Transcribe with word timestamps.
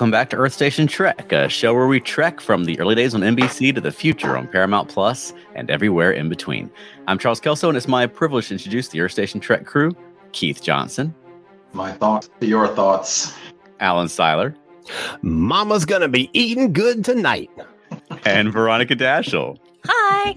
Welcome 0.00 0.12
back 0.12 0.30
to 0.30 0.36
Earth 0.38 0.54
Station 0.54 0.86
Trek, 0.86 1.30
a 1.30 1.46
show 1.46 1.74
where 1.74 1.86
we 1.86 2.00
trek 2.00 2.40
from 2.40 2.64
the 2.64 2.80
early 2.80 2.94
days 2.94 3.14
on 3.14 3.20
NBC 3.20 3.74
to 3.74 3.82
the 3.82 3.92
future 3.92 4.34
on 4.34 4.48
Paramount 4.48 4.88
Plus 4.88 5.34
and 5.54 5.70
everywhere 5.70 6.10
in 6.10 6.30
between. 6.30 6.70
I'm 7.06 7.18
Charles 7.18 7.38
Kelso, 7.38 7.68
and 7.68 7.76
it's 7.76 7.86
my 7.86 8.06
privilege 8.06 8.48
to 8.48 8.54
introduce 8.54 8.88
the 8.88 9.02
Earth 9.02 9.12
Station 9.12 9.40
Trek 9.40 9.66
crew 9.66 9.92
Keith 10.32 10.62
Johnson, 10.62 11.14
My 11.74 11.92
thoughts, 11.92 12.30
to 12.40 12.46
your 12.46 12.68
thoughts. 12.68 13.34
Alan 13.80 14.08
Seiler, 14.08 14.54
Mama's 15.20 15.84
gonna 15.84 16.08
be 16.08 16.30
eating 16.32 16.72
good 16.72 17.04
tonight. 17.04 17.50
and 18.24 18.50
Veronica 18.50 18.96
Dashel. 18.96 19.58
Hi. 19.84 20.34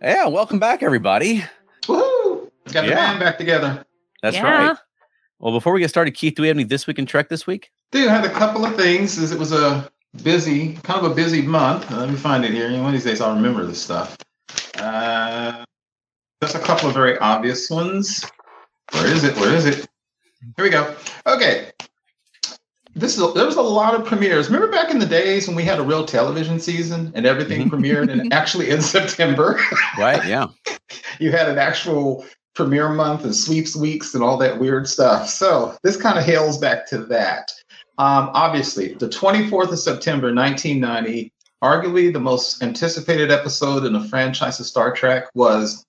Yeah, 0.00 0.28
welcome 0.28 0.60
back, 0.60 0.84
everybody. 0.84 1.42
Woohoo! 1.86 2.48
Got 2.72 2.82
the 2.82 2.90
Yeah. 2.90 2.94
band 2.94 3.18
back 3.18 3.38
together. 3.38 3.84
That's 4.22 4.36
Yeah. 4.36 4.68
right. 4.68 4.76
Well, 5.40 5.52
before 5.52 5.72
we 5.72 5.80
get 5.80 5.90
started, 5.90 6.12
Keith, 6.12 6.36
do 6.36 6.42
we 6.42 6.48
have 6.48 6.56
any 6.56 6.62
This 6.62 6.86
Week 6.86 7.00
in 7.00 7.06
Trek 7.06 7.28
this 7.28 7.44
week? 7.44 7.72
Dude, 7.94 8.10
had 8.10 8.24
a 8.24 8.30
couple 8.30 8.64
of 8.64 8.74
things. 8.74 9.18
As 9.18 9.30
it 9.30 9.38
was 9.38 9.52
a 9.52 9.88
busy, 10.24 10.72
kind 10.82 11.06
of 11.06 11.12
a 11.12 11.14
busy 11.14 11.42
month. 11.42 11.88
Uh, 11.92 11.98
Let 11.98 12.10
me 12.10 12.16
find 12.16 12.44
it 12.44 12.50
here. 12.50 12.68
One 12.72 12.86
of 12.86 12.92
these 12.92 13.04
days, 13.04 13.20
I'll 13.20 13.36
remember 13.36 13.64
this 13.64 13.80
stuff. 13.80 14.18
Uh, 14.76 15.64
just 16.42 16.56
a 16.56 16.58
couple 16.58 16.88
of 16.88 16.94
very 16.94 17.16
obvious 17.18 17.70
ones. 17.70 18.24
Where 18.90 19.06
is 19.06 19.22
it? 19.22 19.36
Where 19.36 19.54
is 19.54 19.64
it? 19.64 19.86
Here 20.56 20.64
we 20.64 20.70
go. 20.70 20.92
Okay. 21.24 21.70
This 22.96 23.16
is 23.16 23.32
there 23.34 23.46
was 23.46 23.56
a 23.56 23.62
lot 23.62 23.94
of 23.94 24.04
premieres. 24.04 24.46
Remember 24.46 24.72
back 24.72 24.90
in 24.90 24.98
the 24.98 25.06
days 25.06 25.46
when 25.46 25.54
we 25.54 25.62
had 25.62 25.78
a 25.78 25.82
real 25.82 26.04
television 26.04 26.58
season 26.58 27.12
and 27.14 27.26
everything 27.26 27.70
premiered 27.70 28.10
and 28.10 28.32
actually 28.32 28.70
in 28.70 28.82
September. 28.82 29.60
Right? 29.96 30.26
Yeah. 30.26 30.48
you 31.20 31.30
had 31.30 31.48
an 31.48 31.58
actual 31.58 32.26
premiere 32.54 32.88
month 32.88 33.24
and 33.24 33.34
sweeps 33.34 33.76
weeks 33.76 34.14
and 34.14 34.22
all 34.24 34.36
that 34.38 34.58
weird 34.58 34.88
stuff. 34.88 35.28
So 35.28 35.76
this 35.84 35.96
kind 35.96 36.18
of 36.18 36.24
hails 36.24 36.58
back 36.58 36.86
to 36.88 36.98
that. 37.06 37.52
Um, 37.98 38.30
obviously, 38.34 38.94
the 38.94 39.08
24th 39.08 39.70
of 39.72 39.78
September, 39.78 40.34
1990, 40.34 41.32
arguably 41.62 42.12
the 42.12 42.20
most 42.20 42.62
anticipated 42.62 43.30
episode 43.30 43.84
in 43.84 43.92
the 43.92 44.04
franchise 44.08 44.58
of 44.60 44.66
Star 44.66 44.92
Trek 44.92 45.28
was 45.34 45.84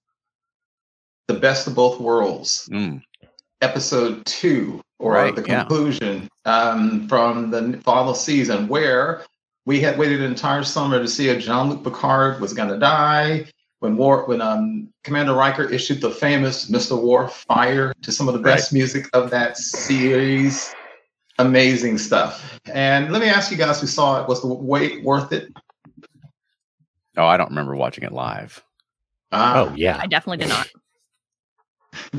The 1.28 1.34
Best 1.34 1.68
of 1.68 1.76
Both 1.76 2.00
Worlds, 2.00 2.70
Mm. 2.72 3.02
episode 3.62 4.26
two, 4.26 4.82
or 5.00 5.14
Right, 5.14 5.36
the 5.36 5.44
yeah. 5.48 5.62
conclusion 5.62 6.30
um, 6.46 7.08
from 7.08 7.50
the 7.50 7.80
final 7.84 8.14
season, 8.14 8.68
where 8.68 9.24
we 9.66 9.80
had 9.82 9.98
waited 9.98 10.22
an 10.22 10.28
entire 10.30 10.64
summer 10.64 11.00
to 11.00 11.08
see 11.08 11.30
if 11.30 11.42
Jean-Luc 11.44 11.84
Picard 11.84 12.40
was 12.40 12.54
going 12.54 12.70
to 12.70 12.78
die. 12.78 13.46
When 13.80 13.98
War, 13.98 14.26
when 14.26 14.42
um, 14.42 14.90
Commander 15.04 15.34
Riker 15.34 15.64
issued 15.64 16.02
the 16.02 16.10
famous 16.12 16.70
"Mr. 16.72 17.00
Worf 17.00 17.44
Fire" 17.48 17.94
to 18.04 18.12
some 18.12 18.28
of 18.28 18.34
the 18.36 18.40
best 18.40 18.72
music 18.74 19.08
of 19.14 19.30
that 19.32 19.58
series, 19.58 20.74
amazing 21.40 21.98
stuff. 21.98 22.60
And 22.72 23.12
let 23.12 23.22
me 23.22 23.28
ask 23.30 23.52
you 23.52 23.58
guys 23.58 23.82
who 23.82 23.88
saw 23.88 24.22
it: 24.22 24.28
Was 24.28 24.42
the 24.42 24.48
wait 24.48 25.04
worth 25.04 25.32
it? 25.32 25.52
Oh, 27.18 27.26
I 27.26 27.38
don't 27.38 27.50
remember 27.50 27.76
watching 27.76 28.04
it 28.04 28.12
live. 28.12 28.64
Ah, 29.32 29.62
Oh 29.62 29.74
yeah. 29.76 29.98
I 30.02 30.08
definitely 30.08 30.38
did 30.38 30.50
not. 30.50 30.68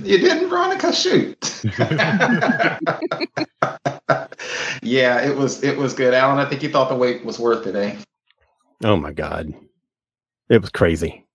You 0.02 0.16
didn't, 0.16 0.48
Veronica? 0.48 0.90
Shoot. 0.90 1.62
yeah, 4.82 5.20
it 5.20 5.36
was 5.36 5.62
it 5.62 5.76
was 5.76 5.92
good, 5.92 6.14
Alan. 6.14 6.38
I 6.38 6.48
think 6.48 6.62
you 6.62 6.70
thought 6.70 6.88
the 6.88 6.94
wait 6.94 7.22
was 7.26 7.38
worth 7.38 7.66
it, 7.66 7.76
eh? 7.76 7.94
Oh 8.82 8.96
my 8.96 9.12
god. 9.12 9.52
It 10.48 10.62
was 10.62 10.70
crazy. 10.70 11.25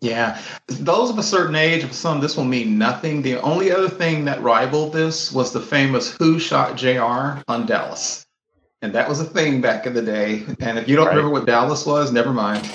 Yeah, 0.00 0.40
those 0.66 1.10
of 1.10 1.18
a 1.18 1.22
certain 1.22 1.54
age, 1.54 1.84
for 1.84 1.92
some, 1.92 2.20
this 2.20 2.34
will 2.36 2.44
mean 2.46 2.78
nothing. 2.78 3.20
The 3.20 3.38
only 3.42 3.70
other 3.70 3.88
thing 3.90 4.24
that 4.24 4.40
rivaled 4.40 4.94
this 4.94 5.30
was 5.30 5.52
the 5.52 5.60
famous 5.60 6.10
"Who 6.18 6.38
Shot 6.38 6.76
J.R." 6.76 7.42
on 7.48 7.66
Dallas, 7.66 8.24
and 8.80 8.94
that 8.94 9.08
was 9.10 9.20
a 9.20 9.24
thing 9.26 9.60
back 9.60 9.86
in 9.86 9.92
the 9.92 10.00
day. 10.00 10.44
And 10.60 10.78
if 10.78 10.88
you 10.88 10.96
don't 10.96 11.06
Right. 11.08 11.16
remember 11.16 11.32
what 11.32 11.44
Dallas 11.46 11.84
was, 11.84 12.12
never 12.12 12.32
mind. 12.32 12.70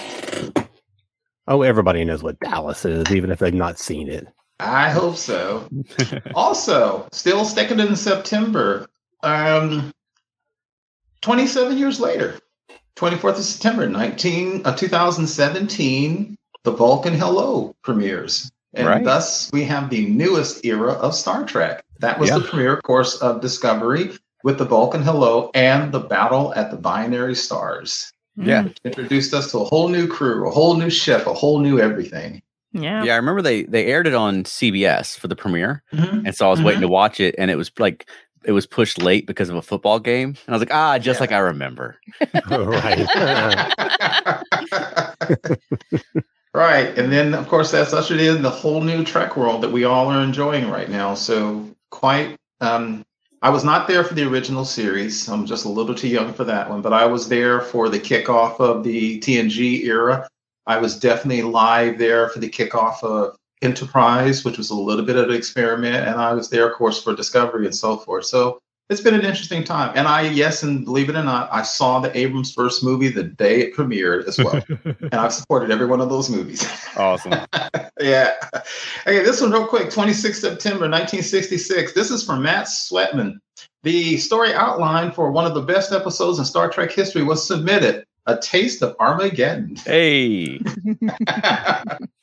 Oh, 1.47 1.64
everybody 1.64 2.03
knows 2.06 2.22
what 2.22 2.40
Dallas 2.40 2.85
is, 2.85 3.12
even 3.12 3.31
if 3.31 3.40
they've 3.40 3.53
not 3.53 3.80
seen 3.80 4.08
it. 4.08 4.28
I 4.59 4.90
hope 4.91 5.16
so. 5.18 5.68
also, 6.35 7.08
still 7.12 7.44
sticking 7.44 7.80
in 7.80 7.96
September. 7.96 8.88
Um, 9.24 9.91
27 11.22 11.78
years 11.78 12.00
later, 12.00 12.40
24th 12.96 13.38
of 13.40 13.44
September, 13.44 13.88
19, 13.90 14.62
uh, 14.66 14.75
2017, 14.75 16.35
the 16.66 16.72
Vulcan 16.72 17.14
Hello 17.14 17.74
premieres. 17.84 18.52
And 18.74 18.88
Right. 18.88 19.06
thus, 19.06 19.50
we 19.53 19.64
have 19.64 19.90
the 19.90 20.06
newest 20.08 20.66
era 20.66 20.92
of 20.94 21.16
Star 21.16 21.46
Trek. 21.46 21.81
That 22.00 22.20
was 22.20 22.30
Yeah. 22.30 22.40
the 22.40 22.44
premiere, 22.44 22.74
of 22.74 22.84
course, 22.84 23.16
of 23.22 23.40
Discovery 23.40 24.12
with 24.44 24.58
the 24.58 24.66
Vulcan 24.66 25.02
Hello 25.02 25.50
and 25.53 25.94
the 25.94 26.02
battle 26.02 26.52
at 26.58 26.72
the 26.72 26.78
binary 26.78 27.36
stars. 27.36 28.12
Yeah. 28.36 28.64
Mm, 28.64 28.76
Introduced 28.84 29.34
us 29.34 29.50
to 29.52 29.59
a 29.59 29.64
whole 29.64 29.88
new 29.88 30.08
crew, 30.08 30.46
a 30.48 30.52
whole 30.52 30.76
new 30.76 30.90
ship, 30.90 31.26
a 31.26 31.34
whole 31.34 31.59
new 31.59 31.80
everything. 31.80 32.42
Yeah. 32.74 33.02
Yeah, 33.06 33.14
I 33.14 33.16
remember 33.16 33.42
they 33.42 33.64
they 33.64 33.86
aired 33.86 34.08
it 34.08 34.14
on 34.14 34.44
CBS 34.44 35.18
for 35.18 35.30
the 35.30 35.36
premiere, 35.38 35.82
Mhm. 35.94 36.24
and 36.26 36.36
so 36.36 36.47
I 36.47 36.50
was 36.52 36.62
waiting 36.62 36.80
Mhm. 36.82 36.88
to 36.88 36.90
watch 36.90 37.22
it, 37.22 37.34
and 37.38 37.50
it 37.50 37.56
was 37.56 37.72
like 37.80 38.06
it 38.44 38.52
was 38.52 38.66
pushed 38.68 39.02
late 39.02 39.26
because 39.26 39.47
of 39.50 39.56
a 39.56 39.62
football 39.62 39.97
game, 40.00 40.30
and 40.46 40.50
I 40.50 40.52
was 40.52 40.59
like, 40.59 40.74
ah, 40.74 40.97
just 41.00 41.20
Yeah. 41.20 41.22
like 41.24 41.32
I 41.32 41.38
remember. 41.38 41.96
right. 42.52 43.08
right. 46.55 46.97
And 46.97 47.11
then, 47.11 47.33
of 47.33 47.47
course, 47.47 47.71
that's 47.71 47.93
ushered 47.93 48.19
in 48.19 48.41
the 48.41 48.49
whole 48.49 48.81
new 48.81 49.03
Trek 49.03 49.35
world 49.35 49.61
that 49.61 49.71
we 49.71 49.83
all 49.83 50.07
are 50.07 50.21
enjoying 50.21 50.69
right 50.69 50.89
now. 50.89 51.16
So, 51.16 51.66
quite, 51.91 52.38
um, 52.61 53.05
I 53.41 53.49
was 53.49 53.63
not 53.63 53.88
there 53.88 54.03
for 54.03 54.13
the 54.13 54.27
original 54.27 54.66
series. 54.66 55.27
I'm 55.27 55.45
just 55.45 55.66
a 55.66 55.69
little 55.69 55.95
too 55.95 56.07
young 56.07 56.33
for 56.33 56.43
that 56.45 56.69
one, 56.69 56.81
but 56.81 56.93
I 56.93 57.05
was 57.05 57.29
there 57.29 57.61
for 57.61 57.89
the 57.89 57.99
kickoff 57.99 58.59
of 58.59 58.83
the 58.83 59.19
TNG 59.19 59.83
era. 59.85 60.27
I 60.67 60.77
was 60.77 60.99
definitely 60.99 61.43
live 61.43 61.97
there 61.97 62.29
for 62.29 62.39
the 62.39 62.49
kickoff 62.49 63.03
of 63.03 63.35
Enterprise, 63.61 64.43
which 64.43 64.57
was 64.57 64.69
a 64.69 64.75
little 64.75 65.05
bit 65.05 65.16
of 65.16 65.29
an 65.29 65.35
experiment. 65.35 66.07
And 66.07 66.19
I 66.19 66.33
was 66.33 66.49
there, 66.49 66.67
of 66.67 66.75
course, 66.75 67.01
for 67.01 67.16
Discovery 67.16 67.66
and 67.66 67.75
so 67.75 67.97
forth. 67.97 68.25
So, 68.25 68.59
it's 68.90 69.01
been 69.01 69.16
an 69.16 69.25
interesting 69.25 69.63
time. 69.63 69.91
And 69.96 70.07
I, 70.07 70.22
yes, 70.29 70.62
and 70.62 70.85
believe 70.85 71.09
it 71.09 71.16
or 71.16 71.23
not, 71.23 71.50
I 71.51 71.63
saw 71.63 72.00
the 72.00 72.16
Abrams 72.16 72.53
first 72.53 72.84
movie 72.84 73.09
the 73.09 73.23
day 73.23 73.62
it 73.62 73.75
premiered 73.75 74.28
as 74.28 74.38
well. 74.38 74.62
and 74.85 75.13
I've 75.13 75.34
supported 75.34 75.72
every 75.72 75.88
one 75.88 76.01
of 76.01 76.09
those 76.09 76.29
movies. 76.29 76.68
Awesome. 76.96 77.34
yeah. 78.00 78.34
Okay, 79.07 79.23
this 79.23 79.41
one 79.41 79.51
real 79.51 79.66
quick 79.66 79.90
26 79.90 80.40
September 80.40 80.88
1966. 80.90 81.94
This 81.94 82.12
is 82.12 82.23
from 82.23 82.44
Matt 82.44 82.68
Sweatman. 82.68 83.40
The 83.81 84.18
story 84.18 84.53
outline 84.53 85.12
for 85.12 85.31
one 85.31 85.46
of 85.46 85.56
the 85.56 85.62
best 85.62 85.91
episodes 85.91 86.38
in 86.38 86.46
Star 86.46 86.69
Trek 86.69 86.91
history 86.91 87.23
was 87.23 87.46
submitted 87.46 88.06
A 88.28 88.38
Taste 88.38 88.84
of 88.84 88.96
Armageddon. 89.00 89.78
hey, 89.78 90.57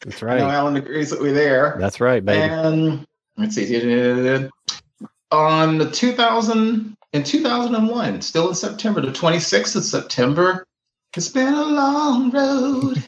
That's 0.05 0.23
I 0.23 0.27
know 0.27 0.27
right. 0.27 0.41
Alan 0.41 0.77
agrees 0.77 1.11
with 1.11 1.23
me 1.23 1.33
there. 1.33 1.77
That's 1.79 2.00
right, 2.00 2.25
baby. 2.25 2.41
And 2.41 3.06
let's 3.37 3.56
see. 3.56 4.50
On 5.32 5.78
the 5.78 5.91
2000 5.91 6.94
in 7.15 7.25
2001, 7.25 8.20
still 8.20 8.50
in 8.50 8.54
September, 8.54 9.00
the 9.00 9.12
26th 9.12 9.76
of 9.76 9.84
September, 9.84 10.66
it's 11.16 11.31
been 11.31 11.54
a 11.54 11.65
long 11.65 12.31
road 12.31 13.02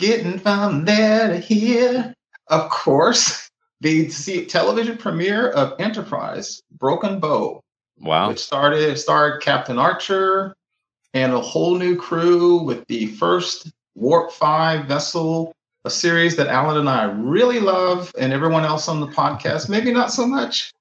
getting 0.00 0.40
from 0.40 0.84
there 0.84 1.28
to 1.28 1.38
here. 1.38 2.12
Of 2.48 2.68
course, 2.68 3.48
the 3.80 4.08
television 4.48 4.96
premiere 4.96 5.50
of 5.50 5.80
Enterprise, 5.80 6.60
Broken 6.72 7.20
Bow, 7.20 7.60
wow, 8.00 8.30
which 8.30 8.40
started 8.40 8.98
starred 8.98 9.40
Captain 9.40 9.78
Archer 9.78 10.56
and 11.14 11.32
a 11.32 11.40
whole 11.40 11.76
new 11.76 11.94
crew 11.94 12.56
with 12.56 12.84
the 12.88 13.06
first 13.06 13.70
Warp 13.94 14.32
5 14.32 14.86
vessel, 14.86 15.54
a 15.84 15.90
series 15.90 16.34
that 16.36 16.48
Alan 16.48 16.76
and 16.76 16.88
I 16.88 17.04
really 17.04 17.60
love, 17.60 18.12
and 18.18 18.32
everyone 18.32 18.64
else 18.64 18.88
on 18.88 18.98
the 18.98 19.06
podcast, 19.06 19.68
maybe 19.68 19.92
not 19.92 20.10
so 20.12 20.26
much. 20.26 20.72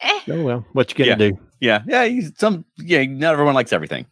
Eh. 0.00 0.20
Oh 0.30 0.42
well, 0.42 0.64
what 0.72 0.90
you 0.96 1.04
gonna 1.04 1.16
do? 1.16 1.38
yeah, 1.60 1.82
yeah. 1.86 2.04
you- 2.04 2.30
Some 2.38 2.64
yeah, 2.78 3.04
not 3.04 3.32
everyone 3.32 3.54
likes 3.54 3.72
everything. 3.72 4.06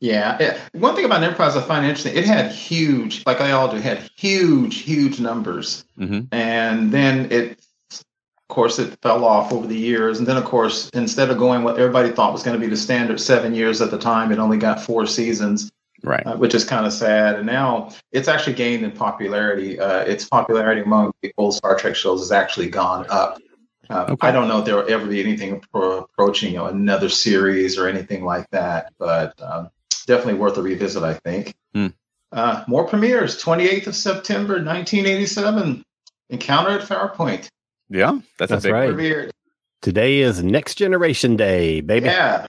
Yeah. 0.00 0.36
yeah. 0.40 0.58
One 0.74 0.94
thing 0.94 1.04
about 1.04 1.22
Enterprise 1.24 1.56
I 1.56 1.60
find 1.62 1.84
interesting, 1.84 2.16
it 2.16 2.24
had 2.24 2.52
huge, 2.52 3.24
like 3.26 3.38
they 3.38 3.50
all 3.50 3.68
do, 3.70 3.78
had 3.78 4.08
huge, 4.16 4.78
huge 4.82 5.18
numbers. 5.18 5.84
hmm 5.96 6.20
And 6.30 6.92
then 6.92 7.30
it, 7.32 7.58
of 7.90 8.04
course, 8.48 8.78
it 8.78 8.96
fell 9.02 9.24
off 9.24 9.52
over 9.52 9.66
the 9.66 9.76
years. 9.76 10.18
And 10.20 10.26
then, 10.26 10.36
of 10.36 10.44
course, 10.44 10.88
instead 10.94 11.30
of 11.30 11.38
going 11.38 11.64
what 11.64 11.78
everybody 11.78 12.10
thought 12.10 12.32
was 12.32 12.44
going 12.44 12.58
to 12.58 12.60
be 12.64 12.68
the 12.70 12.76
standard 12.76 13.20
seven 13.20 13.54
years 13.54 13.80
at 13.80 13.90
the 13.90 13.98
time, 13.98 14.30
it 14.30 14.38
only 14.38 14.56
got 14.56 14.80
four 14.80 15.04
seasons. 15.06 15.70
Right. 16.04 16.24
uh, 16.24 16.36
which 16.36 16.54
is 16.54 16.64
kind 16.64 16.86
of 16.86 16.92
sad. 16.92 17.34
And 17.34 17.46
now 17.46 17.90
it's 18.12 18.28
actually 18.28 18.52
gained 18.54 18.84
in 18.84 18.92
popularity. 18.92 19.80
Uh, 19.80 20.02
its 20.02 20.24
popularity 20.24 20.80
among 20.82 21.10
the 21.22 21.32
old 21.36 21.54
Star 21.56 21.74
Trek 21.76 21.96
shows 21.96 22.20
has 22.20 22.30
actually 22.30 22.68
gone 22.68 23.04
up. 23.10 23.40
Uh, 23.90 24.06
Okay. 24.10 24.28
I 24.28 24.32
don't 24.32 24.48
know 24.48 24.58
if 24.58 24.64
there 24.64 24.76
will 24.76 24.90
ever 24.90 25.06
be 25.06 25.20
anything 25.22 25.60
pro- 25.72 26.00
approaching 26.00 26.52
you 26.52 26.58
know, 26.58 26.66
another 26.66 27.08
series 27.08 27.78
or 27.78 27.88
anything 27.88 28.24
like 28.24 28.48
that, 28.50 28.92
but 28.98 29.40
um, 29.42 29.70
definitely 30.06 30.34
worth 30.34 30.56
a 30.58 30.62
revisit, 30.62 31.02
I 31.02 31.14
think. 31.14 31.54
Hmm. 31.74 31.88
Uh, 32.30 32.64
more 32.68 32.86
premieres 32.86 33.42
28th 33.42 33.86
of 33.86 33.96
September, 33.96 34.54
1987. 34.54 35.82
Encounter 36.30 36.70
at 36.78 36.82
Farpoint. 36.82 37.48
Yeah. 37.88 38.18
That's, 38.38 38.50
That's 38.50 38.64
a 38.64 38.68
big 38.68 38.74
right. 38.74 38.90
Premiered. 38.90 39.30
Today 39.80 40.18
is 40.18 40.42
Next 40.42 40.74
Generation 40.74 41.36
Day, 41.36 41.80
baby. 41.80 42.06
Yeah. 42.06 42.46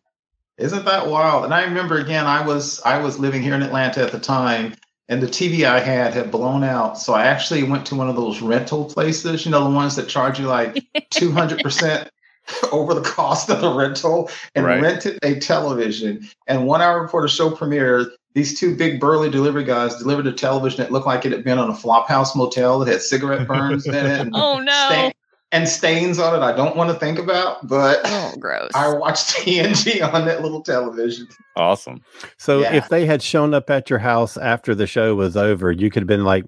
Isn't 0.57 0.83
that 0.83 1.07
wild? 1.07 1.45
And 1.45 1.53
I 1.53 1.63
remember 1.63 1.97
again, 1.99 2.25
I 2.25 2.45
was 2.45 2.81
I 2.81 2.97
was 2.97 3.17
living 3.17 3.41
here 3.41 3.53
in 3.55 3.61
Atlanta 3.61 4.03
at 4.03 4.11
the 4.11 4.19
time, 4.19 4.75
and 5.09 5.21
the 5.21 5.27
TV 5.27 5.63
I 5.65 5.79
had 5.79 6.13
had 6.13 6.31
blown 6.31 6.63
out. 6.63 6.97
So 6.97 7.13
I 7.13 7.25
actually 7.25 7.63
went 7.63 7.85
to 7.87 7.95
one 7.95 8.09
of 8.09 8.15
those 8.15 8.41
rental 8.41 8.85
places, 8.85 9.45
you 9.45 9.51
know, 9.51 9.63
the 9.63 9.69
ones 9.75 9.95
that 9.97 10.07
charge 10.07 10.39
you 10.39 10.47
like 10.47 10.85
two 11.09 11.31
hundred 11.31 11.59
percent 11.61 12.09
over 12.71 12.93
the 12.93 13.01
cost 13.01 13.49
of 13.49 13.61
the 13.61 13.69
rental, 13.73 14.29
and 14.55 14.65
Right. 14.65 14.81
rented 14.81 15.19
a 15.23 15.39
television. 15.39 16.27
And 16.47 16.65
one 16.65 16.81
hour 16.81 17.03
before 17.03 17.21
the 17.21 17.27
show 17.27 17.51
premiered, 17.51 18.09
these 18.33 18.59
two 18.59 18.75
big 18.75 18.99
burly 18.99 19.29
delivery 19.29 19.63
guys 19.63 19.95
delivered 19.97 20.25
a 20.27 20.31
television 20.31 20.79
that 20.79 20.91
looked 20.91 21.05
like 21.07 21.25
it 21.25 21.31
had 21.31 21.43
been 21.43 21.59
on 21.59 21.69
a 21.69 21.73
flophouse 21.73 22.35
motel 22.35 22.79
that 22.79 22.91
had 22.91 23.01
cigarette 23.01 23.47
burns 23.47 23.85
in 23.85 23.93
it. 23.95 24.05
And 24.21 24.31
Oh 24.33 24.59
no. 24.59 24.71
stain- 24.87 25.11
and 25.51 25.67
stains 25.67 26.19
on 26.19 26.35
it 26.35 26.43
I 26.45 26.55
don't 26.55 26.75
want 26.75 26.89
to 26.91 26.95
think 26.99 27.17
about, 27.19 27.67
but 27.67 28.01
Oh, 28.05 28.33
gross. 28.39 28.71
I 28.75 28.93
watched 28.93 29.29
TNG 29.37 30.01
on 30.13 30.25
that 30.25 30.41
little 30.41 30.61
television. 30.61 31.27
Awesome. 31.55 32.01
So 32.37 32.59
Yeah. 32.59 32.73
if 32.75 32.89
they 32.89 33.05
had 33.05 33.21
shown 33.21 33.53
up 33.53 33.69
at 33.69 33.89
your 33.89 33.99
house 33.99 34.37
after 34.37 34.75
the 34.75 34.87
show 34.87 35.15
was 35.15 35.35
over, 35.35 35.71
you 35.71 35.89
could 35.89 36.01
have 36.03 36.07
been 36.07 36.23
like, 36.25 36.45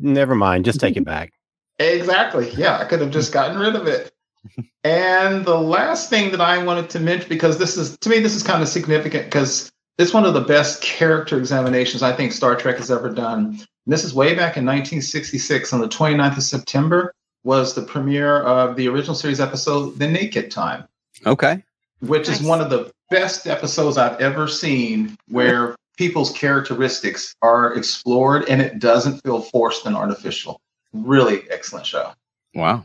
never 0.00 0.34
mind, 0.34 0.64
just 0.64 0.80
take 0.80 0.96
it 0.96 1.04
back. 1.04 1.32
Exactly. 1.80 2.50
Yeah, 2.52 2.78
I 2.78 2.84
could 2.84 3.00
have 3.00 3.10
just 3.10 3.32
gotten 3.32 3.58
rid 3.58 3.74
of 3.74 3.86
it. 3.88 4.12
And 4.84 5.44
the 5.46 5.58
last 5.58 6.08
thing 6.10 6.30
that 6.32 6.40
I 6.40 6.62
wanted 6.62 6.90
to 6.90 7.00
mention, 7.00 7.28
because 7.28 7.58
this 7.58 7.76
is 7.78 7.96
to 7.98 8.08
me, 8.10 8.20
this 8.20 8.34
is 8.36 8.42
kind 8.42 8.62
of 8.62 8.68
significant 8.68 9.24
because 9.24 9.72
it's 9.98 10.12
one 10.12 10.24
of 10.26 10.34
the 10.34 10.40
best 10.42 10.82
character 10.82 11.38
examinations 11.38 12.02
I 12.02 12.12
think 12.14 12.32
Star 12.32 12.54
Trek 12.54 12.76
has 12.76 12.90
ever 12.90 13.08
done. 13.10 13.46
And 13.46 13.66
this 13.92 14.04
is 14.04 14.12
way 14.14 14.34
back 14.34 14.56
in 14.58 14.64
1966 14.66 15.72
on 15.72 15.80
the 15.80 15.88
29th 15.88 16.36
of 16.36 16.42
September 16.42 17.12
was 17.44 17.74
the 17.74 17.82
premiere 17.82 18.40
of 18.42 18.74
the 18.76 18.88
original 18.88 19.14
series 19.14 19.40
episode 19.40 19.98
The 19.98 20.08
Naked 20.08 20.50
Time. 20.50 20.84
Okay. 21.26 21.62
which 22.00 22.28
Nice. 22.28 22.40
is 22.40 22.46
one 22.46 22.60
of 22.60 22.70
the 22.70 22.90
best 23.10 23.46
episodes 23.46 23.96
I've 23.96 24.20
ever 24.20 24.48
seen 24.48 25.16
where 25.28 25.76
people's 25.96 26.32
characteristics 26.32 27.34
are 27.42 27.74
explored 27.74 28.48
and 28.48 28.60
it 28.60 28.78
doesn't 28.80 29.20
feel 29.22 29.40
forced 29.40 29.86
and 29.86 29.94
artificial. 29.96 30.60
Really 30.92 31.42
excellent 31.50 31.86
show. 31.86 32.12
Wow. 32.54 32.84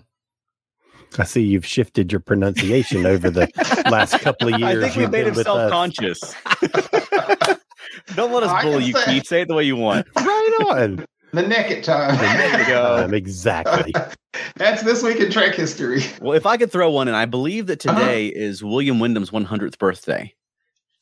I 1.18 1.24
see 1.24 1.42
you've 1.42 1.66
shifted 1.66 2.12
your 2.12 2.20
pronunciation 2.20 3.06
over 3.08 3.30
the 3.32 3.50
last 3.90 4.20
couple 4.20 4.54
of 4.54 4.60
years. 4.60 4.78
I 4.78 4.82
think 4.82 4.96
we 4.96 5.02
you've 5.04 5.12
made 5.12 5.24
been 5.26 5.34
him 5.34 5.44
self 5.44 5.72
conscious. 5.72 6.22
Don't 8.16 8.32
let 8.32 8.44
us 8.44 8.50
I 8.52 8.62
bully 8.62 8.86
you, 8.86 8.94
say- 8.94 9.06
Keith. 9.06 9.26
Say 9.28 9.42
it 9.42 9.48
the 9.48 9.56
way 9.56 9.64
you 9.64 9.76
want. 9.76 10.06
Right 10.16 10.58
on. 10.68 11.06
The 11.32 11.44
Naked 11.44 11.84
Time. 11.84 12.18
There 12.18 12.60
you 12.60 12.66
go. 12.68 13.04
Um, 13.06 13.14
exactly. 13.14 13.94
That's 14.58 14.82
this 14.84 15.04
week 15.04 15.18
in 15.18 15.32
Trek 15.32 15.54
history. 15.56 16.02
Well, 16.22 16.34
if 16.34 16.46
I 16.46 16.58
could 16.58 16.72
throw 16.72 16.90
one 16.90 17.08
in, 17.08 17.14
I 17.14 17.26
believe 17.26 17.68
that 17.68 17.86
Uh-huh. 17.86 18.00
today 18.00 18.28
is 18.28 18.64
William 18.64 19.00
Windom's 19.00 19.30
100th 19.32 19.78
birthday. 19.78 20.34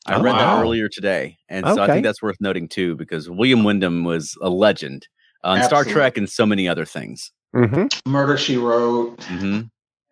I 0.06 0.14
Oh, 0.16 0.22
read 0.22 0.38
that 0.38 0.62
earlier 0.62 0.88
today. 0.88 1.38
And 1.48 1.66
so 1.66 1.82
I 1.82 1.86
think 1.86 2.04
that's 2.04 2.22
worth 2.22 2.36
noting 2.40 2.68
too, 2.68 2.94
because 2.96 3.28
William 3.28 3.64
Windom 3.64 4.04
was 4.04 4.36
a 4.42 4.48
legend 4.48 5.06
on 5.44 5.62
Star 5.62 5.84
Trek 5.84 6.16
and 6.16 6.28
so 6.28 6.44
many 6.46 6.68
other 6.68 6.84
things. 6.84 7.30
hmm 7.54 7.86
Murder 8.06 8.36
She 8.36 8.56
Wrote. 8.56 9.22
hmm 9.24 9.60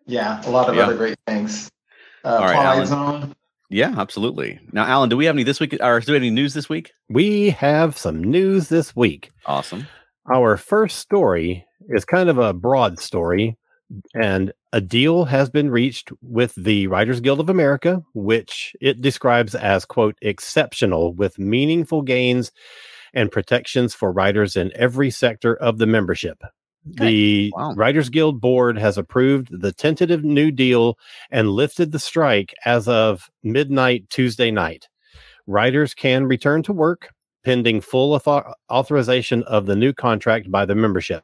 Yeah, 0.05 0.41
a 0.45 0.49
lot 0.49 0.69
of 0.69 0.75
Yeah. 0.75 0.83
other 0.85 0.95
great 0.95 1.15
things. 1.27 1.69
Uh, 2.23 2.35
All 2.37 2.45
right, 2.45 2.55
Alan. 2.57 2.87
Zone. 2.87 3.33
Yeah, 3.69 3.93
absolutely. 3.97 4.59
Now, 4.71 4.85
Alan, 4.85 5.09
do 5.09 5.17
we 5.17 5.25
have 5.25 5.35
any 5.35 5.43
this 5.43 5.59
week, 5.59 5.73
or 5.81 5.99
do 5.99 6.11
we 6.11 6.15
have 6.15 6.21
any 6.21 6.29
news 6.29 6.53
this 6.53 6.69
week? 6.69 6.91
We 7.09 7.49
have 7.51 7.97
some 7.97 8.23
news 8.23 8.69
this 8.69 8.95
week. 8.95 9.31
Awesome. 9.45 9.87
Our 10.31 10.57
first 10.57 10.99
story 10.99 11.65
is 11.89 12.03
kind 12.03 12.29
of 12.29 12.37
a 12.37 12.53
broad 12.53 12.99
story, 12.99 13.57
and 14.13 14.51
a 14.73 14.81
deal 14.81 15.23
has 15.25 15.49
been 15.49 15.69
reached 15.71 16.11
with 16.21 16.53
the 16.55 16.87
Writers 16.87 17.21
Guild 17.21 17.39
of 17.39 17.49
America, 17.49 18.03
which 18.13 18.75
it 18.81 19.01
describes 19.01 19.55
as, 19.55 19.85
quote, 19.85 20.17
exceptional 20.21 21.13
with 21.13 21.39
meaningful 21.39 22.01
gains 22.01 22.51
and 23.13 23.31
protections 23.31 23.93
for 23.93 24.11
writers 24.11 24.57
in 24.57 24.71
every 24.75 25.09
sector 25.09 25.55
of 25.55 25.77
the 25.77 25.87
membership. 25.87 26.43
The 26.83 27.51
Wow. 27.55 27.73
Writers 27.75 28.09
Guild 28.09 28.41
board 28.41 28.77
has 28.77 28.97
approved 28.97 29.47
the 29.61 29.71
tentative 29.71 30.23
new 30.23 30.51
deal 30.51 30.97
and 31.31 31.49
lifted 31.51 31.91
the 31.91 31.99
strike 31.99 32.53
as 32.65 32.87
of 32.87 33.29
midnight 33.43 34.09
Tuesday 34.09 34.51
night. 34.51 34.87
Writers 35.47 35.93
can 35.93 36.25
return 36.25 36.63
to 36.63 36.73
work 36.73 37.09
pending 37.43 37.81
full 37.81 38.13
author- 38.13 38.53
authorization 38.69 39.43
of 39.43 39.65
the 39.65 39.75
new 39.75 39.93
contract 39.93 40.51
by 40.51 40.65
the 40.65 40.75
membership. 40.75 41.23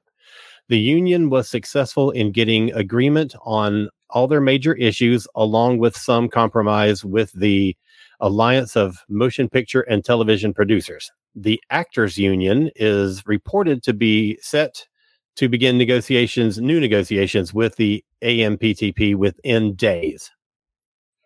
The 0.69 0.79
union 0.79 1.29
was 1.29 1.49
successful 1.49 2.11
in 2.11 2.31
getting 2.31 2.71
agreement 2.73 3.35
on 3.43 3.89
all 4.09 4.27
their 4.27 4.41
major 4.41 4.73
issues, 4.75 5.27
along 5.35 5.79
with 5.79 5.97
some 5.97 6.29
compromise 6.29 7.03
with 7.03 7.31
the 7.33 7.75
Alliance 8.19 8.77
of 8.77 8.99
Motion 9.09 9.49
Picture 9.49 9.81
and 9.81 10.05
Television 10.05 10.53
Producers. 10.53 11.11
The 11.35 11.61
Actors 11.69 12.17
Union 12.17 12.69
is 12.75 13.25
reported 13.25 13.83
to 13.83 13.93
be 13.93 14.37
set 14.41 14.87
to 15.35 15.49
begin 15.49 15.77
negotiations, 15.77 16.59
new 16.59 16.79
negotiations 16.79 17.53
with 17.53 17.75
the 17.75 18.03
AMPTP 18.21 19.15
within 19.15 19.73
days. 19.73 20.31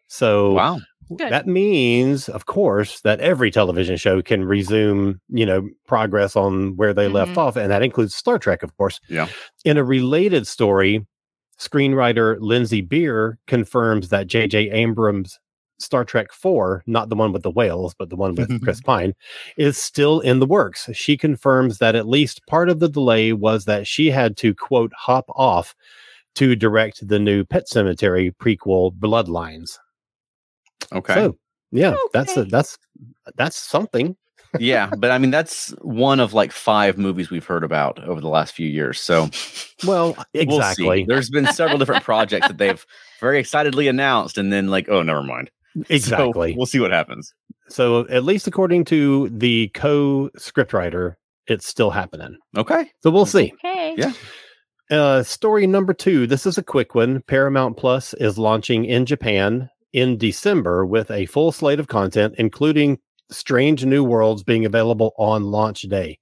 So 0.07 0.53
Wow. 0.53 0.79
Good. 1.15 1.31
that 1.31 1.47
means, 1.47 2.27
of 2.29 2.45
course, 2.47 2.99
that 3.01 3.19
every 3.21 3.49
television 3.51 3.95
show 3.97 4.21
can 4.21 4.43
resume, 4.43 5.21
you 5.29 5.45
know, 5.45 5.67
progress 5.87 6.35
on 6.35 6.75
where 6.75 6.93
they 6.93 7.07
left 7.07 7.31
Mhm. 7.31 7.37
off, 7.37 7.55
and 7.55 7.71
that 7.71 7.83
includes 7.83 8.15
Star 8.15 8.37
Trek, 8.37 8.61
of 8.63 8.75
course. 8.77 8.99
Yeah. 9.09 9.27
In 9.63 9.77
a 9.77 9.83
related 9.83 10.47
story, 10.47 11.05
screenwriter 11.59 12.37
Lindsey 12.39 12.81
Beer 12.81 13.39
confirms 13.47 14.09
that 14.09 14.27
J.J. 14.27 14.69
Abrams' 14.69 15.39
Star 15.79 16.03
Trek 16.03 16.31
Four, 16.31 16.83
not 16.87 17.09
the 17.09 17.15
one 17.15 17.31
with 17.31 17.43
the 17.43 17.51
whales, 17.51 17.93
but 17.97 18.09
the 18.09 18.15
one 18.15 18.35
with 18.35 18.61
Chris 18.63 18.81
Pine, 18.85 19.13
is 19.57 19.77
still 19.77 20.19
in 20.19 20.39
the 20.39 20.45
works. 20.45 20.89
She 20.93 21.15
confirms 21.17 21.77
that 21.77 21.95
at 21.95 22.07
least 22.07 22.41
part 22.47 22.69
of 22.69 22.79
the 22.79 22.89
delay 22.89 23.31
was 23.33 23.65
that 23.65 23.87
she 23.87 24.09
had 24.09 24.37
to 24.37 24.53
quote 24.55 24.91
hop 24.97 25.25
off 25.35 25.75
to 26.35 26.55
direct 26.55 27.07
the 27.07 27.17
new 27.19 27.43
Pet 27.43 27.65
Sematary 27.71 28.31
prequel, 28.41 28.91
Bloodlines. 28.97 29.77
Okay. 30.93 31.13
So 31.13 31.37
yeah, 31.71 31.95
that's 32.13 32.37
a, 32.37 32.45
that's 32.45 32.77
that's 33.35 33.57
something. 33.57 34.15
yeah, 34.59 34.89
but 34.97 35.11
I 35.11 35.17
mean 35.17 35.31
that's 35.31 35.69
one 35.81 36.19
of 36.19 36.33
like 36.33 36.51
five 36.51 36.97
movies 36.97 37.29
we've 37.29 37.45
heard 37.45 37.63
about 37.63 38.01
over 38.03 38.21
the 38.21 38.29
last 38.29 38.53
few 38.53 38.67
years. 38.67 38.99
So 38.99 39.29
Well, 39.85 40.13
we'll 40.15 40.25
exactly, 40.33 41.05
There's 41.07 41.29
been 41.29 41.47
several 41.47 41.77
different 41.77 42.03
projects 42.03 42.47
that 42.47 42.57
they've 42.57 42.83
very 43.19 43.39
excitedly 43.39 43.87
announced, 43.87 44.37
and 44.37 44.51
then 44.51 44.67
like, 44.67 44.87
oh, 44.89 45.03
never 45.03 45.23
mind. 45.23 45.51
So 45.77 45.93
exactly. 45.93 46.55
we'll 46.57 46.65
see 46.65 46.79
what 46.79 46.89
happens. 46.89 47.35
So, 47.69 48.07
at 48.07 48.23
least 48.23 48.47
according 48.47 48.85
to 48.85 49.29
the 49.29 49.67
co-scriptwriter, 49.75 51.17
it's 51.45 51.67
still 51.67 51.91
happening. 51.91 52.37
Okay. 52.57 52.89
So 53.03 53.11
we'll 53.11 53.27
see. 53.27 53.53
Okay. 53.63 53.93
Yeah. 53.95 54.13
Uh, 54.89 55.21
story 55.21 55.67
number 55.67 55.93
two. 55.93 56.25
This 56.25 56.47
is 56.47 56.57
a 56.57 56.63
quick 56.63 56.95
one. 56.95 57.21
Paramount 57.27 57.77
Plus 57.77 58.15
is 58.15 58.39
launching 58.39 58.85
in 58.85 59.05
Japan 59.05 59.69
in 59.93 60.17
December 60.17 60.85
with 60.85 61.09
a 61.11 61.25
full 61.27 61.51
slate 61.51 61.79
of 61.79 61.87
content, 61.87 62.35
including 62.37 62.99
Strange 63.29 63.85
New 63.85 64.03
Worlds 64.03 64.43
being 64.43 64.65
available 64.65 65.13
on 65.17 65.45
launch 65.45 65.81
day. 65.83 66.19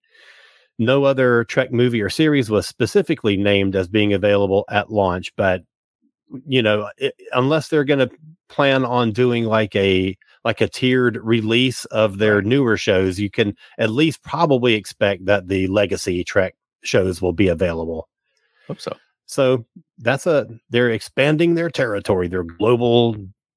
No 0.78 1.06
other 1.06 1.46
Trek 1.46 1.72
movie 1.72 2.02
or 2.02 2.10
series 2.10 2.50
was 2.50 2.68
specifically 2.68 3.38
named 3.38 3.76
as 3.76 3.88
being 3.88 4.14
available 4.14 4.66
at 4.70 4.92
launch, 4.92 5.34
but 5.36 5.64
you 6.46 6.62
know, 6.62 6.90
i 7.02 7.12
unless 7.34 7.68
they're 7.68 7.84
going 7.84 8.00
to 8.00 8.10
plan 8.50 8.84
on 8.84 9.12
doing 9.12 9.46
like 9.46 9.76
a 9.76 10.18
like 10.44 10.62
a 10.62 10.68
tiered 10.68 11.18
release 11.24 11.86
of 11.86 12.18
their 12.18 12.42
newer 12.42 12.78
shows, 12.78 13.20
you 13.20 13.30
can 13.30 13.56
at 13.80 13.90
least 13.90 14.22
probably 14.24 14.76
expect 14.76 15.26
that 15.26 15.48
the 15.48 15.68
legacy 15.68 16.24
Trek 16.24 16.56
shows 16.84 17.22
will 17.22 17.34
be 17.34 17.48
available. 17.48 18.08
Hope 18.68 18.80
so. 18.80 18.96
So 19.28 19.66
that's 20.00 20.28
a 20.28 20.48
they're 20.70 20.92
expanding 20.92 21.56
their 21.56 21.70
territory, 21.70 22.28
their 22.28 22.44
global 22.44 23.16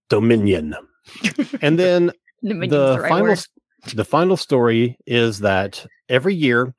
dominion. 0.09 0.75
and 1.63 1.79
then 1.79 2.13
Dominion's 2.43 2.71
the 2.71 2.95
the 2.97 3.01
right 3.01 3.09
final 3.09 3.27
word. 3.29 3.45
the 3.95 4.05
final 4.05 4.37
story 4.37 4.97
is 5.07 5.41
that 5.41 5.87
every 6.09 6.35
year 6.35 6.75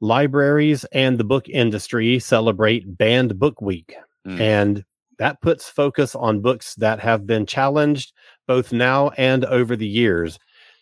libraries 0.00 0.84
and 0.92 1.18
the 1.18 1.24
book 1.24 1.48
industry 1.48 2.18
celebrate 2.18 2.96
banned 2.98 3.38
book 3.38 3.60
week 3.60 3.94
Mm. 4.26 4.40
and 4.40 4.84
that 5.18 5.40
puts 5.42 5.68
focus 5.68 6.14
on 6.14 6.40
books 6.42 6.76
that 6.76 7.00
have 7.00 7.26
been 7.26 7.44
challenged 7.44 8.12
both 8.46 8.72
now 8.72 9.08
and 9.18 9.44
over 9.46 9.74
the 9.74 9.86
years 9.86 10.38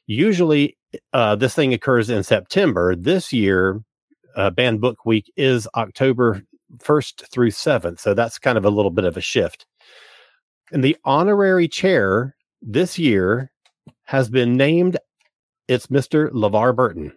Usually, 0.06 0.76
uh, 1.12 1.36
this 1.36 1.54
thing 1.54 1.72
occurs 1.72 2.10
in 2.10 2.24
September. 2.24 2.96
This 2.96 3.32
year, 3.32 3.80
uh, 4.34 4.50
Banned 4.50 4.80
Book 4.80 5.06
Week 5.06 5.30
is 5.36 5.68
October 5.76 6.42
1st 6.78 7.30
through 7.30 7.50
7th. 7.52 8.00
So 8.00 8.12
that's 8.12 8.36
kind 8.40 8.58
of 8.58 8.64
a 8.64 8.70
little 8.70 8.90
bit 8.90 9.04
of 9.04 9.16
a 9.16 9.20
shift. 9.20 9.66
And 10.72 10.82
the 10.84 10.96
honorary 11.04 11.68
chair 11.68 12.34
this 12.62 12.98
year 12.98 13.50
has 14.04 14.28
been 14.28 14.56
named, 14.56 14.96
it's 15.68 15.86
Mr. 15.88 16.30
LeVar 16.32 16.74
Burton. 16.74 17.12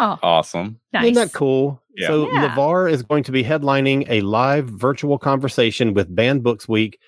Oh, 0.00 0.18
Awesome. 0.22 0.78
nice. 0.92 1.04
Isn't 1.04 1.14
that 1.14 1.32
cool? 1.32 1.82
Yeah. 1.96 2.08
So 2.08 2.30
Yeah. 2.32 2.48
LeVar 2.54 2.90
is 2.90 3.02
going 3.02 3.24
to 3.24 3.32
be 3.32 3.42
headlining 3.42 4.06
a 4.08 4.20
live 4.20 4.66
virtual 4.68 5.18
conversation 5.18 5.94
with 5.94 6.14
Banned 6.14 6.42
Books 6.44 6.68
Week, 6.68 6.98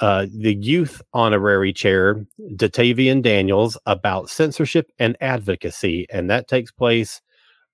uh, 0.00 0.26
the 0.36 0.54
youth 0.54 1.00
honorary 1.12 1.72
chair, 1.72 2.26
Da'Taeveyon 2.56 3.22
Daniels, 3.22 3.78
about 3.86 4.28
censorship 4.30 4.90
and 4.98 5.16
advocacy. 5.20 6.06
And 6.10 6.28
that 6.30 6.48
takes 6.48 6.72
place 6.72 7.20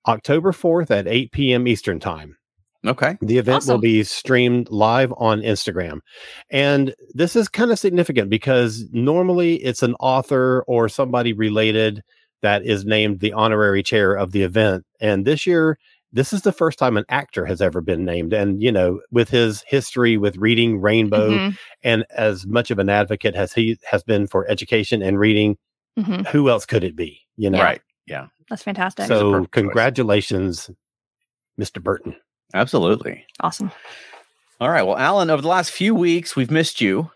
October 0.07 0.51
4th 0.51 0.91
at 0.91 1.07
8 1.07 1.31
p.m. 1.31 1.67
Eastern 1.67 1.99
Time. 1.99 2.37
Okay. 2.85 3.17
The 3.21 3.37
event 3.37 3.65
will 3.67 3.77
be 3.77 4.03
streamed 4.03 4.69
live 4.71 5.13
on 5.17 5.41
Instagram. 5.41 5.99
And 6.49 6.95
this 7.13 7.35
is 7.35 7.47
kind 7.47 7.71
of 7.71 7.77
significant 7.77 8.29
because 8.29 8.85
normally 8.91 9.55
it's 9.57 9.83
an 9.83 9.93
author 9.99 10.63
or 10.67 10.89
somebody 10.89 11.33
related 11.33 12.03
that 12.41 12.65
is 12.65 12.85
named 12.85 13.19
the 13.19 13.33
honorary 13.33 13.83
chair 13.83 14.13
of 14.15 14.31
the 14.31 14.41
event. 14.41 14.83
And 14.99 15.25
this 15.25 15.45
year, 15.45 15.77
this 16.11 16.33
is 16.33 16.41
the 16.41 16.51
first 16.51 16.79
time 16.79 16.97
an 16.97 17.05
actor 17.07 17.45
has 17.45 17.61
ever 17.61 17.81
been 17.81 18.03
named. 18.03 18.33
And, 18.33 18.61
you 18.63 18.71
know, 18.71 18.99
with 19.11 19.29
his 19.29 19.63
history 19.67 20.17
with 20.17 20.37
reading 20.37 20.81
Rainbow 20.81 21.29
Mhm, 21.29 21.57
and 21.83 22.05
as 22.09 22.47
much 22.47 22.71
of 22.71 22.79
an 22.79 22.89
advocate 22.89 23.35
as 23.35 23.53
he 23.53 23.77
has 23.89 24.03
been 24.03 24.25
for 24.25 24.49
education 24.49 25.03
and 25.03 25.19
reading, 25.19 25.57
mhm. 25.99 26.27
who 26.27 26.49
else 26.49 26.65
could 26.65 26.83
it 26.83 26.95
be? 26.95 27.21
You 27.37 27.51
know, 27.51 27.61
Right. 27.61 27.81
Yeah. 28.07 28.27
That's 28.49 28.63
fantastic. 28.63 29.05
so 29.05 29.31
perfect 29.31 29.53
choice. 29.53 29.61
congratulations, 29.61 30.71
Mr. 31.59 31.81
Burton. 31.81 32.15
Absolutely. 32.53 33.25
awesome. 33.39 33.71
All 34.59 34.69
right. 34.69 34.83
Well, 34.83 34.97
Alan, 34.97 35.29
over 35.29 35.41
the 35.41 35.47
last 35.47 35.71
few 35.71 35.95
weeks, 35.95 36.35
we've 36.35 36.51
missed 36.51 36.81
you. 36.81 37.09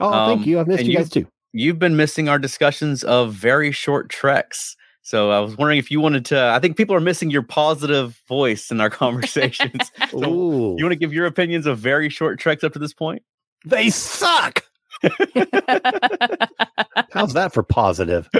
Oh, 0.00 0.12
Um, 0.12 0.36
thank 0.38 0.46
you. 0.46 0.58
I've 0.60 0.66
missed 0.68 0.84
you 0.84 0.92
you- 0.92 0.98
guys 0.98 1.10
too. 1.10 1.26
You've 1.52 1.78
been 1.78 1.96
missing 1.96 2.28
our 2.28 2.38
discussions 2.38 3.02
of 3.04 3.32
very 3.32 3.72
short 3.72 4.10
treks. 4.10 4.76
So 5.02 5.30
I 5.30 5.40
was 5.40 5.56
wondering 5.56 5.78
if 5.78 5.90
you 5.90 5.98
wanted 6.00 6.26
to. 6.26 6.38
I 6.38 6.58
think 6.58 6.76
people 6.76 6.94
are 6.94 7.00
missing 7.00 7.30
your 7.30 7.42
positive 7.42 8.20
voice 8.28 8.70
in 8.70 8.80
our 8.82 8.90
conversations. 9.04 9.90
so 10.10 10.30
Ooh, 10.30 10.74
you 10.76 10.84
want 10.84 10.92
to 10.92 10.96
give 10.98 11.12
your 11.14 11.24
opinions 11.26 11.64
of 11.66 11.78
very 11.78 12.10
short 12.10 12.38
treks 12.38 12.62
up 12.64 12.72
to 12.74 12.78
this 12.78 12.92
point? 12.92 13.22
they 13.64 13.88
suck. 13.90 14.62
How's 17.12 17.32
that 17.34 17.50
for 17.52 17.62
positive? 17.62 18.28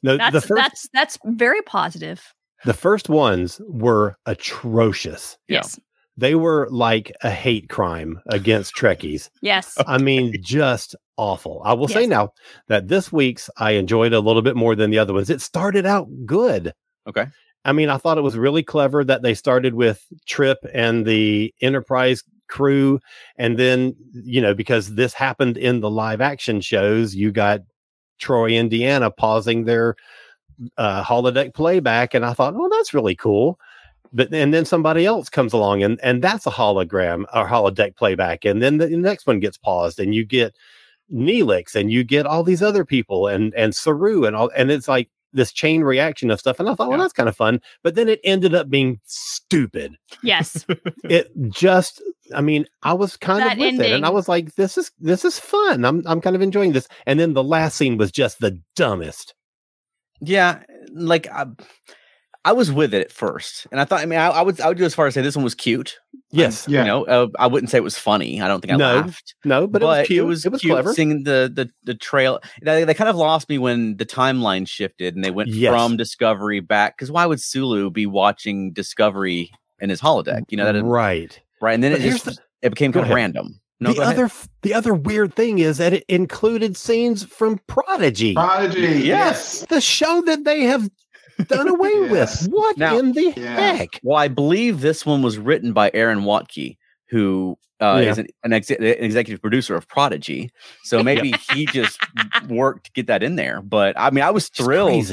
No, 0.00 0.16
that's 0.16 0.32
the 0.32 0.40
first 0.40 0.62
that's 0.62 0.88
that's 0.94 1.18
very 1.24 1.60
positive. 1.62 2.22
The 2.64 2.74
first 2.74 3.08
ones 3.08 3.60
were 3.68 4.16
atrocious. 4.26 5.38
Yeah. 5.48 5.58
Yes. 5.58 5.78
They 6.16 6.34
were 6.34 6.66
like 6.72 7.12
a 7.22 7.30
hate 7.30 7.68
crime 7.68 8.20
against 8.26 8.74
Trekkies. 8.74 9.30
Yes. 9.40 9.78
I 9.86 9.98
mean, 9.98 10.34
just 10.42 10.96
awful. 11.16 11.62
I 11.64 11.74
will 11.74 11.86
say 11.86 12.06
now 12.08 12.30
that 12.66 12.88
this 12.88 13.12
week's 13.12 13.48
I 13.56 13.72
enjoyed 13.72 14.12
a 14.12 14.18
little 14.18 14.42
bit 14.42 14.56
more 14.56 14.74
than 14.74 14.90
the 14.90 14.98
other 14.98 15.14
ones. 15.14 15.30
It 15.30 15.40
started 15.40 15.86
out 15.86 16.08
good. 16.26 16.72
Okay. 17.06 17.26
I 17.64 17.72
mean, 17.72 17.88
I 17.88 17.98
thought 17.98 18.18
it 18.18 18.22
was 18.22 18.36
really 18.36 18.64
clever 18.64 19.04
that 19.04 19.22
they 19.22 19.34
started 19.34 19.74
with 19.74 20.04
Trip 20.26 20.58
and 20.74 21.06
the 21.06 21.54
Enterprise 21.60 22.24
crew. 22.48 22.98
And 23.36 23.56
then, 23.56 23.94
you 24.12 24.40
know, 24.40 24.54
because 24.54 24.96
this 24.96 25.14
happened 25.14 25.56
in 25.56 25.80
the 25.80 25.90
live 25.90 26.20
action 26.20 26.60
shows, 26.60 27.14
you 27.14 27.30
got 27.30 27.60
Troi, 28.20 28.56
Indiana 28.56 29.10
pausing 29.12 29.66
their 29.66 29.94
uh, 30.76 31.02
holodeck 31.02 31.54
playback. 31.54 32.14
And 32.14 32.24
I 32.24 32.32
thought, 32.32 32.54
oh, 32.56 32.68
that's 32.70 32.94
really 32.94 33.14
cool. 33.14 33.58
But 34.12 34.32
and 34.32 34.54
then 34.54 34.64
somebody 34.64 35.04
else 35.04 35.28
comes 35.28 35.52
along 35.52 35.82
and 35.82 36.00
and 36.02 36.22
that's 36.22 36.46
a 36.46 36.50
hologram 36.50 37.24
or 37.34 37.46
holodeck 37.46 37.94
playback. 37.96 38.44
And 38.46 38.62
then 38.62 38.78
the, 38.78 38.86
the 38.86 38.96
next 38.96 39.26
one 39.26 39.38
gets 39.38 39.58
paused 39.58 40.00
and 40.00 40.14
you 40.14 40.24
get 40.24 40.56
Neelix 41.12 41.74
and 41.74 41.92
you 41.92 42.04
get 42.04 42.24
all 42.24 42.42
these 42.42 42.62
other 42.62 42.86
people 42.86 43.26
and 43.26 43.52
and 43.54 43.74
Saru 43.74 44.24
and 44.24 44.34
all 44.34 44.50
and 44.56 44.70
it's 44.70 44.88
like 44.88 45.10
this 45.32 45.52
chain 45.52 45.82
reaction 45.82 46.30
of 46.30 46.40
stuff. 46.40 46.58
And 46.58 46.68
I 46.68 46.74
thought, 46.74 46.88
well, 46.88 46.98
that's 46.98 47.12
kind 47.12 47.28
of 47.28 47.36
fun. 47.36 47.60
But 47.82 47.94
then 47.94 48.08
it 48.08 48.20
ended 48.24 48.54
up 48.54 48.70
being 48.70 49.00
stupid. 49.04 49.96
Yes. 50.22 50.64
It 51.04 51.30
just, 51.48 52.02
I 52.34 52.42
mean, 52.42 52.66
I 52.82 52.92
was 52.92 53.16
kind 53.16 53.40
That 53.40 53.52
of 53.52 53.58
with 53.58 53.80
it, 53.80 53.92
and 53.92 54.04
I 54.04 54.10
was 54.10 54.28
like, 54.28 54.56
this 54.56 54.76
is 54.76 54.90
this 54.98 55.24
is 55.24 55.38
fun. 55.38 55.84
I'm 55.86 56.02
I'm 56.06 56.20
kind 56.20 56.36
of 56.36 56.42
enjoying 56.42 56.72
this. 56.72 56.86
And 57.06 57.18
then 57.18 57.32
the 57.32 57.42
last 57.42 57.76
scene 57.76 57.96
was 57.96 58.12
just 58.12 58.40
the 58.40 58.60
dumbest. 58.76 59.34
Yeah, 60.20 60.62
like 60.92 61.26
I, 61.28 61.46
I 62.44 62.52
was 62.52 62.72
with 62.72 62.94
it 62.94 63.02
at 63.02 63.12
first, 63.12 63.66
and 63.70 63.80
I 63.80 63.84
thought. 63.84 64.00
I 64.00 64.06
mean, 64.06 64.18
I, 64.18 64.28
I 64.28 64.42
would 64.42 64.60
I 64.60 64.68
would 64.68 64.78
go 64.78 64.84
as 64.84 64.94
far 64.94 65.06
as 65.06 65.14
say 65.14 65.22
this 65.22 65.36
one 65.36 65.44
was 65.44 65.54
cute. 65.54 65.98
Yes. 66.30 66.68
Yeah. 66.68 66.80
You 66.80 66.86
know, 66.86 67.04
uh, 67.06 67.28
I 67.38 67.46
wouldn't 67.46 67.70
say 67.70 67.78
it 67.78 67.84
was 67.84 67.98
funny. 67.98 68.42
I 68.42 68.48
don't 68.48 68.60
think 68.60 68.72
I 68.72 68.76
No, 68.76 68.96
laughed. 68.96 69.34
No, 69.44 69.66
but, 69.66 69.80
it 69.82 69.84
was 69.84 70.06
cute. 70.06 70.18
It 70.18 70.26
was, 70.26 70.42
cute 70.42 70.72
clever. 70.72 70.92
Seeing 70.92 71.24
the 71.24 71.50
the 71.52 71.70
the 71.84 71.94
trail, 71.94 72.40
they, 72.62 72.84
they 72.84 72.94
kind 72.94 73.08
of 73.08 73.16
lost 73.16 73.48
me 73.48 73.56
when 73.58 73.96
the 73.96 74.04
timeline 74.04 74.68
shifted 74.68 75.14
and 75.14 75.24
they 75.24 75.30
went 75.30 75.48
Yes. 75.48 75.72
from 75.72 75.96
Discovery 75.96 76.60
back. 76.60 76.96
Because 76.96 77.10
why 77.10 77.24
would 77.24 77.40
Sulu 77.40 77.90
be 77.90 78.04
watching 78.06 78.72
Discovery 78.72 79.50
in 79.80 79.88
his 79.88 80.00
holodeck? 80.00 80.44
You 80.50 80.58
know 80.58 80.70
that 80.70 80.82
right. 80.82 81.40
right? 81.62 81.72
And 81.74 81.82
then 81.82 81.92
But 81.92 82.02
it 82.02 82.10
just 82.10 82.40
it 82.60 82.70
became 82.70 82.92
kind 82.92 83.06
of 83.06 83.12
random. 83.12 83.60
No, 83.80 83.90
the 83.90 83.96
go 83.96 84.02
ahead. 84.02 84.14
other 84.18 84.30
the 84.62 84.74
other 84.74 84.92
weird 84.94 85.34
thing 85.34 85.58
is 85.60 85.78
that 85.78 85.92
it 85.92 86.04
included 86.08 86.76
scenes 86.76 87.24
from 87.24 87.60
Prodigy, 87.68 88.34
Prodigy. 88.34 89.02
Yes. 89.06 89.64
the 89.68 89.80
show 89.80 90.22
that 90.26 90.44
they 90.44 90.62
have 90.64 90.90
done 91.46 91.68
away 91.68 91.90
Yes. 91.94 92.42
with. 92.42 92.52
What 92.52 92.76
Now- 92.76 92.98
in 92.98 93.12
the 93.12 93.32
Yeah. 93.36 93.76
heck? 93.76 94.00
Well, 94.02 94.16
I 94.18 94.26
believe 94.28 94.80
this 94.80 95.06
one 95.06 95.22
was 95.22 95.38
written 95.38 95.72
by 95.72 95.90
Aaron 95.94 96.20
Waltke, 96.22 96.76
who 97.10 97.56
uh, 97.80 98.00
Yeah. 98.02 98.10
is 98.10 98.18
an, 98.18 98.26
an, 98.42 98.52
exe- 98.52 98.70
an 98.72 98.82
executive 98.82 99.40
producer 99.40 99.76
of 99.76 99.86
Prodigy. 99.86 100.50
So 100.82 101.00
maybe 101.04 101.32
he 101.52 101.66
just 101.66 102.00
worked 102.48 102.86
to 102.86 102.92
get 102.92 103.06
that 103.06 103.22
in 103.22 103.36
there. 103.36 103.62
But 103.62 103.94
I 103.96 104.10
mean, 104.10 104.24
I 104.24 104.30
was 104.32 104.48
thrilled 104.48 105.06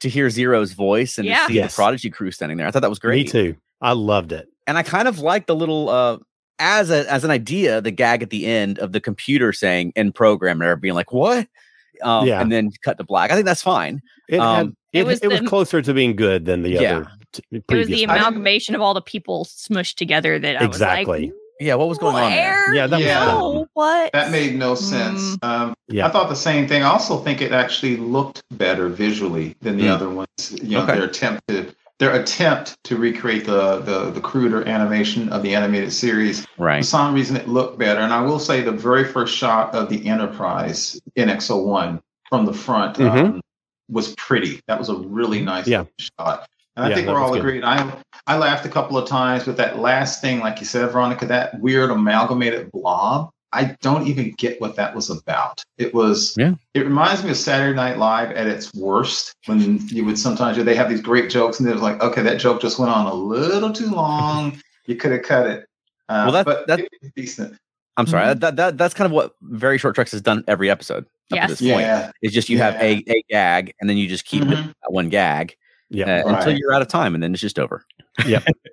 to 0.00 0.08
hear 0.08 0.30
Zero's 0.30 0.72
voice 0.72 1.18
and 1.18 1.26
Yeah. 1.26 1.40
to 1.40 1.46
see 1.48 1.54
Yes. 1.56 1.72
the 1.74 1.76
Prodigy 1.80 2.08
crew 2.08 2.30
standing 2.30 2.56
there. 2.56 2.66
I 2.66 2.70
thought 2.70 2.80
that 2.80 2.88
was 2.88 2.98
great. 2.98 3.26
Me 3.26 3.30
too. 3.30 3.56
I 3.82 3.92
loved 3.92 4.32
it. 4.32 4.48
And 4.66 4.78
I 4.78 4.82
kind 4.82 5.06
of 5.08 5.18
like 5.18 5.46
the 5.46 5.54
little 5.54 5.90
uh, 5.90 6.16
as 6.58 6.90
a 6.90 7.10
as 7.12 7.24
an 7.24 7.30
idea, 7.30 7.80
the 7.80 7.90
gag 7.90 8.22
at 8.22 8.30
the 8.30 8.46
end 8.46 8.78
of 8.78 8.92
the 8.92 9.00
computer 9.00 9.52
saying 9.52 9.92
in 9.96 10.12
program 10.12 10.58
there 10.58 10.76
being 10.76 10.94
like, 10.94 11.12
what? 11.12 11.46
Um, 12.02 12.26
Yeah. 12.26 12.40
and 12.40 12.52
then 12.52 12.70
cut 12.82 12.98
to 12.98 13.04
black. 13.04 13.30
I 13.30 13.34
think 13.34 13.46
that's 13.46 13.62
fine. 13.62 14.00
It 14.28 14.38
Um, 14.38 14.56
had 14.56 14.66
it, 14.66 14.72
It 14.92 15.00
it 15.00 15.06
was 15.06 15.20
was, 15.22 15.40
the- 15.40 15.46
closer 15.46 15.82
to 15.82 15.94
being 15.94 16.16
good 16.16 16.44
than 16.44 16.62
the 16.62 16.70
Yeah. 16.70 16.80
other 16.98 17.10
t- 17.32 17.42
It 17.52 17.64
was 17.74 17.86
the 17.88 18.04
amalgamation 18.04 18.74
of 18.74 18.80
all 18.80 18.94
the 18.94 19.00
people 19.02 19.44
smushed 19.44 19.94
together 19.96 20.38
that 20.38 20.60
I 20.60 20.64
Exactly. 20.64 21.04
was 21.04 21.30
like, 21.30 21.32
Yeah, 21.58 21.74
what 21.76 21.88
was 21.88 21.96
going 21.96 22.16
on 22.16 22.30
there? 22.32 22.74
Yeah, 22.74 22.86
that 22.86 22.98
was 22.98 23.06
no, 23.06 23.66
what? 23.72 24.12
That 24.12 24.30
made 24.30 24.58
no 24.58 24.74
sense. 24.74 25.38
Um, 25.42 25.74
Yeah. 25.88 26.06
I 26.06 26.10
thought 26.10 26.28
the 26.28 26.36
same 26.36 26.68
thing. 26.68 26.82
I 26.82 26.88
also 26.88 27.16
think 27.18 27.40
it 27.40 27.52
actually 27.52 27.96
looked 27.96 28.42
better 28.50 28.88
visually 28.90 29.56
than 29.62 29.78
the 29.78 29.84
Mm. 29.84 29.90
other 29.94 30.10
ones. 30.10 30.26
You 30.62 30.76
know, 30.76 30.82
Okay. 30.82 30.96
their 30.96 31.04
attempt 31.04 31.40
to 31.48 31.66
their 31.98 32.14
attempt 32.20 32.76
to 32.84 32.96
recreate 32.96 33.46
the, 33.46 33.78
the 33.80 34.10
the 34.10 34.20
cruder 34.20 34.66
animation 34.68 35.28
of 35.30 35.42
the 35.42 35.54
animated 35.54 35.92
series. 35.92 36.46
Right. 36.58 36.80
For 36.80 36.86
some 36.86 37.14
reason, 37.14 37.36
it 37.36 37.48
looked 37.48 37.78
better. 37.78 38.00
And 38.00 38.12
I 38.12 38.20
will 38.22 38.38
say, 38.38 38.62
the 38.62 38.72
very 38.72 39.04
first 39.04 39.34
shot 39.36 39.74
of 39.74 39.88
the 39.88 40.06
Enterprise 40.06 41.00
NX-01 41.16 42.00
from 42.28 42.44
the 42.44 42.52
front 42.52 42.96
Mhm. 42.96 43.24
um, 43.24 43.40
was 43.90 44.14
pretty. 44.16 44.60
That 44.68 44.78
was 44.78 44.88
a 44.88 44.94
really 44.96 45.40
nice 45.40 45.66
Yeah. 45.66 45.84
shot. 45.98 46.46
And 46.76 46.84
I 46.84 46.88
Yeah, 46.90 46.94
think 46.96 47.08
we're 47.08 47.18
all 47.20 47.34
agreed. 47.34 47.64
I 47.64 47.90
I 48.26 48.36
laughed 48.36 48.66
a 48.66 48.68
couple 48.68 48.98
of 48.98 49.08
times 49.08 49.46
with 49.46 49.56
that 49.58 49.78
last 49.78 50.20
thing, 50.20 50.40
like 50.40 50.58
you 50.60 50.66
said, 50.66 50.90
Veronica, 50.90 51.24
that 51.26 51.60
weird 51.60 51.90
amalgamated 51.90 52.70
blob. 52.72 53.30
I 53.52 53.76
don't 53.80 54.06
even 54.06 54.32
get 54.38 54.60
what 54.60 54.76
that 54.76 54.94
was 54.94 55.08
about. 55.08 55.62
It 55.78 55.94
was 55.94 56.34
Yeah. 56.36 56.54
it 56.74 56.80
reminds 56.80 57.22
me 57.24 57.30
of 57.30 57.36
Saturday 57.36 57.74
Night 57.74 57.96
Live 57.98 58.32
at 58.32 58.46
its 58.46 58.72
worst 58.74 59.34
when 59.46 59.78
you 59.88 60.04
would 60.04 60.18
sometimes 60.18 60.62
they 60.62 60.74
have 60.74 60.88
these 60.90 61.00
great 61.00 61.30
jokes 61.30 61.60
and 61.60 61.68
it 61.68 61.72
was 61.72 61.82
like, 61.82 62.00
okay, 62.02 62.22
that 62.22 62.38
joke 62.40 62.60
just 62.60 62.78
went 62.78 62.90
on 62.92 63.06
a 63.06 63.14
little 63.14 63.72
too 63.72 63.90
long. 63.90 64.60
you 64.86 64.94
could 64.94 65.10
have 65.10 65.22
cut 65.22 65.46
it. 65.48 65.66
Uh, 66.08 66.22
Well, 66.26 66.32
that- 66.32 66.44
but 66.46 66.66
that- 66.68 66.80
decent. 67.16 67.56
I'm 67.96 68.06
sorry. 68.06 68.26
Mhm. 68.26 68.40
That, 68.40 68.56
that 68.56 68.78
that's 68.78 68.94
kind 68.94 69.06
of 69.06 69.12
what 69.12 69.32
Very 69.42 69.78
Short 69.78 69.94
Treks 69.94 70.12
has 70.12 70.20
done 70.20 70.44
every 70.46 70.70
episode 70.70 71.06
up 71.32 71.40
to 71.40 71.46
this 71.48 71.60
point. 71.60 71.80
Yeah. 71.80 72.10
It's 72.22 72.34
just 72.34 72.48
you 72.48 72.58
have 72.58 72.74
a, 72.74 73.02
a 73.08 73.22
gag 73.30 73.72
and 73.80 73.88
then 73.90 73.96
you 73.96 74.06
just 74.06 74.26
keep 74.26 74.42
it 74.42 74.48
Mhm. 74.48 74.68
at 74.68 74.92
one 74.92 75.08
gag 75.08 75.56
Yeah. 75.90 76.22
uh, 76.24 76.34
until 76.36 76.52
you're 76.56 76.72
out 76.74 76.82
of 76.82 76.88
time 76.88 77.14
and 77.14 77.22
then 77.22 77.32
it's 77.32 77.40
just 77.40 77.58
over. 77.58 77.84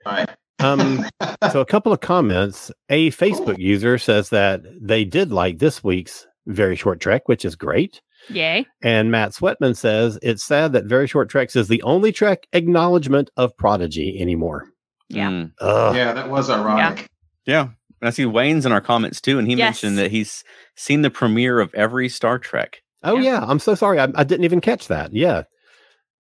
Right. 0.06 0.30
Um, 0.60 1.06
so 1.52 1.60
a 1.62 1.66
couple 1.66 1.92
of 1.92 2.00
comments. 2.02 2.72
A 2.90 3.12
Facebook 3.12 3.58
user 3.58 3.98
says 3.98 4.30
that 4.30 4.62
they 4.82 5.04
did 5.06 5.32
like 5.32 5.60
this 5.60 5.84
week's 5.84 6.26
very 6.48 6.76
short 6.76 7.00
trek, 7.00 7.28
which 7.28 7.44
is 7.46 7.56
great. 7.56 8.02
Yay. 8.30 8.66
And 8.82 9.12
Matt 9.12 9.32
Sweatman 9.32 9.76
says 9.76 10.18
it's 10.22 10.46
sad 10.46 10.74
that 10.74 10.86
very 10.86 11.08
short 11.08 11.30
treks 11.30 11.56
is 11.56 11.68
the 11.68 11.82
only 11.84 12.12
trek 12.12 12.48
acknowledgement 12.54 13.30
of 13.36 13.56
Prodigy 13.58 14.18
anymore. 14.22 14.70
Yeah. 15.10 15.30
Mm. 15.30 15.52
Yeah, 15.96 16.14
that 16.14 16.30
was 16.30 16.50
ironic. 16.50 17.08
Yeah. 17.46 17.64
And 18.02 18.08
I 18.08 18.10
see 18.12 18.26
Wayne's 18.26 18.66
in 18.66 18.72
our 18.72 18.82
comments 18.82 19.20
too, 19.20 19.40
and 19.40 19.48
he 19.48 19.56
Yes. 19.56 19.84
mentioned 19.84 19.98
that 19.98 20.12
he's 20.12 20.44
seen 20.76 21.02
the 21.02 21.10
premiere 21.10 21.60
of 21.60 21.74
every 21.74 22.08
Star 22.10 22.40
Trek. 22.40 22.78
Oh 23.04 23.16
Yeah. 23.18 23.40
yeah, 23.40 23.46
I'm 23.46 23.60
so 23.60 23.76
sorry. 23.76 24.00
I, 24.00 24.08
I 24.16 24.24
didn't 24.24 24.46
even 24.46 24.62
catch 24.62 24.88
that. 24.88 25.14
Yeah, 25.14 25.44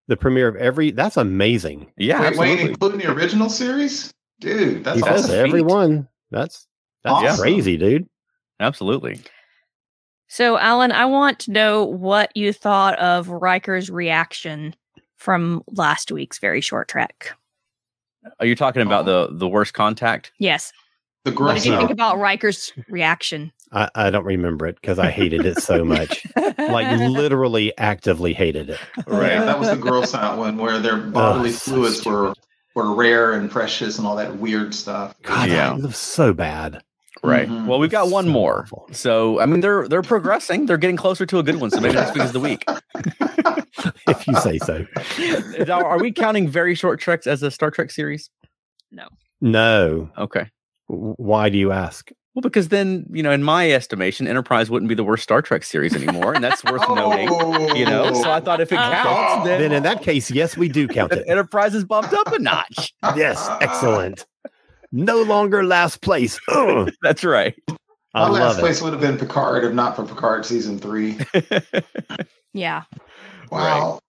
the 0.09 0.17
premiere 0.17 0.49
of 0.49 0.57
every. 0.57 0.91
That's 0.91 1.17
amazing. 1.17 1.91
Yeah, 1.97 2.21
Wait, 2.21 2.37
wait, 2.39 2.51
absolutely. 2.51 2.69
including 2.71 2.99
the 3.01 3.11
original 3.13 3.49
series, 3.49 4.13
dude. 4.41 4.85
That's 4.85 4.97
he 4.99 5.03
That's 5.03 5.23
says 5.23 5.25
awesome. 5.31 5.47
everyone. 5.47 6.09
That's 6.31 6.67
that's 7.05 7.15
Awesome. 7.23 7.41
crazy, 7.43 7.77
dude. 7.77 8.09
Absolutely. 8.61 9.21
So, 10.29 10.59
Alan, 10.59 10.91
I 10.93 11.05
want 11.07 11.39
to 11.41 11.53
know 11.53 11.85
what 11.85 12.37
you 12.37 12.53
thought 12.53 12.99
of 12.99 13.29
Riker's 13.29 13.91
reaction 13.91 14.75
from 15.17 15.63
last 15.69 16.11
week's 16.11 16.39
very 16.39 16.61
short 16.61 16.89
trek. 16.89 17.33
Are 18.41 18.47
you 18.47 18.57
talking 18.57 18.83
about 18.83 19.09
Oh. 19.09 19.29
the 19.29 19.37
the 19.39 19.49
worst 19.49 19.73
contact? 19.75 20.33
Yes. 20.39 20.73
The 21.25 21.31
gross. 21.33 21.49
What 21.49 21.63
did 21.65 21.71
you 21.73 21.77
think 21.79 21.91
about 21.91 22.19
Riker's 22.19 22.73
reaction? 22.89 23.53
I, 23.73 23.89
I 23.97 24.11
don't 24.11 24.25
remember 24.25 24.67
it 24.67 24.77
because 24.81 24.99
I 25.01 25.11
hated 25.11 25.45
it 25.45 25.61
so 25.61 25.85
much. 25.85 26.25
like 26.37 26.99
literally, 27.11 27.77
actively 27.79 28.33
hated 28.33 28.71
it. 28.71 28.79
Yeah, 29.09 29.45
that 29.45 29.59
was 29.59 29.69
the 29.71 29.77
gross 29.77 30.15
out 30.15 30.39
one 30.39 30.57
where 30.57 30.79
their 30.79 30.97
bodily 30.99 31.51
so 31.51 31.73
fluids 31.73 32.05
were 32.05 32.33
stupid. 32.77 32.89
were 32.89 32.95
rare 32.95 33.33
and 33.33 33.51
precious 33.51 33.99
and 33.99 34.07
all 34.07 34.17
that 34.17 34.37
weird 34.37 34.75
stuff. 34.75 35.15
God, 35.23 35.49
Yeah. 35.49 35.75
that 35.77 35.83
was 35.83 35.97
so 35.97 36.33
bad. 36.33 36.83
Right. 37.23 37.49
Mhm. 37.49 37.67
Well, 37.67 37.79
we've 37.79 37.91
got 37.91 38.11
one 38.11 38.27
So 38.27 38.31
more. 38.31 38.61
awful. 38.65 38.89
So, 38.93 39.41
I 39.41 39.47
mean, 39.47 39.61
they're 39.61 39.89
they're 39.89 40.03
progressing. 40.03 40.67
They're 40.67 40.77
getting 40.77 40.99
closer 40.99 41.25
to 41.27 41.39
a 41.39 41.43
good 41.43 41.57
one. 41.57 41.71
So 41.71 41.81
maybe 41.81 41.95
next 41.95 42.15
week 42.15 42.23
is 42.25 42.33
the 42.33 42.41
week. 42.41 42.63
if 44.07 44.27
you 44.27 44.35
say 44.37 44.59
so. 44.59 44.87
Now, 45.67 45.83
Are 45.85 45.99
we 45.99 46.13
counting 46.13 46.47
very 46.49 46.75
short 46.75 47.01
treks 47.01 47.27
as 47.27 47.43
a 47.43 47.51
Star 47.51 47.71
Trek 47.71 47.91
series? 47.91 48.31
No. 48.93 49.09
No. 49.41 50.11
Okay. 50.19 50.51
Why 50.87 51.49
do 51.49 51.59
you 51.59 51.73
ask? 51.73 52.11
Well, 52.37 52.43
because 52.43 52.69
then 52.69 53.07
you 53.11 53.23
know, 53.23 53.33
in 53.33 53.43
my 53.43 53.71
estimation, 53.73 54.29
Enterprise 54.29 54.69
wouldn't 54.69 54.91
be 54.91 54.95
the 54.95 55.03
worst 55.03 55.23
Star 55.23 55.41
Trek 55.41 55.65
series 55.65 55.95
anymore, 55.95 56.35
and 56.35 56.45
that's 56.45 56.63
worth 56.65 56.83
oh. 56.87 56.95
noting. 56.95 57.75
You 57.77 57.87
know, 57.87 58.13
so 58.13 58.31
I 58.31 58.41
thought 58.41 58.61
if 58.61 58.71
it 58.71 58.77
Oh. 58.79 58.91
counts, 58.93 59.45
then, 59.49 59.63
Then 59.63 59.73
in 59.73 59.83
that 59.85 60.03
case, 60.03 60.31
yes, 60.31 60.55
we 60.55 60.69
do 60.69 60.87
count 60.87 61.13
it. 61.13 61.25
Enterprise 61.27 61.75
is 61.75 61.83
bumped 61.85 62.13
up 62.13 62.27
a 62.33 62.39
notch. 62.39 62.93
Yes, 63.17 63.49
excellent. 63.63 64.27
No 64.93 65.23
longer 65.23 65.65
last 65.65 66.03
place. 66.03 66.39
Ugh, 66.53 66.93
That's 67.01 67.25
right. 67.25 67.55
I 68.15 68.25
My 68.25 68.29
last 68.29 68.41
love 68.41 68.59
place 68.59 68.81
it. 68.81 68.85
would 68.85 68.93
have 68.93 69.01
been 69.01 69.17
Picard 69.17 69.65
if 69.65 69.73
not 69.73 69.97
for 69.97 70.05
Picard 70.05 70.45
season 70.45 70.79
three. 70.79 71.17
Yeah. 72.53 72.83
Wow. 73.51 74.01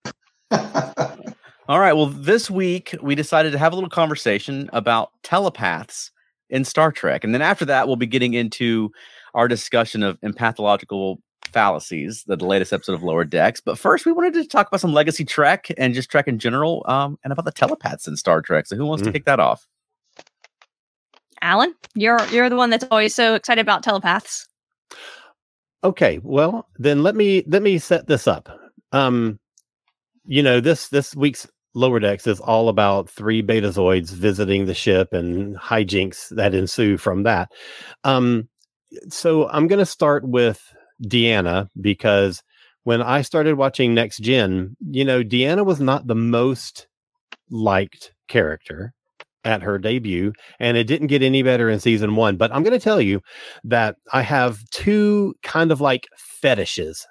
All 1.70 1.80
right. 1.80 1.94
Well, 1.94 2.08
this 2.08 2.50
week 2.50 2.94
we 3.02 3.16
decided 3.16 3.52
to 3.54 3.58
have 3.58 3.72
a 3.72 3.76
little 3.76 3.90
conversation 3.90 4.70
about 4.74 5.12
telepaths 5.24 6.12
in 6.50 6.64
Star 6.66 6.92
Trek. 6.92 7.24
And 7.24 7.34
then 7.34 7.42
after 7.42 7.66
that, 7.66 7.88
we'll 7.88 7.96
be 7.96 8.06
getting 8.08 8.34
into 8.34 8.92
our 9.34 9.48
discussion 9.48 10.04
of 10.04 10.20
empathological 10.22 11.18
fallacies, 11.52 12.24
the 12.28 12.36
latest 12.38 12.74
episode 12.74 12.94
of 12.94 13.04
Lower 13.04 13.24
Decks. 13.24 13.62
But 13.62 13.78
first, 13.78 14.06
we 14.06 14.12
wanted 14.12 14.34
to 14.36 14.46
talk 14.46 14.68
about 14.68 14.82
some 14.82 14.94
legacy 14.94 15.24
Trek 15.26 15.68
and 15.78 15.94
just 15.94 16.10
Trek 16.10 16.28
in 16.28 16.40
general 16.40 16.84
um, 16.88 17.18
and 17.24 17.32
about 17.32 17.46
the 17.46 17.52
telepaths 17.52 18.08
in 18.08 18.18
Star 18.18 18.42
Trek. 18.42 18.68
So, 18.68 18.76
who 18.76 18.86
wants 18.86 19.04
to 19.04 19.10
Mm. 19.10 19.14
kick 19.14 19.26
that 19.26 19.40
off? 19.40 19.68
Alan, 21.42 21.76
you're 21.96 22.20
you're 22.28 22.50
the 22.50 22.56
one 22.56 22.70
that's 22.72 22.86
always 22.90 23.14
so 23.14 23.36
excited 23.36 23.62
about 23.62 23.84
telepaths. 23.84 24.48
Okay, 25.84 26.20
well 26.24 26.68
then 26.80 27.04
let 27.04 27.16
me 27.16 27.44
let 27.48 27.62
me 27.62 27.78
set 27.78 28.08
this 28.08 28.28
up. 28.28 28.50
Um, 28.92 29.40
you 30.26 30.42
know 30.42 30.60
this 30.60 30.90
this 30.90 31.16
week's 31.16 31.48
lower 31.78 32.00
decks 32.00 32.28
is 32.28 32.40
all 32.40 32.70
about 32.70 33.10
three 33.10 33.44
betazoids 33.44 34.12
visiting 34.12 34.66
the 34.66 34.74
ship 34.74 35.14
and 35.14 35.56
hijinks 35.58 36.36
that 36.36 36.54
ensue 36.54 36.98
from 36.98 37.24
that. 37.24 37.52
Um, 38.04 38.50
so 39.10 39.48
I'm 39.50 39.68
going 39.68 39.80
to 39.80 39.86
start 39.86 40.28
with 40.28 40.62
Deanna 41.04 41.70
because 41.80 42.44
when 42.84 43.02
I 43.02 43.22
started 43.22 43.56
watching 43.56 43.94
Next 43.94 44.20
Gen, 44.20 44.76
you 44.90 45.06
know 45.06 45.24
Deanna 45.24 45.66
was 45.66 45.80
not 45.80 46.08
the 46.08 46.16
most 46.16 46.88
liked 47.50 48.14
character 48.28 48.94
at 49.44 49.62
her 49.62 49.78
debut 49.78 50.34
and 50.60 50.76
it 50.78 50.86
didn't 50.86 51.08
get 51.08 51.22
any 51.22 51.44
better 51.44 51.70
in 51.70 51.80
season 51.80 52.16
one. 52.16 52.38
But 52.38 52.52
I'm 52.52 52.64
going 52.64 52.78
to 52.78 52.84
tell 52.84 53.00
you 53.00 53.22
that 53.66 53.96
I 54.12 54.22
have 54.22 54.60
two 54.72 55.36
kind 55.44 55.72
of 55.72 55.80
like 55.80 56.08
fetishes. 56.18 57.06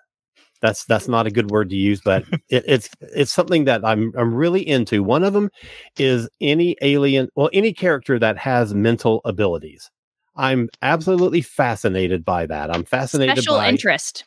That's 0.62 0.84
that's 0.86 1.08
not 1.08 1.26
a 1.26 1.30
good 1.30 1.50
word 1.50 1.70
to 1.70 1.76
use, 1.76 2.00
but 2.04 2.24
it, 2.48 2.64
it's 2.66 2.88
it's 3.00 3.32
something 3.32 3.64
that 3.64 3.84
I'm 3.84 4.12
I'm 4.16 4.34
really 4.34 4.66
into. 4.66 5.02
One 5.02 5.22
of 5.24 5.32
them 5.32 5.50
is 5.98 6.28
any 6.40 6.76
alien, 6.82 7.28
well, 7.36 7.50
any 7.52 7.72
character 7.72 8.18
that 8.18 8.38
has 8.38 8.74
mental 8.74 9.20
abilities. 9.24 9.90
I'm 10.36 10.68
absolutely 10.82 11.40
fascinated 11.40 12.24
by 12.24 12.46
that. 12.46 12.70
I'm 12.74 12.84
fascinated 12.84 13.36
by 13.36 13.40
Special 13.40 13.56
by 13.58 13.68
interest. 13.70 14.24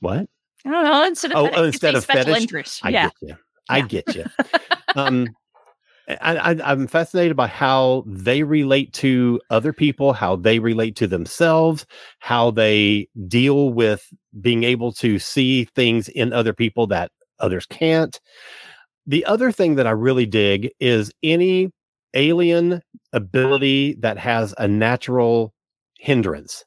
what? 0.00 0.28
I 0.64 0.70
don't 0.70 0.84
know. 0.84 1.04
Instead 1.06 1.32
of 1.32 1.38
Oh, 1.38 1.44
fetish, 1.44 1.58
oh, 1.58 1.64
instead 1.64 1.94
of 1.94 2.02
special 2.02 2.24
fetish? 2.24 2.42
interest. 2.42 2.80
I 2.84 2.88
yeah. 2.90 3.04
get 3.04 3.12
you. 3.22 3.36
I 3.68 3.78
Yeah. 3.78 3.86
get 3.86 4.14
you. 4.16 4.24
um, 4.96 5.28
I, 6.08 6.56
I'm 6.64 6.86
fascinated 6.86 7.36
by 7.36 7.48
how 7.48 8.04
they 8.06 8.44
relate 8.44 8.92
to 8.94 9.40
other 9.50 9.72
people, 9.72 10.12
how 10.12 10.36
they 10.36 10.60
relate 10.60 10.94
to 10.96 11.08
themselves, 11.08 11.84
how 12.20 12.52
they 12.52 13.08
deal 13.26 13.70
with 13.70 14.12
being 14.40 14.62
able 14.62 14.92
to 14.92 15.18
see 15.18 15.64
things 15.64 16.08
in 16.08 16.32
other 16.32 16.52
people 16.52 16.86
that 16.88 17.10
others 17.40 17.66
can't. 17.66 18.20
The 19.06 19.24
other 19.24 19.50
thing 19.50 19.74
that 19.76 19.86
I 19.86 19.90
really 19.90 20.26
dig 20.26 20.70
is 20.78 21.12
any 21.22 21.72
alien 22.14 22.82
ability 23.12 23.94
that 24.00 24.18
has 24.18 24.54
a 24.58 24.68
natural 24.68 25.52
hindrance. 25.98 26.64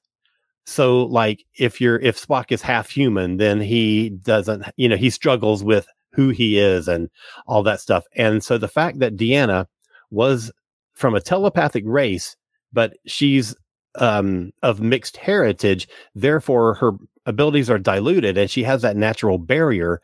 So 0.66 1.06
like 1.06 1.44
if 1.58 1.82
you're 1.82 2.00
if 2.00 2.24
Spock 2.24 2.52
is 2.52 2.62
half 2.62 2.90
human, 2.90 3.38
then 3.38 3.60
he 3.60 4.10
doesn't, 4.10 4.66
you 4.78 4.88
know, 4.88 4.98
he 4.98 5.10
struggles 5.10 5.64
with 5.64 5.88
who 6.12 6.30
he 6.30 6.60
is 6.60 6.88
and 6.88 7.10
all 7.48 7.64
that 7.64 7.80
stuff. 7.80 8.04
And 8.16 8.44
so 8.44 8.58
the 8.58 8.68
fact 8.68 9.00
that 9.00 9.16
Deanna 9.16 9.66
was 10.12 10.52
from 10.94 11.16
a 11.16 11.22
telepathic 11.22 11.84
race, 11.86 12.36
but 12.74 12.94
she's 13.06 13.56
um 13.96 14.52
of 14.62 14.82
mixed 14.82 15.18
heritage, 15.18 15.88
therefore 16.16 16.76
her 16.76 16.92
abilities 17.26 17.70
are 17.70 17.80
diluted 17.80 18.38
and 18.38 18.50
she 18.50 18.64
has 18.64 18.82
that 18.82 18.98
natural 18.98 19.38
barrier. 19.38 20.02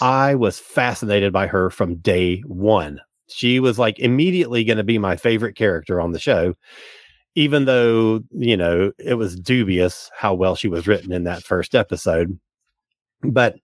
I 0.00 0.34
was 0.34 0.58
fascinated 0.58 1.32
by 1.32 1.46
her 1.46 1.70
from 1.70 1.96
day 1.96 2.40
one. 2.46 3.00
She 3.28 3.58
was 3.60 3.78
like 3.78 3.98
immediately 3.98 4.64
going 4.64 4.76
to 4.76 4.84
be 4.84 4.98
my 4.98 5.16
favorite 5.16 5.54
character 5.56 6.00
on 6.00 6.12
the 6.12 6.18
show 6.18 6.54
even 7.34 7.64
though 7.64 8.20
you 8.30 8.56
know 8.56 8.92
it 8.98 9.14
was 9.14 9.36
dubious 9.36 10.10
how 10.16 10.34
well 10.34 10.54
she 10.54 10.68
was 10.68 10.86
written 10.86 11.12
in 11.12 11.24
that 11.24 11.42
first 11.42 11.74
episode 11.74 12.38
but 13.22 13.56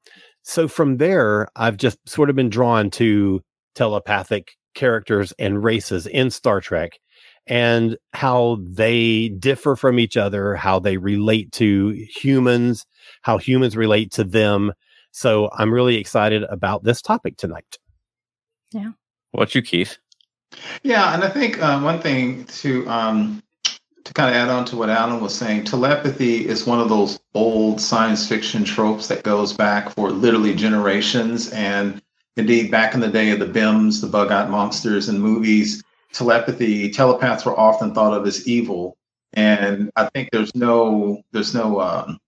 so 0.42 0.68
from 0.68 0.96
there 0.96 1.48
i've 1.56 1.76
just 1.76 1.98
sort 2.08 2.30
of 2.30 2.36
been 2.36 2.50
drawn 2.50 2.90
to 2.90 3.40
telepathic 3.74 4.52
characters 4.74 5.32
and 5.38 5.62
races 5.62 6.06
in 6.06 6.30
star 6.30 6.60
trek 6.60 6.98
and 7.46 7.96
how 8.12 8.58
they 8.62 9.30
differ 9.30 9.76
from 9.76 9.98
each 9.98 10.16
other 10.16 10.54
how 10.54 10.78
they 10.78 10.96
relate 10.96 11.50
to 11.52 11.90
humans 11.90 12.86
how 13.22 13.38
humans 13.38 13.76
relate 13.76 14.10
to 14.12 14.24
them 14.24 14.72
so 15.12 15.50
i'm 15.54 15.72
really 15.72 15.96
excited 15.96 16.44
about 16.44 16.84
this 16.84 17.02
topic 17.02 17.36
tonight 17.36 17.78
Yeah. 18.72 18.92
What 19.32 19.54
you, 19.54 19.62
Keith? 19.62 19.98
Yeah, 20.82 21.14
and 21.14 21.22
I 21.22 21.28
think 21.28 21.62
uh, 21.62 21.80
one 21.80 22.00
thing 22.00 22.44
to 22.44 22.88
um, 22.88 23.42
to 24.04 24.12
kind 24.12 24.30
of 24.30 24.36
add 24.36 24.48
on 24.48 24.64
to 24.66 24.76
what 24.76 24.90
Alan 24.90 25.20
was 25.20 25.34
saying, 25.34 25.64
telepathy 25.64 26.48
is 26.48 26.66
one 26.66 26.80
of 26.80 26.88
those 26.88 27.18
old 27.34 27.80
science 27.80 28.28
fiction 28.28 28.64
tropes 28.64 29.08
that 29.08 29.22
goes 29.22 29.52
back 29.52 29.90
for 29.90 30.10
literally 30.10 30.54
generations. 30.54 31.50
And 31.50 32.00
indeed, 32.36 32.70
back 32.70 32.94
in 32.94 33.00
the 33.00 33.08
day 33.08 33.30
of 33.30 33.38
the 33.38 33.46
BIMs, 33.46 34.00
the 34.00 34.06
bug-eyed 34.06 34.50
monsters 34.50 35.08
in 35.08 35.18
movies, 35.18 35.82
telepathy, 36.12 36.90
telepaths 36.90 37.44
were 37.44 37.58
often 37.58 37.94
thought 37.94 38.14
of 38.14 38.26
as 38.26 38.46
evil. 38.46 38.96
And 39.32 39.90
I 39.96 40.06
think 40.06 40.30
there's 40.32 40.54
no 40.54 41.22
there's 41.32 41.54
no 41.54 41.80
um, 41.80 42.18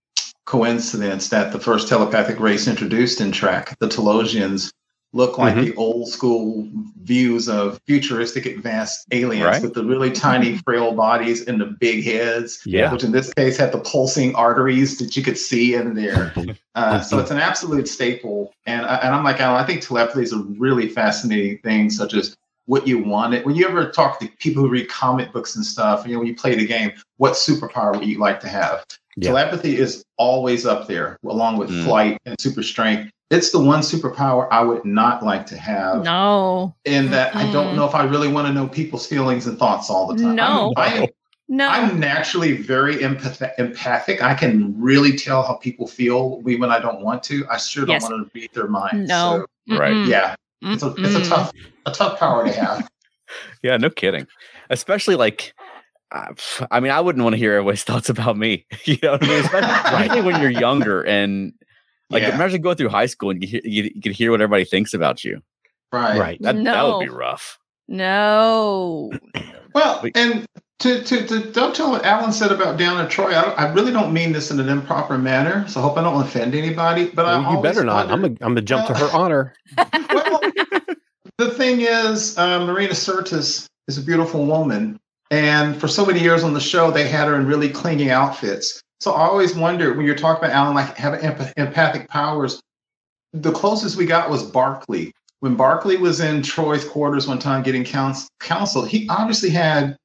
coincidence 0.45 1.29
that 1.29 1.51
the 1.51 1.59
first 1.59 1.89
telepathic 1.89 2.39
race 2.39 2.67
introduced 2.67 3.19
in 3.19 3.31
Trek, 3.31 3.75
the 3.79 3.87
Talosians, 3.87 4.71
look 5.13 5.37
like 5.37 5.53
Mhm. 5.55 5.65
the 5.65 5.75
old 5.75 6.07
school 6.09 6.67
views 7.03 7.47
of 7.47 7.79
futuristic 7.85 8.45
advanced 8.47 9.05
aliens 9.11 9.45
Right. 9.45 9.61
with 9.61 9.73
the 9.75 9.83
really 9.85 10.09
tiny, 10.11 10.57
frail 10.65 10.91
bodies 10.93 11.45
and 11.45 11.61
the 11.61 11.65
big 11.79 12.03
heads, 12.03 12.59
Yeah. 12.65 12.91
which 12.91 13.03
in 13.03 13.11
this 13.11 13.31
case 13.33 13.55
had 13.57 13.71
the 13.71 13.77
pulsing 13.79 14.33
arteries 14.35 14.97
that 14.97 15.15
you 15.15 15.21
could 15.23 15.37
see 15.37 15.75
in 15.75 15.93
there. 15.93 16.33
Uh, 16.75 16.99
so 16.99 17.19
it's 17.19 17.29
an 17.29 17.37
absolute 17.37 17.87
staple. 17.87 18.51
And, 18.65 18.83
I- 18.87 18.95
and 19.03 19.13
I'm 19.13 19.23
like, 19.23 19.39
Alan, 19.39 19.61
I 19.61 19.63
think 19.67 19.81
telepathy 19.81 20.23
is 20.23 20.33
a 20.33 20.39
really 20.57 20.89
fascinating 20.89 21.59
thing, 21.59 21.91
such 21.91 22.15
as 22.15 22.35
what 22.65 22.87
you 22.87 22.97
wanted. 22.97 23.45
When 23.45 23.53
you 23.53 23.67
ever 23.67 23.91
talk 23.91 24.19
to 24.21 24.27
people 24.39 24.63
who 24.63 24.69
read 24.69 24.89
comic 24.89 25.31
books 25.31 25.55
and 25.55 25.63
stuff, 25.63 26.03
you 26.07 26.13
know, 26.13 26.19
when 26.19 26.27
you 26.27 26.35
play 26.35 26.55
the 26.55 26.65
game, 26.65 26.91
what 27.17 27.33
superpower 27.33 27.93
would 27.95 28.07
you 28.07 28.17
like 28.17 28.39
to 28.39 28.47
have? 28.47 28.83
Yeah. 29.17 29.27
Telepathy 29.29 29.77
is 29.77 30.03
always 30.17 30.65
up 30.65 30.87
there, 30.87 31.19
along 31.23 31.57
with 31.57 31.69
Mm. 31.69 31.83
flight 31.83 32.17
and 32.25 32.35
super 32.41 32.63
strength. 32.63 33.11
It's 33.29 33.51
the 33.51 33.59
one 33.59 33.79
superpower 33.79 34.47
I 34.51 34.61
would 34.63 34.85
not 34.85 35.23
like 35.23 35.45
to 35.47 35.57
have. 35.57 36.03
No. 36.03 36.75
In 36.85 37.09
that 37.11 37.35
I 37.35 37.51
don't 37.51 37.75
know 37.75 37.85
if 37.87 37.95
I 37.95 38.03
really 38.03 38.27
want 38.27 38.47
to 38.47 38.53
know 38.53 38.67
people's 38.67 39.07
feelings 39.07 39.47
and 39.47 39.57
thoughts 39.57 39.89
all 39.89 40.07
the 40.13 40.21
time. 40.21 40.35
No. 40.35 40.71
I, 40.77 41.03
I, 41.03 41.07
No. 41.49 41.67
I'm 41.67 41.99
naturally 41.99 42.57
very 42.57 42.97
empath- 42.97 43.53
empathic. 43.57 44.21
I 44.21 44.33
can 44.35 44.79
really 44.79 45.17
tell 45.17 45.41
how 45.43 45.55
people 45.55 45.87
feel 45.87 46.41
even 46.47 46.61
when 46.61 46.69
I 46.71 46.79
don't 46.79 47.01
want 47.01 47.23
to. 47.23 47.45
I 47.49 47.57
sure 47.57 47.85
don't 47.85 47.93
Yes. 47.95 48.03
want 48.03 48.25
to 48.25 48.39
read 48.39 48.49
their 48.53 48.67
minds. 48.67 49.09
No. 49.09 49.45
Right. 49.69 49.93
Mm-mm. 49.93 50.07
Yeah, 50.09 50.35
it's 50.61 50.83
a 50.83 50.93
it's 50.97 51.15
a 51.15 51.23
tough 51.29 51.51
a 51.85 51.91
tough 51.91 52.19
power 52.19 52.45
to 52.45 52.51
have. 52.51 52.87
Yeah, 53.63 53.77
no 53.77 53.89
kidding. 53.89 54.27
Especially 54.69 55.15
like, 55.15 55.53
uh, 56.11 56.33
I 56.69 56.79
mean, 56.81 56.91
I 56.91 57.01
wouldn't 57.01 57.23
want 57.23 57.33
to 57.33 57.37
hear 57.37 57.53
everybody's 57.53 57.83
thoughts 57.89 58.09
about 58.09 58.37
me. 58.37 58.65
You 58.85 58.97
know 59.01 59.13
what 59.13 59.23
I 59.23 59.27
mean? 59.27 59.39
Especially, 59.45 59.71
especially 59.71 60.21
when 60.21 60.39
you're 60.41 60.51
younger 60.51 61.01
and 61.03 61.53
like 62.09 62.21
yeah, 62.23 62.35
imagine 62.35 62.61
going 62.61 62.75
through 62.77 62.89
high 62.89 63.05
school 63.07 63.29
and 63.31 63.41
you, 63.41 63.47
hear, 63.47 63.61
you, 63.63 63.91
you 63.95 64.01
can 64.01 64.11
hear 64.11 64.31
what 64.31 64.41
everybody 64.41 64.65
thinks 64.65 64.93
about 64.93 65.23
you. 65.23 65.41
right. 65.91 66.19
Right. 66.19 66.41
That, 66.41 66.63
that 66.63 66.83
would 66.85 66.99
be 67.05 67.09
rough. 67.09 67.57
No. 67.87 69.11
Well, 69.73 69.99
Wait. 70.03 70.15
and 70.15 70.45
to 70.79 71.03
to 71.03 71.25
to 71.27 71.51
dovetail 71.51 71.91
what 71.91 72.05
Alan 72.05 72.31
said 72.31 72.51
about 72.51 72.77
Down 72.77 73.03
Troi, 73.07 73.33
I, 73.33 73.41
don't, 73.41 73.59
I 73.59 73.73
really 73.73 73.91
don't 73.91 74.13
mean 74.13 74.31
this 74.33 74.51
in 74.51 74.59
an 74.59 74.69
improper 74.69 75.17
manner. 75.17 75.67
So 75.67 75.79
I 75.79 75.83
hope 75.83 75.97
I 75.97 76.03
don't 76.03 76.21
offend 76.21 76.53
anybody. 76.55 77.05
But 77.09 77.25
I 77.25 77.51
you 77.55 77.61
better 77.61 77.83
not. 77.83 78.09
I'm 78.11 78.21
wondered- 78.21 78.41
a, 78.41 78.45
I'm 78.45 78.51
gonna 78.51 78.61
jump 78.61 78.87
to 78.87 78.93
her 78.93 79.09
honor. 79.13 79.53
well, 79.77 80.41
the 81.37 81.51
thing 81.51 81.81
is, 81.81 82.37
uh, 82.37 82.65
Marina 82.65 82.93
Sirtis 82.93 83.65
is 83.87 83.97
a 83.97 84.01
beautiful 84.01 84.45
woman, 84.45 84.99
and 85.31 85.75
for 85.79 85.87
so 85.87 86.05
many 86.05 86.19
years 86.19 86.43
on 86.43 86.53
the 86.53 86.59
show, 86.61 86.91
they 86.91 87.07
had 87.07 87.27
her 87.27 87.35
in 87.35 87.47
really 87.47 87.69
clinging 87.69 88.11
outfits. 88.11 88.82
So 89.03 89.11
I 89.11 89.25
always 89.25 89.53
wonder 89.53 89.93
when 89.93 90.05
you're 90.05 90.15
talking 90.15 90.45
about 90.45 90.55
Alan, 90.55 90.75
like 90.75 90.95
having 90.95 91.19
empath- 91.19 91.51
empathic 91.57 92.07
powers. 92.07 92.61
The 93.33 93.51
closest 93.51 93.97
we 93.97 94.05
got 94.05 94.29
was 94.29 94.43
Barkley. 94.43 95.11
When 95.41 95.55
Barkley 95.55 95.97
was 95.97 96.21
in 96.21 96.41
Troi's 96.41 96.85
quarters 96.85 97.27
one 97.27 97.37
time 97.37 97.63
getting 97.63 97.83
couns- 97.83 98.29
counsel, 98.39 98.85
he 98.85 99.05
obviously 99.09 99.49
had 99.49 99.97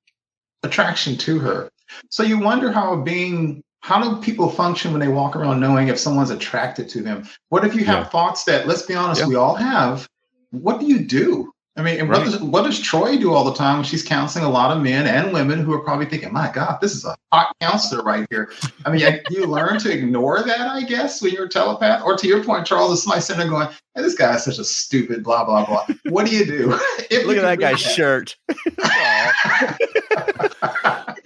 attraction 0.65 1.17
to 1.19 1.39
her. 1.39 1.71
So 2.11 2.25
you 2.25 2.41
wonder 2.41 2.73
how 2.73 2.97
being 2.97 3.63
how 3.83 4.03
do 4.03 4.21
people 4.21 4.51
function 4.51 4.91
when 4.91 5.01
they 5.01 5.07
walk 5.07 5.37
around 5.37 5.61
knowing 5.61 5.87
if 5.87 5.97
someone's 6.01 6.31
attracted 6.31 6.89
to 6.89 7.01
them? 7.01 7.25
What 7.51 7.65
if 7.65 7.77
you 7.77 7.85
have 7.85 7.99
Yeah. 8.01 8.09
thoughts 8.09 8.43
that, 8.45 8.67
let's 8.67 8.83
be 8.83 8.97
honest, 8.97 9.21
Yeah. 9.21 9.29
we 9.29 9.37
all 9.37 9.55
have? 9.55 10.09
What 10.51 10.81
do 10.81 10.87
you 10.87 10.99
do? 10.99 11.53
I 11.79 11.83
mean, 11.83 12.01
and 12.01 12.09
what, 12.09 12.25
does, 12.25 12.41
what 12.41 12.65
does 12.65 12.81
Troi 12.81 13.21
do 13.21 13.33
all 13.33 13.45
the 13.45 13.55
time 13.55 13.77
when 13.77 13.85
she's 13.85 14.03
counseling 14.03 14.45
a 14.45 14.49
lot 14.49 14.77
of 14.77 14.83
men 14.83 15.07
and 15.07 15.33
women 15.33 15.61
who 15.61 15.73
are 15.73 15.79
probably 15.79 16.07
thinking, 16.07 16.33
my 16.33 16.51
God, 16.53 16.79
this 16.81 16.93
is 16.93 17.05
a 17.05 17.15
hot 17.33 17.55
counselor 17.61 18.03
right 18.03 18.27
here. 18.31 18.51
I 18.85 18.91
mean, 18.91 19.07
I- 19.07 19.21
you 19.31 19.47
learn 19.47 19.79
to 19.81 19.93
ignore 19.93 20.43
that, 20.43 20.69
I 20.69 20.83
guess, 20.83 21.23
when 21.23 21.33
you're 21.33 21.45
a 21.45 21.49
telepath. 21.49 22.03
Or 22.03 22.17
to 22.17 22.27
your 22.27 22.43
point, 22.43 22.67
Charles, 22.67 22.93
is 22.95 23.03
somebody 23.05 23.21
sitting 23.23 23.39
there 23.41 23.49
going, 23.49 23.69
hey, 23.95 24.03
this 24.03 24.15
guy 24.17 24.35
is 24.35 24.43
such 24.45 24.59
a 24.59 24.65
stupid, 24.65 25.23
blah, 25.23 25.45
blah, 25.45 25.65
blah. 25.65 25.87
What 26.09 26.27
do 26.27 26.35
you 26.35 26.45
do? 26.45 26.77
If 27.11 27.27
Look 27.27 27.37
you 27.37 27.43
at 27.43 27.43
that 27.43 27.61
guy's 27.61 27.85
read 27.87 27.95
shirt. 27.95 28.37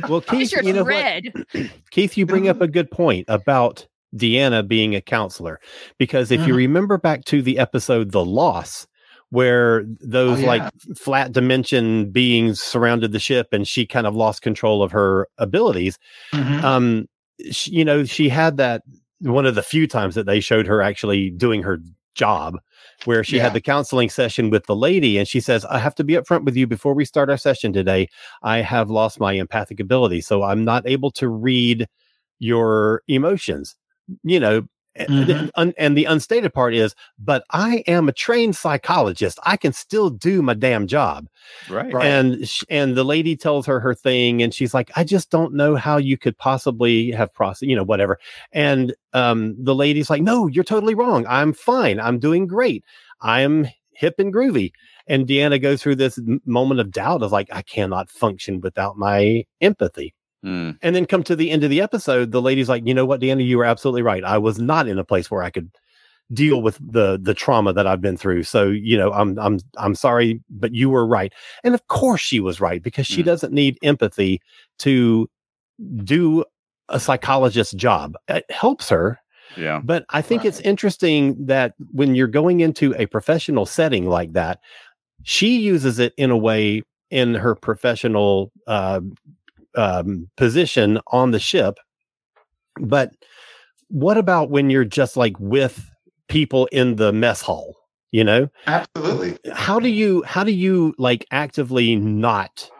Well, 0.09 0.21
Keith, 0.21 0.53
you 0.63 0.73
know 0.73 0.85
what? 0.85 1.23
Keith, 1.91 2.17
you 2.17 2.27
bring 2.27 2.49
up 2.49 2.61
a 2.61 2.67
good 2.67 2.91
point 2.91 3.25
about 3.29 3.87
Deanna 4.17 4.67
being 4.67 4.95
a 4.97 5.01
counselor 5.01 5.61
because 5.99 6.31
if 6.31 6.47
you 6.47 6.55
Mhm. 6.55 6.59
remember 6.59 6.99
back 6.99 7.25
to 7.27 7.41
the 7.41 7.59
episode 7.59 8.11
The 8.11 8.25
Loss, 8.25 8.87
where 9.33 9.83
those 10.01 10.39
Oh, 10.39 10.43
yeah. 10.43 10.47
like 10.47 10.73
flat 10.95 11.33
dimension 11.33 12.11
beings 12.11 12.61
surrounded 12.61 13.13
the 13.13 13.19
ship 13.19 13.49
and 13.51 13.67
she 13.67 13.87
kind 13.87 14.07
of 14.07 14.15
lost 14.15 14.43
control 14.43 14.83
of 14.83 14.93
her 14.93 15.27
abilities, 15.39 15.99
Mhm. 16.33 16.63
um, 16.63 17.07
she, 17.51 17.71
you 17.71 17.83
know, 17.85 18.05
she 18.05 18.29
had 18.29 18.59
that 18.59 18.83
one 19.21 19.47
of 19.47 19.55
the 19.55 19.63
few 19.63 19.87
times 19.87 20.15
that 20.17 20.27
they 20.27 20.39
showed 20.39 20.67
her 20.67 20.83
actually 20.83 21.31
doing 21.31 21.63
her 21.63 21.79
job 22.15 22.59
where 23.07 23.25
she 23.25 23.37
Yeah. 23.37 23.45
had 23.45 23.55
the 23.55 23.61
counseling 23.63 24.11
session 24.11 24.51
with 24.51 24.67
the 24.67 24.77
lady 24.77 25.17
and 25.17 25.27
she 25.27 25.41
says 25.41 25.65
i 25.71 25.79
have 25.79 25.95
to 25.95 26.05
be 26.05 26.13
upfront 26.13 26.45
with 26.45 26.55
you 26.57 26.67
before 26.67 26.93
we 26.93 27.07
start 27.07 27.31
our 27.31 27.39
session 27.39 27.73
today 27.73 28.07
i 28.43 28.59
have 28.59 28.91
lost 28.91 29.19
my 29.19 29.33
empathic 29.33 29.81
ability 29.81 30.21
so 30.21 30.43
i'm 30.43 30.63
not 30.63 30.87
able 30.87 31.11
to 31.11 31.27
read 31.27 31.89
your 32.39 33.01
emotions 33.09 33.77
you 34.25 34.39
know 34.39 34.63
a- 34.97 35.07
Mhm. 35.07 35.51
un- 35.57 35.75
and 35.79 35.97
the 35.97 36.05
unstated 36.05 36.53
part 36.53 36.75
is 36.75 36.95
but 37.19 37.45
i 37.51 37.83
am 37.87 38.09
a 38.09 38.13
trained 38.13 38.55
psychologist. 38.57 39.39
I 39.45 39.57
can 39.57 39.73
still 39.73 40.11
do 40.11 40.43
my 40.43 40.55
damn 40.55 40.87
job. 40.87 41.29
Right. 41.71 41.93
Right. 41.93 42.05
and 42.07 42.51
and 42.69 42.95
the 42.97 43.05
lady 43.05 43.37
tells 43.37 43.65
her 43.67 43.81
her 43.81 43.95
thing 43.95 44.43
and 44.43 44.53
she's 44.53 44.75
like 44.75 44.91
i 44.97 45.05
just 45.05 45.31
don't 45.31 45.55
know 45.55 45.77
how 45.77 45.97
you 45.97 46.19
could 46.19 46.37
possibly 46.39 47.11
have 47.13 47.33
process 47.33 47.69
you 47.69 47.77
know 47.77 47.85
whatever. 47.85 48.19
And 48.53 48.95
um 49.15 49.57
the 49.59 49.75
lady's 49.75 50.11
like 50.11 50.23
no 50.23 50.47
you're 50.47 50.65
totally 50.65 50.95
wrong. 50.95 51.27
I'm 51.29 51.53
fine. 51.53 51.99
I'm 52.01 52.19
doing 52.19 52.47
great. 52.47 52.85
I'm 53.23 53.67
hip 53.95 54.17
and 54.19 54.33
groovy. 54.33 54.73
And 55.07 55.27
deanna 55.27 55.61
goes 55.61 55.83
through 55.83 55.97
this 55.97 56.19
moment 56.47 56.81
of 56.81 56.91
doubt 56.91 57.23
of 57.23 57.33
like 57.33 57.49
i 57.53 57.63
cannot 57.63 58.11
function 58.11 58.61
without 58.61 58.97
my 58.99 59.45
empathy 59.61 60.15
Mm, 60.45 60.77
and 60.83 60.97
then 60.97 61.07
come 61.07 61.23
to 61.23 61.37
the 61.37 61.51
end 61.53 61.63
of 61.63 61.71
the 61.71 61.81
episode 61.81 62.33
the 62.33 62.43
lady's 62.43 62.69
like 62.69 62.85
you 62.85 62.95
know 62.95 63.07
what 63.07 63.21
deanna? 63.21 63.47
You 63.47 63.59
were 63.59 63.65
absolutely 63.65 64.03
right. 64.03 64.25
I 64.25 64.39
was 64.39 64.59
not 64.59 64.89
in 64.89 64.99
a 64.99 65.05
place 65.05 65.31
where 65.31 65.43
i 65.43 65.51
could 65.51 65.71
deal 66.33 66.63
with 66.63 66.79
the 66.81 67.19
the 67.23 67.35
trauma 67.35 67.73
that 67.73 67.87
i've 67.87 68.01
been 68.01 68.17
through. 68.17 68.43
So 68.43 68.69
you 68.69 68.97
know 68.97 69.13
i'm 69.13 69.39
i'm 69.39 69.61
i'm 69.77 69.95
sorry 69.95 70.41
but 70.51 70.75
you 70.75 70.91
were 70.91 71.07
right. 71.07 71.33
And 71.63 71.75
of 71.75 71.87
course 71.89 72.21
she 72.21 72.41
was 72.41 72.61
right 72.61 72.83
because 72.83 73.07
she 73.07 73.23
Mm. 73.23 73.27
doesn't 73.27 73.53
need 73.53 73.79
empathy 73.83 74.41
to 74.81 75.29
do 76.05 76.45
a 76.89 76.99
psychologist's 76.99 77.73
job. 77.75 78.17
It 78.29 78.45
helps 78.51 78.89
her 78.89 79.19
yeah. 79.57 79.81
but 79.85 80.05
i 80.11 80.23
think 80.23 80.45
it's 80.47 80.61
interesting 80.61 81.37
that 81.47 81.75
when 81.93 82.15
you're 82.15 82.27
going 82.27 82.61
into 82.61 82.95
a 82.97 83.05
professional 83.07 83.67
setting 83.67 84.07
like 84.07 84.33
that 84.33 84.61
she 85.25 85.59
uses 85.59 85.99
it 85.99 86.15
in 86.17 86.31
a 86.31 86.37
way 86.37 86.83
in 87.11 87.35
her 87.35 87.55
professional 87.55 88.51
uh, 88.67 89.01
um, 89.77 90.29
position 90.37 91.01
on 91.09 91.31
the 91.31 91.41
ship. 91.41 91.79
But 92.81 93.11
what 93.89 94.17
about 94.17 94.51
when 94.51 94.71
you're 94.71 94.85
just 94.85 95.17
like 95.17 95.39
with 95.39 95.89
people 96.29 96.67
in 96.73 96.97
the 96.97 97.13
mess 97.13 97.43
hall 97.43 97.77
you 98.13 98.23
know? 98.23 98.49
Absolutely. 98.67 99.39
how 99.53 99.81
do 99.81 99.89
you 99.89 100.23
how 100.25 100.45
do 100.45 100.53
you 100.53 100.95
like 100.99 101.27
actively 101.33 101.97
not 101.97 102.71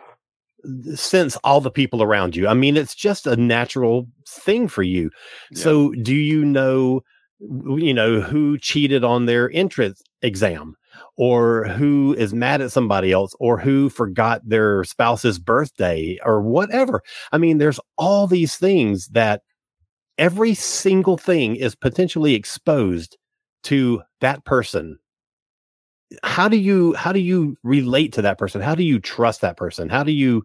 sense 0.95 1.37
all 1.43 1.61
the 1.61 1.71
people 1.71 2.03
around 2.03 2.37
you? 2.37 2.47
I 2.47 2.55
mean 2.55 2.77
it's 2.77 2.95
just 2.95 3.27
a 3.27 3.35
natural 3.35 4.07
thing 4.29 4.69
for 4.69 4.85
you. 4.85 5.11
Yeah. 5.51 5.63
so 5.63 5.91
do 6.03 6.15
you 6.15 6.45
know 6.45 7.03
you 7.41 7.93
know 7.93 8.21
who 8.21 8.57
cheated 8.59 9.03
on 9.03 9.27
their 9.27 9.51
entrance 9.53 10.01
exam 10.21 10.77
or 11.17 11.65
who 11.69 12.15
is 12.19 12.33
mad 12.33 12.61
at 12.61 12.73
somebody 12.73 13.13
else 13.13 13.35
or 13.39 13.59
who 13.59 13.89
forgot 13.89 14.41
their 14.49 14.83
spouse's 14.85 15.39
birthday 15.39 16.19
or 16.25 16.41
whatever. 16.41 17.03
I 17.33 17.39
mean 17.39 17.59
there's 17.59 17.81
all 17.99 18.27
these 18.27 18.57
things 18.57 19.09
that 19.09 19.43
every 20.19 20.55
single 20.55 21.17
thing 21.17 21.57
is 21.57 21.75
potentially 21.75 22.35
exposed 22.35 23.17
to 23.65 24.03
that 24.21 24.45
person. 24.45 24.99
How 26.23 26.49
do 26.49 26.57
you 26.57 26.95
how 26.95 27.13
do 27.13 27.21
you 27.21 27.57
relate 27.63 28.13
to 28.15 28.23
that 28.23 28.39
person? 28.39 28.61
How 28.61 28.75
do 28.75 28.83
you 28.83 28.99
trust 28.99 29.41
that 29.41 29.57
person? 29.57 29.89
How 29.89 30.03
do 30.03 30.13
you 30.13 30.45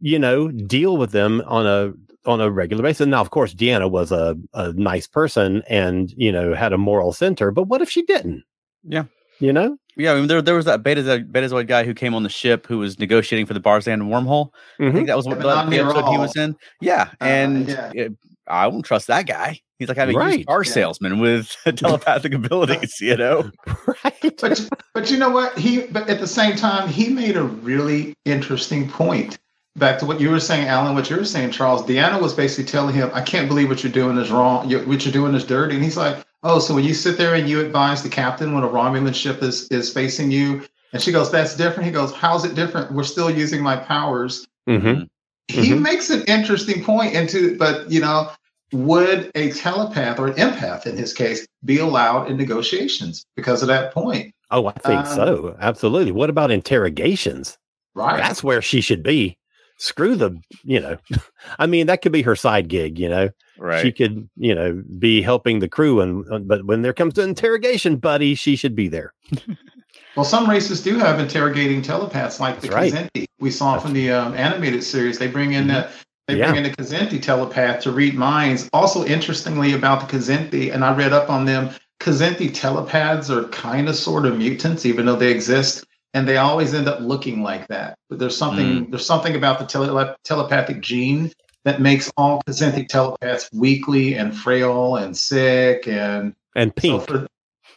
you 0.00 0.18
know 0.18 0.48
deal 0.48 0.96
with 0.96 1.12
them 1.12 1.42
on 1.46 1.66
a 1.66 1.92
on 2.28 2.40
a 2.40 2.50
regular 2.50 2.82
basis? 2.82 3.06
Now 3.06 3.20
of 3.20 3.30
course 3.30 3.54
deanna 3.54 3.90
was 3.90 4.12
a, 4.12 4.36
a 4.54 4.72
nice 4.74 5.06
person 5.06 5.62
and 5.68 6.10
you 6.16 6.30
know 6.30 6.54
had 6.54 6.72
a 6.72 6.78
moral 6.78 7.12
center 7.12 7.50
but 7.50 7.64
what 7.64 7.82
if 7.82 7.90
she 7.90 8.02
didn't? 8.02 8.44
Yeah. 8.84 9.04
You 9.40 9.52
know 9.52 9.76
Yeah, 9.96 10.12
I 10.12 10.14
mean, 10.16 10.28
there, 10.28 10.40
there 10.42 10.54
was 10.54 10.64
that 10.66 10.82
Betazoid, 10.82 11.30
Betazoid 11.32 11.66
guy 11.66 11.84
who 11.84 11.92
came 11.94 12.14
on 12.14 12.22
the 12.22 12.28
ship 12.28 12.66
who 12.66 12.78
was 12.78 12.98
negotiating 12.98 13.46
for 13.46 13.54
the 13.54 13.60
Barzan 13.60 14.02
wormhole. 14.02 14.50
I 14.78 14.82
Mhm. 14.84 14.92
think 14.94 15.06
that 15.08 15.16
was 15.16 15.26
what 15.26 15.32
Yeah, 15.38 15.42
the, 15.42 15.48
but 15.48 15.54
not 15.54 15.70
the 15.70 15.78
episode 15.80 16.08
he 16.10 16.18
was 16.18 16.36
in. 16.36 16.54
Yeah, 16.80 17.08
Uh, 17.20 17.24
and 17.24 17.68
yeah. 17.68 17.90
it- 17.94 18.12
I 18.46 18.66
won't 18.68 18.84
trust 18.86 19.08
that 19.08 19.26
guy. 19.26 19.60
He's 19.78 19.88
like 19.88 19.98
having 19.98 20.16
a 20.16 20.18
Right. 20.18 20.36
used 20.38 20.48
car 20.48 20.62
Yeah. 20.64 20.72
salesman 20.72 21.18
with 21.20 21.54
telepathic 21.76 22.32
abilities, 22.32 22.98
you 23.00 23.16
know? 23.16 23.50
right 24.04 24.34
but 24.40 24.68
but 24.94 25.10
you 25.10 25.18
know 25.18 25.28
what 25.30 25.58
he 25.58 25.82
but 25.88 26.08
at 26.08 26.18
the 26.20 26.26
same 26.26 26.56
time 26.56 26.88
he 26.88 27.08
made 27.10 27.36
a 27.36 27.42
really 27.42 28.14
interesting 28.24 28.88
point 28.88 29.38
back 29.78 29.98
to 29.98 30.06
what 30.06 30.20
you 30.20 30.30
were 30.30 30.40
saying 30.40 30.66
alan 30.66 30.94
what 30.94 31.08
you 31.08 31.16
were 31.16 31.24
saying 31.24 31.50
charles 31.50 31.82
deanna 31.82 32.20
was 32.20 32.34
basically 32.34 32.64
telling 32.64 32.94
him 32.94 33.10
i 33.14 33.20
can't 33.20 33.48
believe 33.48 33.68
what 33.68 33.82
you're 33.82 33.92
doing 33.92 34.16
is 34.18 34.30
wrong. 34.30 34.68
What 34.88 35.04
you're 35.04 35.12
doing 35.12 35.34
is 35.34 35.44
dirty. 35.44 35.74
And 35.76 35.84
he's 35.84 35.96
like 35.96 36.24
oh 36.42 36.58
so 36.58 36.74
when 36.74 36.84
you 36.84 36.94
sit 36.94 37.16
there 37.18 37.34
and 37.34 37.48
you 37.48 37.60
advise 37.60 38.02
the 38.02 38.08
captain 38.08 38.54
when 38.54 38.64
a 38.64 38.68
romulan 38.68 39.14
ship 39.14 39.42
is 39.42 39.66
is 39.68 39.92
facing 39.92 40.30
you? 40.30 40.64
And 40.92 41.02
she 41.02 41.12
goes 41.12 41.30
that's 41.30 41.56
different. 41.56 41.86
He 41.86 41.92
goes 41.92 42.12
how's 42.12 42.44
it 42.44 42.54
different? 42.54 42.92
We're 42.92 43.04
still 43.04 43.30
using 43.30 43.62
my 43.62 43.76
powers. 43.76 44.46
Mhm. 44.68 45.08
he 45.48 45.70
Mhm. 45.70 45.80
makes 45.80 46.10
an 46.10 46.22
interesting 46.26 46.84
point 46.84 47.14
into 47.14 47.56
but 47.56 47.90
you 47.90 48.00
know 48.00 48.30
would 48.72 49.30
a 49.34 49.50
telepath 49.52 50.18
or 50.18 50.26
an 50.28 50.34
empath 50.34 50.86
in 50.86 50.96
his 50.96 51.12
case 51.14 51.46
be 51.64 51.78
allowed 51.78 52.30
in 52.30 52.36
negotiations 52.36 53.24
because 53.36 53.62
of 53.62 53.68
that 53.68 53.92
point? 53.94 54.34
Oh 54.50 54.66
i 54.66 54.72
think 54.72 55.00
Um, 55.06 55.14
so. 55.14 55.56
Absolutely. 55.60 56.12
What 56.12 56.30
about 56.30 56.50
interrogations? 56.50 57.56
Right. 57.94 58.16
That's 58.18 58.42
where 58.44 58.60
she 58.62 58.80
should 58.80 59.02
be 59.02 59.36
screw 59.78 60.16
the 60.16 60.38
you 60.64 60.80
know 60.80 60.96
i 61.58 61.66
mean 61.66 61.86
that 61.86 62.02
could 62.02 62.12
be 62.12 62.22
her 62.22 62.36
side 62.36 62.68
gig 62.68 62.98
you 62.98 63.08
know 63.08 63.30
Right. 63.60 63.82
she 63.82 63.90
could 63.92 64.28
you 64.36 64.54
know 64.54 64.82
be 64.98 65.20
helping 65.20 65.58
the 65.58 65.68
crew 65.68 66.00
and 66.00 66.24
uh, 66.32 66.38
but 66.38 66.64
when 66.66 66.82
there 66.82 66.92
comes 66.92 67.14
to 67.14 67.22
interrogation 67.22 67.96
buddy 67.96 68.34
she 68.36 68.54
should 68.54 68.74
be 68.76 68.88
there 68.88 69.14
Well, 70.16 70.24
some 70.24 70.50
races 70.50 70.82
do 70.82 70.98
have 70.98 71.20
interrogating 71.20 71.80
telepaths, 71.80 72.40
like 72.40 72.60
the 72.60 72.66
That's 72.66 72.92
Kazenti 72.92 73.26
we 73.38 73.52
saw 73.52 73.78
from 73.78 73.92
the 73.92 74.10
um, 74.10 74.34
animated 74.34 74.82
series. 74.82 75.16
They 75.18 75.28
bring 75.28 75.52
in 75.52 75.68
the 75.68 75.88
they 76.26 76.36
Yeah. 76.36 76.50
bring 76.50 76.64
in 76.64 76.70
the 76.70 76.76
Kazenti 76.76 77.22
telepath 77.22 77.80
to 77.84 77.92
read 77.92 78.14
minds. 78.14 78.68
Also, 78.72 79.04
interestingly 79.04 79.74
about 79.74 80.00
the 80.08 80.16
Kazenti, 80.16 80.74
and 80.74 80.84
I 80.84 80.92
read 80.94 81.12
up 81.12 81.30
on 81.30 81.44
them. 81.44 81.70
Kazenti 82.00 82.52
telepaths 82.52 83.30
are 83.30 83.44
kind 83.50 83.88
of 83.88 83.94
sort 83.94 84.26
of 84.26 84.36
mutants, 84.38 84.84
even 84.84 85.06
though 85.06 85.14
they 85.16 85.30
exist, 85.30 85.84
and 86.18 86.26
they 86.28 86.36
always 86.36 86.74
end 86.74 86.88
up 86.88 86.98
looking 87.00 87.42
like 87.42 87.68
that. 87.68 87.96
But 88.10 88.18
there's 88.18 88.36
something 88.36 88.90
there's 88.90 89.06
something 89.06 89.36
about 89.36 89.58
the 89.60 89.66
tele- 89.66 90.16
telepathic 90.24 90.80
gene 90.80 91.30
that 91.64 91.80
makes 91.80 92.10
all 92.16 92.42
Kazenti 92.46 92.86
telepaths 92.88 93.48
weakly 93.52 94.14
and 94.14 94.36
frail 94.36 94.96
and 94.96 95.16
sick 95.16 95.86
and 95.86 96.34
And 96.56 96.72
so 96.76 96.80
pink. 96.80 97.08
for 97.08 97.26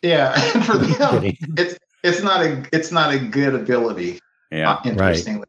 yeah, 0.01 0.34
and 0.56 0.65
for 0.65 0.77
them, 0.77 1.23
it's 1.58 1.77
it's 2.04 2.23
not 2.23 2.41
a 2.43 2.65
it's 2.73 2.91
not 2.91 3.13
a 3.13 3.19
good 3.19 3.54
ability. 3.54 4.19
Yeah. 4.51 4.71
uh, 4.73 4.82
interestingly. 4.86 5.45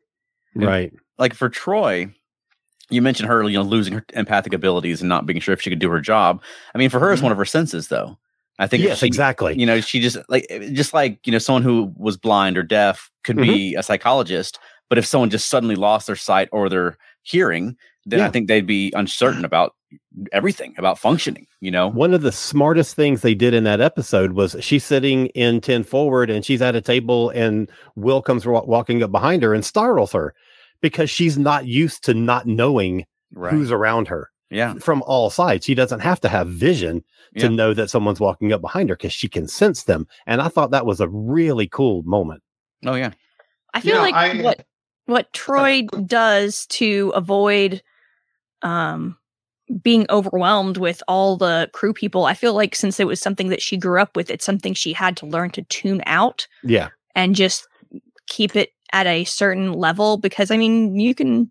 right. 0.55 0.93
like 1.19 1.35
for 1.35 1.49
Troi, 1.49 2.13
you 2.91 3.01
mentioned 3.03 3.29
her, 3.29 3.43
you 3.45 3.57
know, 3.59 3.63
losing 3.65 3.95
her 3.95 4.05
empathic 4.13 4.53
abilities 4.53 5.01
and 5.01 5.09
not 5.09 5.25
being 5.27 5.41
sure 5.41 5.55
if 5.55 5.63
she 5.63 5.71
could 5.71 5.79
do 5.81 5.91
her 5.91 6.01
job. 6.01 6.43
I 6.75 6.79
mean, 6.79 6.91
for 6.91 7.01
her, 7.01 7.11
it's 7.13 7.21
Mhm. 7.21 7.25
one 7.25 7.33
of 7.33 7.39
her 7.39 7.45
senses, 7.47 7.89
though. 7.89 8.19
I 8.59 8.67
think 8.67 8.83
Yes, 8.83 8.99
she, 8.99 9.07
exactly. 9.07 9.59
You 9.59 9.67
know, 9.67 9.81
she 9.81 10.01
just 10.01 10.19
like 10.29 10.47
eh, 10.51 10.71
just 10.73 10.95
like 10.95 11.27
you 11.27 11.33
know, 11.33 11.39
someone 11.39 11.63
who 11.63 11.93
was 11.97 12.17
blind 12.17 12.59
or 12.59 12.63
deaf 12.63 13.11
could 13.25 13.37
mm-hmm. 13.37 13.53
be 13.53 13.75
a 13.75 13.83
psychologist, 13.83 14.59
but 14.89 14.99
if 14.99 15.07
someone 15.07 15.31
just 15.31 15.49
suddenly 15.49 15.77
lost 15.77 16.07
their 16.07 16.17
sight 16.17 16.49
or 16.53 16.69
their 16.69 16.97
hearing, 17.23 17.77
then 18.05 18.21
I 18.21 18.31
think 18.31 18.49
they'd 18.49 18.67
be 18.67 18.93
uncertain 18.95 19.45
about 19.45 19.75
everything 20.33 20.75
about 20.77 20.99
functioning. 20.99 21.47
You 21.61 21.71
know, 21.71 21.89
One 21.89 22.15
of 22.15 22.23
the 22.23 22.33
smartest 22.33 22.97
things 22.97 23.23
they 23.23 23.35
did 23.35 23.55
in 23.55 23.65
that 23.65 23.81
episode 23.81 24.33
was 24.33 24.57
she's 24.61 24.85
sitting 24.85 25.27
in 25.29 25.61
10 25.61 25.85
forward 25.85 26.31
and 26.31 26.45
she's 26.45 26.63
at 26.63 26.75
a 26.75 26.81
table 26.81 27.31
and 27.31 27.71
Will 27.95 28.23
comes 28.23 28.45
wa- 28.45 28.65
walking 28.65 29.03
up 29.03 29.13
behind 29.13 29.43
her 29.43 29.55
and 29.55 29.65
startles 29.65 30.13
her 30.13 30.35
because 30.81 31.11
she's 31.11 31.39
not 31.39 31.67
used 31.67 32.05
to 32.05 32.15
not 32.15 32.47
knowing 32.47 33.05
right? 33.33 33.53
who's 33.53 33.71
around 33.71 34.09
her 34.09 34.29
yeah, 34.51 34.75
from 34.75 35.03
all 35.07 35.31
sides. 35.31 35.65
She 35.65 35.75
doesn't 35.75 36.01
have 36.01 36.21
to 36.21 36.29
have 36.29 36.49
vision 36.49 37.03
to 37.39 37.49
know 37.49 37.73
that 37.75 37.89
someone's 37.89 38.21
walking 38.21 38.53
up 38.53 38.61
behind 38.61 38.89
her 38.91 38.97
because 38.97 39.13
she 39.13 39.29
can 39.29 39.49
sense 39.49 39.85
them. 39.85 40.07
And 40.27 40.41
I 40.43 40.49
thought 40.49 40.71
that 40.73 40.87
was 40.87 41.01
a 41.01 41.09
really 41.09 41.67
cool 41.69 42.03
moment. 42.05 42.43
oh 42.87 42.95
yeah, 42.95 43.13
I 43.75 43.81
feel 43.81 43.97
Yeah, 43.97 44.03
like 44.03 44.15
I- 44.15 44.43
what 44.43 44.65
what 45.07 45.33
Troi 45.33 45.87
does 46.07 46.67
to 46.67 47.13
avoid 47.15 47.83
um 48.63 49.17
being 49.83 50.05
overwhelmed 50.11 50.77
with 50.77 51.03
all 51.09 51.37
the 51.37 51.71
crew 51.73 51.95
people, 51.95 52.27
I 52.27 52.35
feel 52.35 52.53
like 52.53 52.75
since 52.75 53.01
it 53.01 53.07
was 53.07 53.21
something 53.21 53.49
that 53.49 53.63
she 53.63 53.77
grew 53.79 54.01
up 54.01 54.15
with, 54.17 54.29
it's 54.31 54.45
something 54.45 54.75
she 54.75 54.93
had 54.93 55.17
to 55.19 55.27
learn 55.27 55.51
to 55.53 55.63
tune 55.63 56.03
out 56.05 56.47
Yeah. 56.63 56.89
and 57.15 57.35
just 57.35 57.67
keep 58.27 58.55
it 58.55 58.71
at 58.93 59.07
a 59.07 59.25
certain 59.25 59.73
level 59.73 60.19
because 60.19 60.51
I 60.51 60.59
mean, 60.59 60.99
you 61.01 61.15
can 61.15 61.51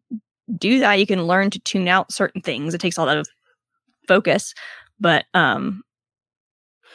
do 0.58 0.78
that. 0.80 1.00
You 1.00 1.08
can 1.08 1.24
learn 1.24 1.50
to 1.52 1.60
tune 1.60 1.88
out 1.88 2.12
certain 2.12 2.42
things. 2.42 2.74
It 2.76 2.82
takes 2.82 2.98
a 2.98 3.04
lot 3.04 3.18
of 3.18 3.26
focus, 4.08 4.54
but 5.02 5.26
um 5.34 5.84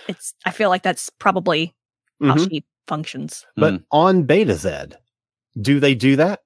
it's 0.09 0.33
I 0.47 0.51
feel 0.53 0.71
like 0.71 0.83
that's 0.83 1.11
probably 1.11 1.75
how 2.23 2.37
Mhm. 2.37 2.49
she 2.49 2.65
functions. 2.87 3.45
But 3.57 3.75
Mhm. 3.75 3.85
on 3.91 4.25
Betazed, 4.27 4.95
do 5.61 5.81
they 5.81 5.95
do 5.95 6.17
that? 6.17 6.41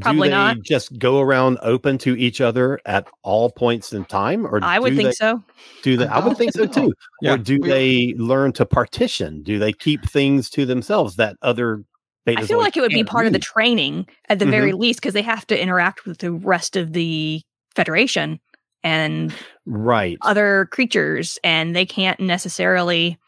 Probably 0.00 0.28
do 0.28 0.32
they 0.32 0.36
not. 0.36 0.56
just 0.62 0.98
go 0.98 1.18
around 1.20 1.58
open 1.62 1.96
to 1.98 2.14
each 2.18 2.42
other 2.42 2.78
at 2.84 3.08
all 3.22 3.50
points 3.50 3.92
in 3.94 4.04
time, 4.04 4.46
or 4.46 4.60
I 4.62 4.78
would 4.78 4.90
do 4.90 4.96
think 4.96 5.08
they, 5.08 5.12
so. 5.12 5.42
Do 5.82 5.96
they? 5.96 6.06
I 6.06 6.18
would 6.18 6.36
think 6.36 6.52
so 6.52 6.66
too. 6.66 6.92
Yeah. 7.22 7.34
Or 7.34 7.38
do 7.38 7.58
We- 7.60 7.68
they 7.68 8.14
learn 8.18 8.52
to 8.54 8.66
partition? 8.66 9.42
Do 9.42 9.58
they 9.58 9.72
keep 9.72 10.04
things 10.08 10.50
to 10.50 10.66
themselves 10.66 11.16
that 11.16 11.36
other? 11.42 11.84
I 12.26 12.44
feel 12.44 12.58
like 12.58 12.76
it 12.76 12.82
would 12.82 12.90
be 12.90 12.96
can't 12.96 13.08
part 13.08 13.26
of 13.26 13.32
the 13.32 13.38
training 13.38 14.06
at 14.28 14.38
the 14.38 14.44
very 14.44 14.74
least 14.74 15.00
because 15.00 15.14
they 15.14 15.22
have 15.22 15.46
to 15.46 15.58
interact 15.58 16.04
with 16.04 16.18
the 16.18 16.32
rest 16.32 16.76
of 16.76 16.92
the 16.92 17.40
Federation 17.74 18.38
and 18.82 19.32
right. 19.66 20.18
other 20.22 20.68
creatures, 20.72 21.38
and 21.44 21.74
they 21.74 21.84
can't 21.86 22.18
necessarily 22.20 23.18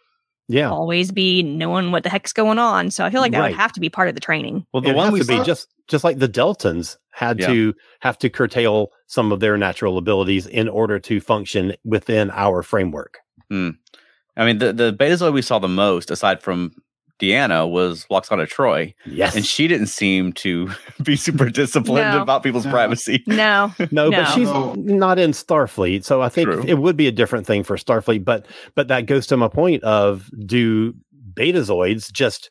Yeah. 0.49 0.71
always 0.71 1.13
be 1.13 1.43
knowing 1.43 1.93
what 1.93 2.03
the 2.03 2.09
heck's 2.09 2.33
going 2.33 2.59
on. 2.59 2.91
So 2.91 3.05
I 3.05 3.11
feel 3.11 3.21
like 3.21 3.33
that 3.33 3.41
Right. 3.41 3.51
would 3.53 3.59
have 3.61 3.73
to 3.73 3.81
be 3.81 3.89
part 3.89 4.09
of 4.09 4.15
the 4.15 4.21
training. 4.21 4.67
well, 4.73 4.81
the 4.81 4.91
It 4.91 4.97
one 4.97 5.07
has 5.07 5.13
we 5.13 5.21
to 5.21 5.27
be 5.27 5.45
just 5.45 5.69
just 5.89 6.05
like 6.05 6.19
the 6.21 6.29
Deltans 6.29 6.97
had 7.13 7.41
Yeah. 7.41 7.49
to 7.49 7.75
have 8.01 8.17
to 8.19 8.31
curtail 8.31 8.91
some 9.09 9.33
of 9.33 9.41
their 9.41 9.57
natural 9.57 9.99
abilities 9.99 10.47
in 10.47 10.69
order 10.69 11.01
to 11.01 11.21
function 11.21 11.75
within 11.85 12.31
our 12.31 12.63
framework. 12.63 13.19
Hmm. 13.51 13.71
I 14.37 14.45
mean, 14.47 14.59
the 14.59 14.73
the 14.73 14.93
Betazoid 14.93 15.33
we 15.33 15.43
saw 15.43 15.59
the 15.59 15.67
most, 15.69 16.11
aside 16.11 16.43
from 16.43 16.73
Deanna, 17.21 17.69
was 17.71 18.07
Lwaxana 18.11 18.49
Troi, 18.49 18.95
Yes. 19.07 19.37
and 19.37 19.45
she 19.45 19.69
didn't 19.69 19.89
seem 19.89 20.33
to 20.35 20.71
be 21.03 21.17
super 21.17 21.51
disciplined 21.51 22.15
No. 22.15 22.23
about 22.23 22.43
people's 22.43 22.65
No. 22.67 22.73
privacy. 22.73 23.23
No, 23.27 23.73
No, 23.91 24.09
No. 24.11 24.23
but 24.23 24.25
she's 24.35 24.49
not 24.77 25.19
in 25.19 25.33
Starfleet, 25.33 26.05
so 26.05 26.23
I 26.23 26.29
think 26.29 26.51
True. 26.51 26.65
it 26.67 26.79
would 26.79 26.97
be 26.97 27.07
a 27.07 27.13
different 27.13 27.47
thing 27.47 27.63
for 27.65 27.77
Starfleet. 27.77 28.25
But 28.25 28.47
but 28.75 28.89
that 28.89 29.07
goes 29.07 29.27
to 29.29 29.37
my 29.37 29.49
point 29.49 29.83
of 29.85 30.29
do 30.47 30.95
Betazoids 31.35 32.13
just 32.13 32.51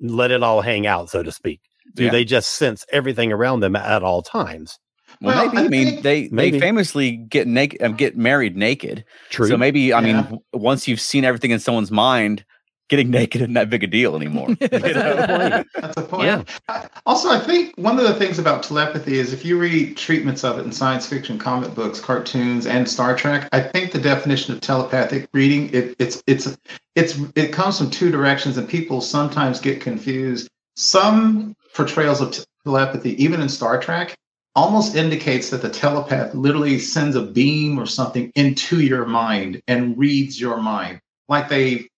let 0.00 0.30
it 0.30 0.42
all 0.42 0.60
hang 0.60 0.86
out, 0.86 1.10
so 1.10 1.22
to 1.22 1.32
speak? 1.32 1.60
Do 1.94 2.04
Yeah. 2.04 2.10
they 2.10 2.24
just 2.24 2.50
sense 2.56 2.84
everything 2.92 3.32
around 3.32 3.60
them 3.60 3.76
at 3.76 4.02
all 4.02 4.22
times? 4.22 4.78
Well, 5.22 5.34
Well, 5.34 5.46
maybe. 5.46 5.56
I 5.56 5.60
I 5.64 5.68
mean, 5.68 5.86
think- 5.88 6.02
they 6.02 6.28
Maybe. 6.30 6.58
they 6.58 6.60
famously 6.60 7.12
get 7.12 7.46
naked, 7.46 7.82
um, 7.82 7.94
get 7.94 8.16
married 8.16 8.56
naked. 8.56 9.04
True. 9.30 9.48
So 9.48 9.56
maybe 9.56 9.92
I 9.94 10.00
mean, 10.00 10.16
Yeah. 10.16 10.22
w- 10.22 10.40
once 10.52 10.86
you've 10.86 11.00
seen 11.00 11.24
everything 11.24 11.50
in 11.50 11.58
someone's 11.60 11.90
mind, 11.90 12.44
getting 12.88 13.10
naked 13.10 13.40
isn't 13.42 13.54
that 13.54 13.70
big 13.70 13.84
a 13.84 13.86
deal 13.86 14.16
anymore. 14.16 14.48
you 14.60 14.68
know? 14.70 15.64
That's 15.74 15.96
a 15.96 16.02
point. 16.02 16.24
Yeah. 16.28 16.42
I- 16.68 16.88
Also, 17.06 17.28
I 17.30 17.38
think 17.38 17.74
one 17.76 17.98
of 17.98 18.04
the 18.06 18.14
things 18.14 18.38
about 18.38 18.62
telepathy 18.62 19.18
is 19.18 19.32
if 19.32 19.44
you 19.44 19.58
read 19.58 19.96
treatments 19.96 20.44
of 20.44 20.58
it 20.58 20.64
in 20.64 20.72
science 20.72 21.06
fiction, 21.06 21.38
comic 21.38 21.74
books, 21.74 22.00
cartoons, 22.00 22.66
and 22.66 22.88
Star 22.88 23.14
Trek, 23.16 23.48
I 23.52 23.60
think 23.60 23.92
the 23.92 23.98
definition 24.00 24.54
of 24.54 24.60
telepathic 24.60 25.28
reading 25.32 25.70
it, 25.72 25.94
it's 25.98 26.22
it's 26.26 26.56
it's 26.96 27.18
it 27.36 27.52
comes 27.52 27.78
from 27.78 27.90
two 27.90 28.10
directions, 28.10 28.56
and 28.58 28.68
people 28.68 29.00
sometimes 29.00 29.60
get 29.60 29.80
confused. 29.80 30.48
Some 30.76 31.54
portrayals 31.74 32.20
of 32.20 32.44
telepathy, 32.64 33.22
even 33.22 33.40
in 33.40 33.48
Star 33.48 33.80
Trek, 33.80 34.14
almost 34.54 34.96
indicates 34.96 35.50
that 35.50 35.62
the 35.62 35.68
telepath 35.70 36.34
literally 36.34 36.78
sends 36.78 37.14
a 37.16 37.22
beam 37.22 37.78
or 37.78 37.86
something 37.86 38.32
into 38.34 38.80
your 38.80 39.06
mind 39.06 39.62
and 39.68 39.96
reads 39.96 40.40
your 40.40 40.56
mind, 40.56 41.00
like 41.28 41.48
they 41.48 41.88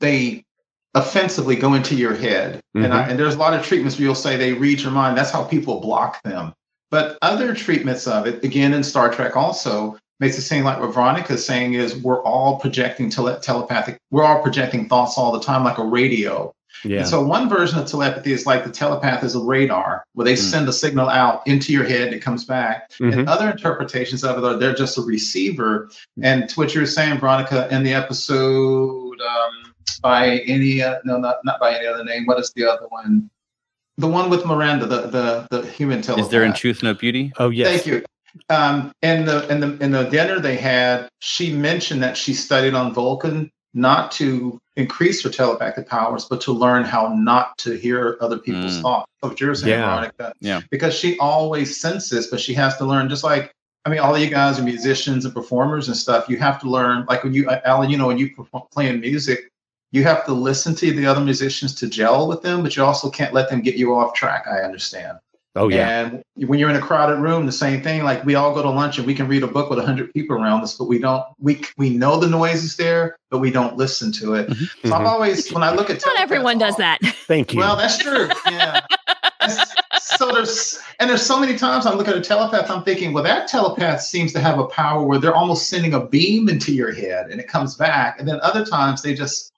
they 0.00 0.44
offensively 0.94 1.54
go 1.56 1.74
into 1.74 1.94
your 1.94 2.14
head. 2.14 2.60
And, 2.74 2.92
I, 2.92 3.08
and 3.08 3.18
there's 3.18 3.34
a 3.36 3.38
lot 3.38 3.54
of 3.54 3.64
treatments 3.64 3.96
where 3.96 4.04
you'll 4.06 4.14
say 4.14 4.36
they 4.36 4.52
read 4.52 4.80
your 4.80 4.90
mind. 4.90 5.16
That's 5.16 5.30
how 5.30 5.44
people 5.44 5.80
block 5.80 6.20
them. 6.24 6.52
But 6.90 7.16
other 7.22 7.54
treatments 7.54 8.08
of 8.08 8.26
it, 8.26 8.42
again 8.42 8.74
in 8.74 8.82
Star 8.82 9.12
Trek, 9.12 9.36
also 9.36 9.96
makes 10.18 10.36
it 10.36 10.42
seem 10.42 10.64
like 10.64 10.80
what 10.80 10.92
Veronica's 10.92 11.46
saying 11.46 11.74
is 11.74 11.96
we're 11.96 12.22
all 12.24 12.58
projecting 12.58 13.08
tele- 13.08 13.38
telepathic, 13.40 13.96
we're 14.10 14.24
all 14.24 14.42
projecting 14.42 14.88
thoughts 14.88 15.16
all 15.16 15.30
the 15.32 15.40
time, 15.40 15.62
like 15.64 15.78
a 15.78 15.84
radio. 15.84 16.52
yeah. 16.84 16.98
And 17.00 17.08
so 17.08 17.22
one 17.24 17.48
version 17.48 17.78
of 17.78 17.86
telepathy 17.86 18.32
is 18.32 18.44
like 18.46 18.64
the 18.64 18.70
telepath 18.70 19.22
is 19.24 19.34
a 19.34 19.40
radar 19.40 20.04
where 20.14 20.24
they 20.24 20.34
Mm. 20.34 20.38
send 20.38 20.68
a 20.68 20.72
signal 20.72 21.08
out 21.08 21.46
into 21.46 21.72
your 21.72 21.84
head 21.84 22.08
and 22.08 22.14
it 22.14 22.20
comes 22.22 22.44
back. 22.44 22.90
Mhm. 23.00 23.12
And 23.18 23.28
other 23.28 23.50
interpretations 23.50 24.24
of 24.24 24.38
it 24.38 24.44
are 24.44 24.56
they're 24.56 24.74
just 24.74 24.98
a 24.98 25.02
receiver. 25.02 25.88
And 26.22 26.48
to 26.48 26.54
what 26.60 26.74
you 26.74 26.80
were 26.80 26.86
saying, 26.86 27.18
Veronica, 27.20 27.68
in 27.70 27.82
the 27.84 27.92
episode 27.94 29.20
um, 29.20 29.69
by 30.00 30.38
any 30.46 30.82
uh, 30.82 30.98
no 31.04 31.18
not 31.18 31.36
not 31.44 31.60
by 31.60 31.74
any 31.76 31.86
other 31.86 32.04
name. 32.04 32.26
What 32.26 32.38
is 32.38 32.52
the 32.54 32.64
other 32.70 32.86
one? 32.88 33.30
The 33.98 34.08
one 34.08 34.30
with 34.30 34.46
Miranda, 34.46 34.86
the 34.86 35.02
the 35.02 35.46
the 35.50 35.66
human 35.70 36.02
telepath. 36.02 36.26
Is 36.26 36.30
there 36.30 36.44
in 36.44 36.52
truth 36.52 36.82
no 36.82 36.94
beauty? 36.94 37.32
oh 37.38 37.50
yes. 37.50 37.68
Thank 37.68 37.86
you. 37.86 38.04
Um, 38.48 38.92
in 39.02 39.24
the 39.24 39.48
in 39.48 39.60
the 39.60 39.76
in 39.82 39.90
the 39.90 40.04
dinner 40.04 40.38
they 40.40 40.56
had, 40.56 41.08
she 41.18 41.52
mentioned 41.52 42.02
that 42.02 42.16
she 42.16 42.32
studied 42.32 42.74
on 42.74 42.94
Vulcan 42.94 43.50
not 43.74 44.10
to 44.12 44.58
increase 44.76 45.22
her 45.22 45.30
telepathic 45.30 45.88
powers, 45.88 46.24
but 46.24 46.40
to 46.40 46.52
learn 46.52 46.82
how 46.84 47.14
not 47.14 47.56
to 47.58 47.74
hear 47.74 48.16
other 48.20 48.38
people's 48.38 48.78
Mm. 48.78 48.82
thoughts. 48.82 49.10
That's 49.22 49.30
what 49.30 49.40
you're 49.40 49.54
saying, 49.54 49.78
Yeah. 49.78 49.86
Veronica. 49.94 50.32
Yeah. 50.40 50.60
Because 50.70 50.94
she 50.94 51.16
always 51.18 51.80
senses, 51.80 52.26
but 52.28 52.40
she 52.40 52.54
has 52.54 52.76
to 52.78 52.84
learn. 52.84 53.08
Just 53.08 53.22
like 53.24 53.52
I 53.86 53.90
mean, 53.90 53.98
all 54.00 54.14
of 54.14 54.20
you 54.20 54.28
guys 54.28 54.58
are 54.58 54.62
musicians 54.62 55.24
and 55.24 55.32
performers 55.32 55.88
and 55.88 55.96
stuff. 55.96 56.28
You 56.28 56.36
have 56.38 56.60
to 56.60 56.68
learn. 56.68 57.06
Like 57.08 57.24
when 57.24 57.32
you, 57.32 57.48
Alan, 57.64 57.88
you 57.88 57.96
know, 57.96 58.08
when 58.08 58.18
you 58.18 58.34
perform, 58.34 58.64
playing 58.72 59.00
music, 59.00 59.49
you 59.92 60.02
have 60.04 60.24
to 60.26 60.32
listen 60.32 60.74
to 60.76 60.92
the 60.92 61.06
other 61.06 61.20
musicians 61.20 61.74
to 61.76 61.88
gel 61.88 62.28
with 62.28 62.42
them, 62.42 62.62
but 62.62 62.76
you 62.76 62.84
also 62.84 63.10
can't 63.10 63.34
let 63.34 63.48
them 63.50 63.60
get 63.60 63.74
you 63.76 63.94
off 63.94 64.14
track. 64.14 64.46
I 64.46 64.60
understand. 64.62 65.18
Oh 65.56 65.68
yeah. 65.68 66.06
And 66.06 66.22
when 66.48 66.60
you're 66.60 66.70
in 66.70 66.76
a 66.76 66.80
crowded 66.80 67.16
room, 67.16 67.44
the 67.44 67.50
same 67.50 67.82
thing. 67.82 68.04
Like 68.04 68.24
we 68.24 68.36
all 68.36 68.54
go 68.54 68.62
to 68.62 68.70
lunch 68.70 68.98
and 68.98 69.06
we 69.06 69.14
can 69.14 69.26
read 69.26 69.42
a 69.42 69.48
book 69.48 69.68
with 69.68 69.84
hundred 69.84 70.12
people 70.12 70.36
around 70.36 70.62
us, 70.62 70.76
but 70.78 70.84
we 70.84 71.00
don't. 71.00 71.24
We 71.40 71.62
we 71.76 71.90
know 71.90 72.20
the 72.20 72.28
noise 72.28 72.62
is 72.62 72.76
there, 72.76 73.16
but 73.30 73.38
we 73.40 73.50
don't 73.50 73.76
listen 73.76 74.12
to 74.12 74.34
it. 74.34 74.48
So 74.84 74.94
I'm 74.94 75.02
Mhm. 75.02 75.06
always 75.08 75.52
when 75.52 75.64
I 75.64 75.74
look 75.74 75.90
at 75.90 76.06
Not 76.06 76.20
everyone 76.20 76.58
does 76.58 76.76
telepaths, 76.76 77.02
that. 77.02 77.14
Thank 77.26 77.52
you. 77.52 77.58
Well, 77.58 77.76
that's 77.76 77.98
true. 77.98 78.28
Yeah. 78.48 78.80
That's- 79.40 79.74
so 79.98 80.30
there's 80.32 80.78
and 81.00 81.10
there's 81.10 81.22
so 81.26 81.38
many 81.40 81.56
times 81.56 81.84
I'm 81.84 81.96
looking 81.96 82.12
at 82.12 82.18
a 82.18 82.22
telepath, 82.22 82.70
I'm 82.70 82.84
thinking, 82.84 83.12
well, 83.12 83.24
that 83.24 83.48
telepath 83.48 84.02
seems 84.02 84.32
to 84.34 84.40
have 84.40 84.58
a 84.60 84.66
power 84.66 85.02
where 85.02 85.18
they're 85.18 85.34
almost 85.34 85.68
sending 85.68 85.94
a 85.94 86.00
beam 86.06 86.48
into 86.48 86.72
your 86.72 86.92
head 86.92 87.26
and 87.30 87.40
it 87.40 87.48
comes 87.48 87.74
back. 87.74 88.20
And 88.20 88.28
then 88.28 88.38
other 88.42 88.64
times 88.64 89.02
they 89.02 89.14
just 89.14 89.50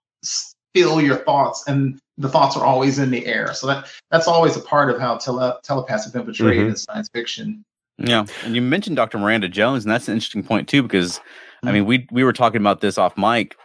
feel 0.75 1.01
your 1.01 1.17
thoughts, 1.17 1.65
and 1.67 1.99
the 2.19 2.29
thoughts 2.29 2.57
are 2.57 2.65
always 2.65 2.99
in 2.99 3.11
the 3.11 3.27
air. 3.27 3.53
So 3.55 3.67
that 3.67 3.87
that's 4.11 4.27
always 4.29 4.57
a 4.57 4.61
part 4.61 4.91
of 4.91 5.01
how 5.01 5.17
tele- 5.17 5.59
telepaths 5.63 6.05
have 6.05 6.13
been 6.13 6.25
portrayed 6.25 6.61
Mhm. 6.61 6.69
in 6.71 6.77
science 6.77 7.09
fiction. 7.13 7.65
Yeah, 7.99 8.25
and 8.45 8.55
you 8.55 8.63
mentioned 8.63 8.97
Dr. 8.97 9.19
Miranda 9.19 9.49
Jones, 9.49 9.85
and 9.85 9.93
that's 9.93 10.09
an 10.09 10.15
interesting 10.15 10.43
point 10.43 10.69
too, 10.69 10.83
because 10.83 11.21
I 11.63 11.69
Mm. 11.69 11.73
mean, 11.75 11.87
we 11.87 12.07
we 12.11 12.25
were 12.25 12.33
talking 12.33 12.61
about 12.61 12.81
this 12.81 12.99
off 12.99 13.17
mic, 13.17 13.57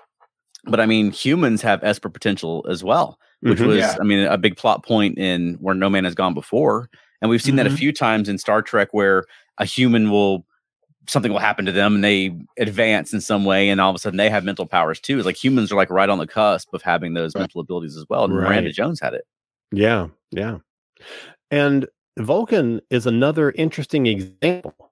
but 0.65 0.79
I 0.79 0.85
mean, 0.85 1.11
humans 1.11 1.61
have 1.61 1.83
Esper 1.83 2.09
potential 2.09 2.65
as 2.69 2.83
well, 2.83 3.17
which 3.41 3.59
Mhm. 3.59 3.67
was, 3.67 3.77
Yeah. 3.77 3.95
I 3.99 4.03
mean, 4.03 4.25
a 4.27 4.37
big 4.37 4.57
plot 4.57 4.85
point 4.85 5.17
in 5.17 5.55
where 5.55 5.75
No 5.75 5.89
Man 5.89 6.03
Has 6.03 6.13
Gone 6.15 6.33
Before, 6.33 6.89
and 7.21 7.29
we've 7.29 7.41
seen 7.41 7.55
that 7.55 7.67
a 7.67 7.69
Mhm. 7.69 7.77
few 7.77 7.93
times 7.93 8.27
in 8.29 8.37
Star 8.37 8.61
Trek, 8.61 8.89
where 8.91 9.23
a 9.59 9.65
human 9.65 10.11
will 10.11 10.45
something 11.07 11.31
will 11.31 11.39
happen 11.39 11.65
to 11.65 11.71
them 11.71 11.95
and 11.95 12.03
they 12.03 12.35
advance 12.57 13.13
in 13.13 13.21
some 13.21 13.45
way, 13.45 13.69
and 13.69 13.79
all 13.81 13.89
of 13.89 13.95
a 13.95 13.99
sudden 13.99 14.17
they 14.17 14.29
have 14.29 14.43
mental 14.43 14.65
powers 14.65 14.99
too. 14.99 15.17
It's 15.17 15.25
like 15.25 15.41
humans 15.41 15.71
are 15.71 15.75
like 15.75 15.89
right 15.89 16.09
on 16.09 16.17
the 16.17 16.27
cusp 16.27 16.73
of 16.73 16.81
having 16.81 17.13
those 17.13 17.33
Right. 17.35 17.41
mental 17.41 17.61
abilities 17.61 17.95
as 17.95 18.05
well. 18.09 18.25
And 18.25 18.33
Miranda 18.33 18.71
Jones 18.71 18.99
had 18.99 19.13
it. 19.13 19.25
Yeah, 19.71 20.07
yeah. 20.31 20.57
And 21.51 21.87
Vulcan 22.19 22.81
is 22.89 23.05
another 23.05 23.51
interesting 23.51 24.07
example 24.07 24.91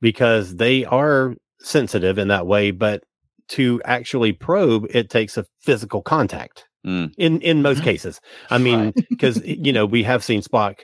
because 0.00 0.56
they 0.56 0.84
are 0.84 1.34
sensitive 1.60 2.18
in 2.18 2.28
that 2.28 2.46
way, 2.46 2.70
but 2.70 3.02
to 3.48 3.80
actually 3.84 4.32
probe, 4.32 4.86
it 4.90 5.10
takes 5.10 5.36
a 5.36 5.44
physical 5.60 6.02
contact 6.02 6.64
Mm. 6.86 7.12
in 7.18 7.40
in 7.40 7.60
most 7.62 7.80
Mhm. 7.80 7.84
cases. 7.84 8.20
I 8.50 8.58
mean, 8.58 8.92
because 9.10 9.42
you 9.44 9.72
know 9.72 9.84
we 9.84 10.04
have 10.04 10.22
seen 10.22 10.42
Spock 10.42 10.80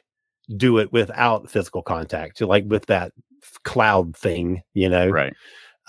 do 0.57 0.79
it 0.79 0.93
without 0.93 1.49
physical 1.51 1.83
contact, 1.83 2.41
like 2.41 2.65
with 2.67 2.87
that 2.87 3.13
cloud 3.65 4.17
thing, 4.17 4.63
you 4.75 4.89
know. 4.89 5.09
Right. 5.09 5.33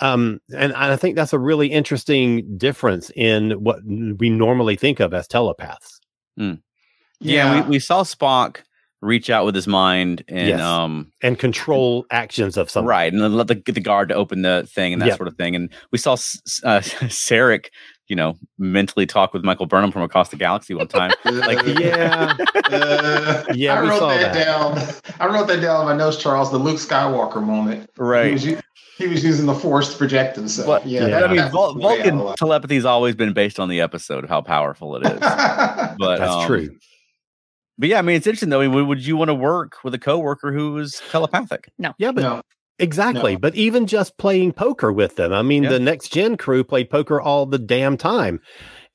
Um, 0.01 0.39
and 0.55 0.73
I 0.73 0.95
think 0.97 1.15
that's 1.15 1.31
a 1.33 1.39
really 1.39 1.67
interesting 1.67 2.57
difference 2.57 3.11
in 3.15 3.51
what 3.51 3.79
we 3.85 4.29
normally 4.29 4.75
think 4.75 4.99
of 4.99 5.13
as 5.13 5.27
telepaths. 5.27 5.99
Yeah, 7.21 7.61
we, 7.63 7.69
we 7.69 7.79
saw 7.79 8.03
Spock 8.03 8.57
reach 9.01 9.29
out 9.29 9.45
with 9.45 9.55
his 9.55 9.67
mind 9.67 10.23
and 10.27 10.47
Yes. 10.47 10.59
um 10.61 11.11
and 11.21 11.37
control 11.37 12.05
actions 12.11 12.57
of 12.57 12.71
something. 12.71 12.87
right 12.87 13.11
and 13.13 13.21
then 13.21 13.35
let 13.35 13.47
the 13.47 13.61
the 13.71 13.79
guard 13.79 14.09
to 14.09 14.15
open 14.15 14.41
the 14.41 14.67
thing 14.73 14.93
and 14.93 15.01
that 15.01 15.07
Yep. 15.09 15.17
sort 15.17 15.27
of 15.27 15.35
thing 15.35 15.55
and 15.55 15.69
we 15.91 15.97
saw 15.99 16.13
S- 16.13 16.41
S- 16.47 16.61
uh, 16.63 16.79
Sarek 17.07 17.65
you 18.07 18.15
know 18.15 18.37
mentally 18.59 19.05
talk 19.05 19.33
with 19.33 19.43
Michael 19.43 19.65
Burnham 19.65 19.91
from 19.91 20.01
across 20.03 20.29
the 20.29 20.35
galaxy 20.37 20.73
one 20.73 20.87
time 20.87 21.11
like 21.25 21.65
Yeah. 21.79 22.35
Uh, 22.65 23.43
Yeah, 23.53 23.79
I 23.79 23.81
we 23.81 23.89
wrote 23.89 23.99
saw 23.99 24.09
that, 24.09 24.33
that. 24.33 24.45
down. 24.45 25.15
I 25.19 25.27
wrote 25.33 25.47
that 25.47 25.61
down 25.61 25.81
in 25.81 25.87
my 25.87 25.95
notes, 25.95 26.17
Charles. 26.17 26.51
The 26.51 26.57
Luke 26.57 26.77
Skywalker 26.77 27.43
moment. 27.43 27.89
He 27.95 28.01
right 28.01 28.33
was, 28.33 28.45
u- 28.45 28.59
he 28.97 29.07
was 29.07 29.23
using 29.23 29.45
the 29.45 29.53
Force 29.55 29.91
to 29.91 29.97
project 29.97 30.35
himself. 30.35 30.67
but, 30.67 30.85
yeah, 30.87 31.07
Yeah. 31.07 31.19
but 31.21 31.29
I 31.29 31.33
mean 31.33 31.51
Vul- 31.51 31.75
way 31.75 31.83
out 31.85 31.99
of 31.99 32.03
Vulcan 32.03 32.19
line. 32.19 32.35
telepathy 32.37 32.75
has 32.75 32.85
always 32.85 33.15
been 33.15 33.33
based 33.33 33.59
on 33.59 33.69
the 33.69 33.81
episode 33.81 34.23
of 34.23 34.29
how 34.29 34.41
powerful 34.41 34.95
it 34.97 35.05
is 35.05 35.19
but 35.19 35.97
That's 36.17 36.31
um, 36.31 36.47
true. 36.47 36.75
but 37.77 37.89
yeah 37.89 37.99
I 37.99 38.01
mean 38.03 38.15
it's 38.17 38.27
interesting 38.27 38.49
though 38.49 38.61
I 38.61 38.67
mean, 38.67 38.75
would, 38.75 38.87
would 38.87 39.05
you 39.05 39.17
want 39.17 39.29
to 39.29 39.35
work 39.35 39.77
with 39.83 39.93
a 39.93 39.99
coworker 39.99 40.51
who 40.53 40.73
was 40.73 41.01
telepathic 41.11 41.71
No. 41.77 41.93
Yeah, 41.97 42.11
but 42.11 42.21
no, 42.21 42.41
exactly. 42.79 43.33
No. 43.33 43.39
But 43.39 43.55
even 43.55 43.87
just 43.87 44.17
playing 44.17 44.53
poker 44.53 44.91
with 44.91 45.15
them, 45.15 45.33
I 45.33 45.41
mean, 45.41 45.63
Yeah. 45.63 45.71
the 45.71 45.79
next 45.79 46.09
gen 46.11 46.37
crew 46.37 46.63
played 46.63 46.89
poker 46.89 47.19
all 47.21 47.45
the 47.45 47.59
damn 47.59 47.97
time 47.97 48.39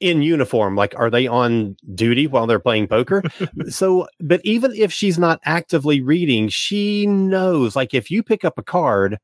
in 0.01 0.23
uniform. 0.23 0.77
Like, 0.77 0.95
are 0.99 1.11
they 1.11 1.27
on 1.27 1.77
duty 1.95 2.27
while 2.27 2.47
they're 2.47 2.59
playing 2.59 2.88
poker? 2.88 3.23
so, 3.69 4.07
but 4.21 4.40
even 4.45 4.73
if 4.75 4.93
she's 4.93 5.19
not 5.19 5.40
actively 5.45 6.01
reading, 6.01 6.49
she 6.49 7.07
knows. 7.07 7.77
Like, 7.77 7.95
if 7.95 8.11
you 8.11 8.23
pick 8.23 8.45
up 8.45 8.59
a 8.59 8.62
card, 8.62 9.19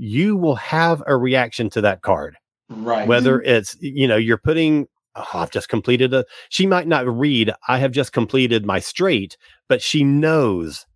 you 0.00 0.34
will 0.34 0.56
have 0.56 1.02
a 1.06 1.16
reaction 1.16 1.68
to 1.70 1.82
that 1.82 2.00
card. 2.00 2.36
right. 2.70 3.06
whether 3.06 3.38
mm-hmm. 3.38 3.50
it's 3.50 3.76
you 3.80 4.08
know 4.08 4.16
you're 4.16 4.38
putting 4.38 4.86
oh, 5.14 5.28
i've 5.34 5.50
just 5.50 5.68
completed 5.68 6.14
a 6.14 6.24
she 6.48 6.66
might 6.66 6.86
not 6.86 7.06
read 7.06 7.52
i 7.68 7.78
have 7.78 7.92
just 7.92 8.12
completed 8.12 8.64
my 8.64 8.78
straight 8.78 9.36
but 9.68 9.82
she 9.82 10.04
knows 10.04 10.86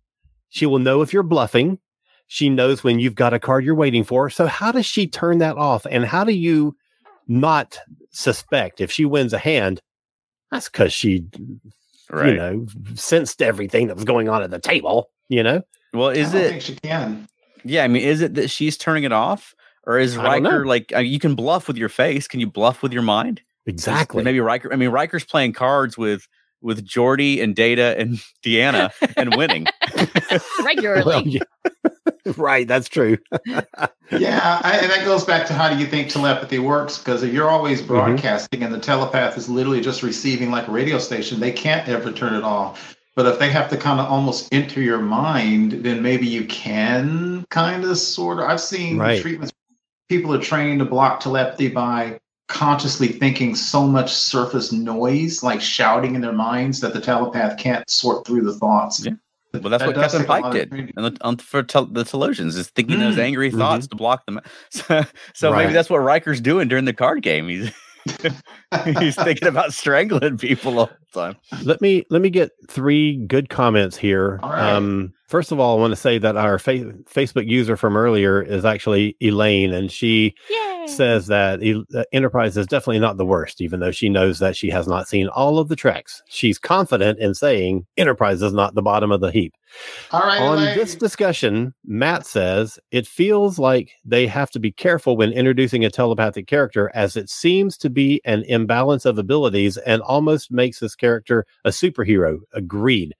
she 0.49 0.65
will 0.65 0.79
know 0.79 1.01
if 1.01 1.13
you're 1.13 1.21
bluffing 1.21 1.77
she 2.27 2.49
knows 2.49 2.83
when 2.83 2.99
you've 2.99 3.15
got 3.15 3.33
a 3.33 3.39
card 3.39 3.63
you're 3.63 3.75
waiting 3.75 4.03
for 4.03 4.29
so 4.29 4.45
how 4.47 4.71
does 4.71 4.85
she 4.85 5.07
turn 5.07 5.37
that 5.39 5.57
off 5.57 5.85
and 5.89 6.05
how 6.05 6.23
do 6.23 6.33
you 6.33 6.75
not 7.27 7.77
suspect 8.11 8.81
if 8.81 8.91
she 8.91 9.05
wins 9.05 9.33
a 9.33 9.37
hand 9.37 9.81
that's 10.51 10.69
because 10.69 10.93
she 10.93 11.23
right 12.09 12.29
you 12.29 12.35
know 12.35 12.65
sensed 12.95 13.41
everything 13.41 13.87
that 13.87 13.95
was 13.95 14.05
going 14.05 14.29
on 14.29 14.41
at 14.43 14.51
the 14.51 14.59
table 14.59 15.09
you 15.29 15.41
know 15.43 15.61
well 15.93 16.09
I 16.09 16.13
is 16.13 16.31
don't 16.31 16.41
it 16.41 16.49
think 16.49 16.61
she 16.61 16.75
can. 16.75 17.27
yeah 17.63 17.83
I 17.83 17.87
mean 17.87 18.03
is 18.03 18.21
it 18.21 18.35
that 18.35 18.49
she's 18.49 18.77
turning 18.77 19.03
it 19.03 19.11
off 19.11 19.53
or 19.87 19.97
is 19.99 20.17
I 20.17 20.23
don't 20.39 20.43
know. 20.43 20.49
Riker 20.49 20.65
like 20.65 20.93
uh, 20.95 20.99
you 20.99 21.19
can 21.19 21.35
bluff 21.35 21.67
with 21.67 21.77
your 21.77 21.89
face 21.89 22.27
can 22.27 22.39
you 22.39 22.47
bluff 22.47 22.81
with 22.83 22.93
your 22.93 23.01
mind 23.03 23.41
exactly 23.67 24.23
Maybe 24.23 24.39
Riker. 24.39 24.71
I 24.71 24.75
mean, 24.75 24.89
Riker's 24.89 25.25
playing 25.25 25.53
cards 25.53 25.97
with 25.97 26.27
with 26.61 26.85
Geordi 26.87 27.41
and 27.41 27.55
Data 27.55 27.95
and 27.97 28.19
Deanna 28.45 28.91
and 29.17 29.35
winning. 29.35 29.65
regularly. 30.63 31.03
Well, 31.05 31.27
yeah. 31.27 31.41
right 32.37 32.67
that's 32.67 32.89
true 32.89 33.17
Yeah, 34.11 34.61
I, 34.63 34.77
and 34.77 34.91
that 34.91 35.03
goes 35.03 35.23
back 35.25 35.47
to 35.47 35.53
how 35.53 35.67
do 35.67 35.77
you 35.77 35.87
think 35.87 36.09
telepathy 36.09 36.59
works? 36.59 36.97
Because 36.99 37.23
if 37.23 37.33
you're 37.33 37.49
always 37.49 37.81
Mm-hmm. 37.81 37.87
broadcasting 37.87 38.61
and 38.63 38.73
the 38.73 38.79
telepath 38.79 39.35
is 39.35 39.49
literally 39.49 39.81
just 39.81 40.03
receiving 40.03 40.51
like 40.51 40.67
a 40.67 40.71
radio 40.71 40.99
station, 40.99 41.39
they 41.39 41.51
can't 41.51 41.89
ever 41.89 42.11
turn 42.11 42.35
it 42.35 42.43
off. 42.43 42.95
But 43.15 43.25
if 43.25 43.39
they 43.39 43.49
have 43.49 43.69
to 43.71 43.77
kind 43.77 43.99
of 43.99 44.05
almost 44.05 44.53
enter 44.53 44.79
your 44.79 44.99
mind, 44.99 45.71
then 45.83 46.03
maybe 46.03 46.27
you 46.27 46.45
can 46.45 47.45
kind 47.49 47.83
of 47.83 47.97
sort 47.97 48.37
of. 48.39 48.45
I've 48.45 48.61
seen 48.61 48.97
Right. 48.99 49.19
treatments. 49.21 49.51
People 50.07 50.33
are 50.35 50.39
trained 50.41 50.79
to 50.79 50.85
block 50.85 51.19
telepathy 51.19 51.67
by 51.69 52.19
consciously 52.47 53.07
thinking 53.07 53.55
so 53.55 53.87
much 53.87 54.13
surface 54.13 54.71
noise, 54.71 55.41
like 55.41 55.61
shouting 55.61 56.13
in 56.13 56.21
their 56.21 56.31
minds, 56.31 56.79
that 56.81 56.93
the 56.93 57.01
telepath 57.01 57.57
can't 57.57 57.89
sort 57.89 58.25
through 58.27 58.43
the 58.43 58.53
thoughts. 58.53 59.03
Yeah. 59.03 59.13
Well, 59.61 59.69
that's 59.69 59.81
That 59.81 59.87
what 59.87 59.95
does 59.95 60.11
Captain 60.13 60.19
take 60.21 60.27
a 60.29 60.31
lot 60.31 60.41
Pike 60.53 60.69
did, 60.69 60.93
and 60.97 61.05
the, 61.37 61.43
for 61.43 61.63
tel- 61.63 61.85
the 61.85 62.03
Talosians 62.03 62.55
is 62.57 62.69
thinking 62.69 62.99
those 62.99 63.15
Mm. 63.15 63.19
angry 63.23 63.51
thoughts 63.51 63.87
to 63.87 63.95
block 63.95 64.25
them. 64.25 64.39
So, 64.71 65.03
so 65.33 65.51
Right. 65.51 65.63
maybe 65.63 65.73
that's 65.73 65.89
what 65.89 65.99
Riker's 65.99 66.41
doing 66.41 66.67
during 66.67 66.85
the 66.85 66.93
card 66.93 67.21
game. 67.23 67.47
He's 67.47 67.71
he's 68.99 69.15
thinking 69.15 69.47
about 69.47 69.73
strangling 69.73 70.37
people 70.37 70.79
all 70.79 70.91
the 71.13 71.19
time. 71.19 71.35
let 71.63 71.81
me 71.81 72.05
let 72.09 72.21
me 72.21 72.29
get 72.29 72.51
three 72.69 73.17
good 73.27 73.49
comments 73.49 73.97
here. 73.97 74.39
All 74.43 74.51
right. 74.51 74.73
Um, 74.73 75.13
first 75.27 75.51
of 75.51 75.59
all, 75.59 75.77
I 75.77 75.79
want 75.81 75.91
to 75.91 75.95
say 75.95 76.17
that 76.19 76.35
our 76.37 76.59
fa- 76.59 76.93
Facebook 77.11 77.47
user 77.47 77.75
from 77.75 77.97
earlier 77.97 78.41
is 78.41 78.63
actually 78.65 79.15
Elaine, 79.21 79.73
and 79.73 79.91
she 79.91 80.35
Yay. 80.49 80.64
Says 80.87 81.27
that 81.27 81.59
Enterprise 82.11 82.57
is 82.57 82.67
definitely 82.67 82.99
not 82.99 83.17
the 83.17 83.25
worst, 83.25 83.61
even 83.61 83.79
though 83.79 83.91
she 83.91 84.07
knows 84.09 84.39
that 84.39 84.55
she 84.55 84.69
has 84.69 84.87
not 84.87 85.07
seen 85.07 85.27
all 85.27 85.59
of 85.59 85.67
the 85.67 85.75
tracks. 85.75 86.21
She's 86.27 86.59
confident 86.59 87.19
in 87.19 87.33
saying 87.33 87.85
Enterprise 87.97 88.41
is 88.41 88.53
not 88.53 88.75
the 88.75 88.81
bottom 88.81 89.11
of 89.11 89.19
the 89.21 89.31
heap. 89.31 89.53
All 90.11 90.21
right, 90.21 90.41
On 90.41 90.57
Elaine. 90.59 90.77
this 90.77 90.95
discussion, 90.95 91.73
Matt 91.85 92.25
says 92.25 92.79
it 92.91 93.07
feels 93.07 93.59
like 93.59 93.91
they 94.05 94.27
have 94.27 94.51
to 94.51 94.59
be 94.59 94.71
careful 94.71 95.17
when 95.17 95.31
introducing 95.31 95.83
a 95.83 95.89
telepathic 95.89 96.47
character, 96.47 96.91
as 96.93 97.17
it 97.17 97.29
seems 97.29 97.77
to 97.79 97.89
be 97.89 98.21
an 98.25 98.43
imbalance 98.43 99.05
of 99.05 99.17
abilities 99.17 99.77
and 99.77 100.01
almost 100.03 100.51
makes 100.51 100.79
this 100.79 100.95
character 100.95 101.45
a 101.65 101.69
superhero. 101.69 102.39
Agreed. 102.53 103.13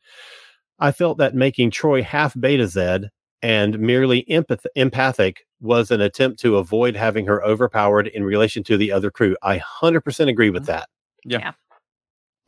I 0.80 0.91
felt 0.91 1.17
that 1.17 1.36
making 1.36 1.71
Troi 1.71 2.04
half 2.04 2.34
Betazed 2.36 3.10
and 3.45 3.77
merely 3.77 4.23
empath- 4.23 4.65
empathic 4.75 5.45
was 5.62 5.91
an 5.91 6.01
attempt 6.01 6.39
to 6.39 6.58
avoid 6.58 6.95
having 6.95 7.27
her 7.27 7.43
overpowered 7.45 8.08
in 8.08 8.23
relation 8.23 8.63
to 8.63 8.75
the 8.75 8.91
other 8.91 9.12
crew. 9.12 9.38
I 9.43 9.60
100% 9.60 10.27
agree 10.29 10.49
with 10.49 10.65
that. 10.65 10.89
Yeah. 11.23 11.38
Yeah. 11.38 11.51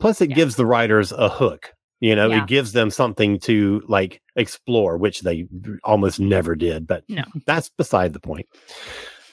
Plus, 0.00 0.20
it 0.20 0.30
Yeah. 0.30 0.34
gives 0.36 0.56
the 0.56 0.66
writers 0.66 1.12
a 1.12 1.28
hook. 1.28 1.72
You 2.00 2.16
know, 2.16 2.28
Yeah. 2.30 2.42
it 2.42 2.48
gives 2.48 2.72
them 2.72 2.90
something 2.90 3.38
to 3.40 3.80
like 3.86 4.20
explore, 4.34 4.96
which 4.96 5.20
they 5.20 5.46
almost 5.84 6.18
never 6.18 6.56
did, 6.56 6.84
but 6.88 7.04
No. 7.08 7.22
that's 7.46 7.68
beside 7.68 8.12
the 8.12 8.20
point. 8.20 8.46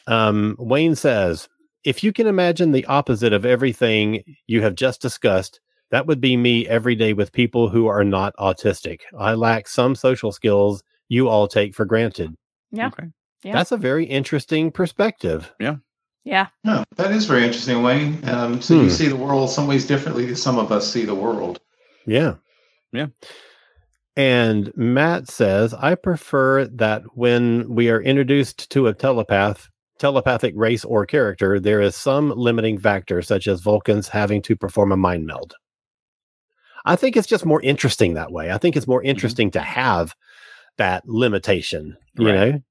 Um, 0.06 0.56
Wayne 0.60 0.96
says, 0.96 1.50
if 1.84 2.04
you 2.04 2.14
can 2.14 2.28
imagine 2.28 2.74
the 2.74 2.86
opposite 2.86 3.34
of 3.34 3.44
everything 3.44 4.24
you 4.46 4.62
have 4.62 4.76
just 4.76 5.02
discussed, 5.02 5.60
that 5.90 6.06
would 6.06 6.22
be 6.22 6.38
me 6.38 6.68
every 6.68 6.94
day 6.94 7.14
with 7.14 7.32
people 7.32 7.70
who 7.70 7.88
are 7.88 8.04
not 8.04 8.36
autistic. 8.38 9.02
I 9.18 9.34
lack 9.34 9.68
some 9.68 9.96
social 9.96 10.32
skills 10.32 10.84
you 11.10 11.28
all 11.30 11.48
take 11.48 11.76
for 11.76 11.86
granted. 11.86 12.34
Yeah. 12.72 12.88
Okay. 12.88 13.08
Yeah. 13.44 13.54
That's 13.54 13.72
a 13.72 13.78
very 13.78 14.06
interesting 14.06 14.72
perspective. 14.72 15.54
Yeah. 15.60 15.76
Yeah, 16.24 16.48
that 16.96 17.12
is 17.12 17.26
very 17.28 17.44
interesting, 17.44 17.84
Wayne. 17.84 18.28
Um, 18.28 18.60
so 18.60 18.76
Hmm. 18.76 18.86
you 18.86 18.90
see 18.90 19.08
the 19.08 19.16
world 19.16 19.52
some 19.52 19.68
ways 19.68 19.86
differently 19.86 20.26
than 20.26 20.36
some 20.36 20.58
of 20.58 20.72
us 20.72 20.92
see 20.92 21.06
the 21.06 21.14
world. 21.14 21.60
Yeah. 22.08 22.36
Yeah. 22.92 23.08
And 24.18 24.76
Matt 24.76 25.30
says, 25.30 25.74
I 25.76 25.94
prefer 25.94 26.66
that 26.66 27.04
when 27.14 27.70
we 27.70 27.90
are 27.92 28.02
introduced 28.02 28.72
to 28.72 28.88
a 28.88 28.94
telepath, 28.94 29.70
telepathic 30.00 30.54
race 30.56 30.84
or 30.84 31.06
character, 31.06 31.60
there 31.60 31.82
is 31.82 31.96
some 31.96 32.32
limiting 32.32 32.80
factor, 32.80 33.22
such 33.22 33.48
as 33.48 33.62
Vulcans 33.62 34.08
having 34.08 34.42
to 34.44 34.56
perform 34.56 34.92
a 34.92 34.98
mind 34.98 35.28
meld. 35.28 35.54
I 36.86 36.96
think 36.96 37.16
it's 37.18 37.28
just 37.28 37.46
more 37.46 37.62
interesting 37.62 38.14
that 38.16 38.32
way. 38.32 38.52
I 38.52 38.58
think 38.58 38.76
it's 38.76 38.88
more 38.88 39.04
interesting 39.04 39.52
to 39.52 39.60
have 39.62 40.16
that 40.78 41.08
limitation, 41.08 41.98
you 42.18 42.28
Right. 42.28 42.36
know? 42.54 42.62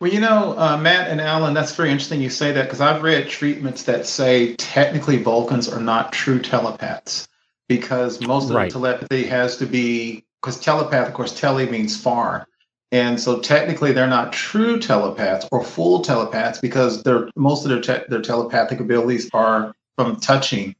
Well, 0.00 0.12
you 0.12 0.20
know, 0.20 0.54
uh, 0.58 0.76
Matt 0.76 1.08
and 1.10 1.20
Alan, 1.22 1.54
that's 1.54 1.74
very 1.74 1.90
interesting 1.90 2.20
you 2.20 2.28
say 2.28 2.52
that 2.52 2.64
because 2.64 2.82
I've 2.82 3.02
read 3.02 3.28
treatments 3.28 3.84
that 3.84 4.06
say 4.06 4.54
technically 4.56 5.22
Vulcans 5.22 5.68
are 5.72 5.80
not 5.80 6.12
true 6.12 6.38
telepaths 6.38 7.26
because 7.68 8.20
most 8.20 8.50
of 8.50 8.56
Right. 8.56 8.68
the 8.70 8.74
telepathy 8.78 9.24
has 9.24 9.56
to 9.56 9.66
be 9.66 10.22
because 10.42 10.60
telepath, 10.60 11.08
of 11.08 11.14
course, 11.14 11.32
tele 11.32 11.66
means 11.70 11.96
far. 11.96 12.46
And 12.92 13.18
so 13.18 13.40
technically 13.40 13.92
they're 13.92 14.06
not 14.06 14.32
true 14.32 14.78
telepaths 14.78 15.48
or 15.50 15.64
full 15.64 16.02
telepaths 16.02 16.60
because 16.60 17.02
they're 17.02 17.28
most 17.34 17.64
of 17.64 17.70
their 17.70 17.80
te- 17.80 18.04
their 18.08 18.22
telepathic 18.22 18.78
abilities 18.80 19.28
are 19.32 19.74
from 19.96 20.16
touching. 20.20 20.76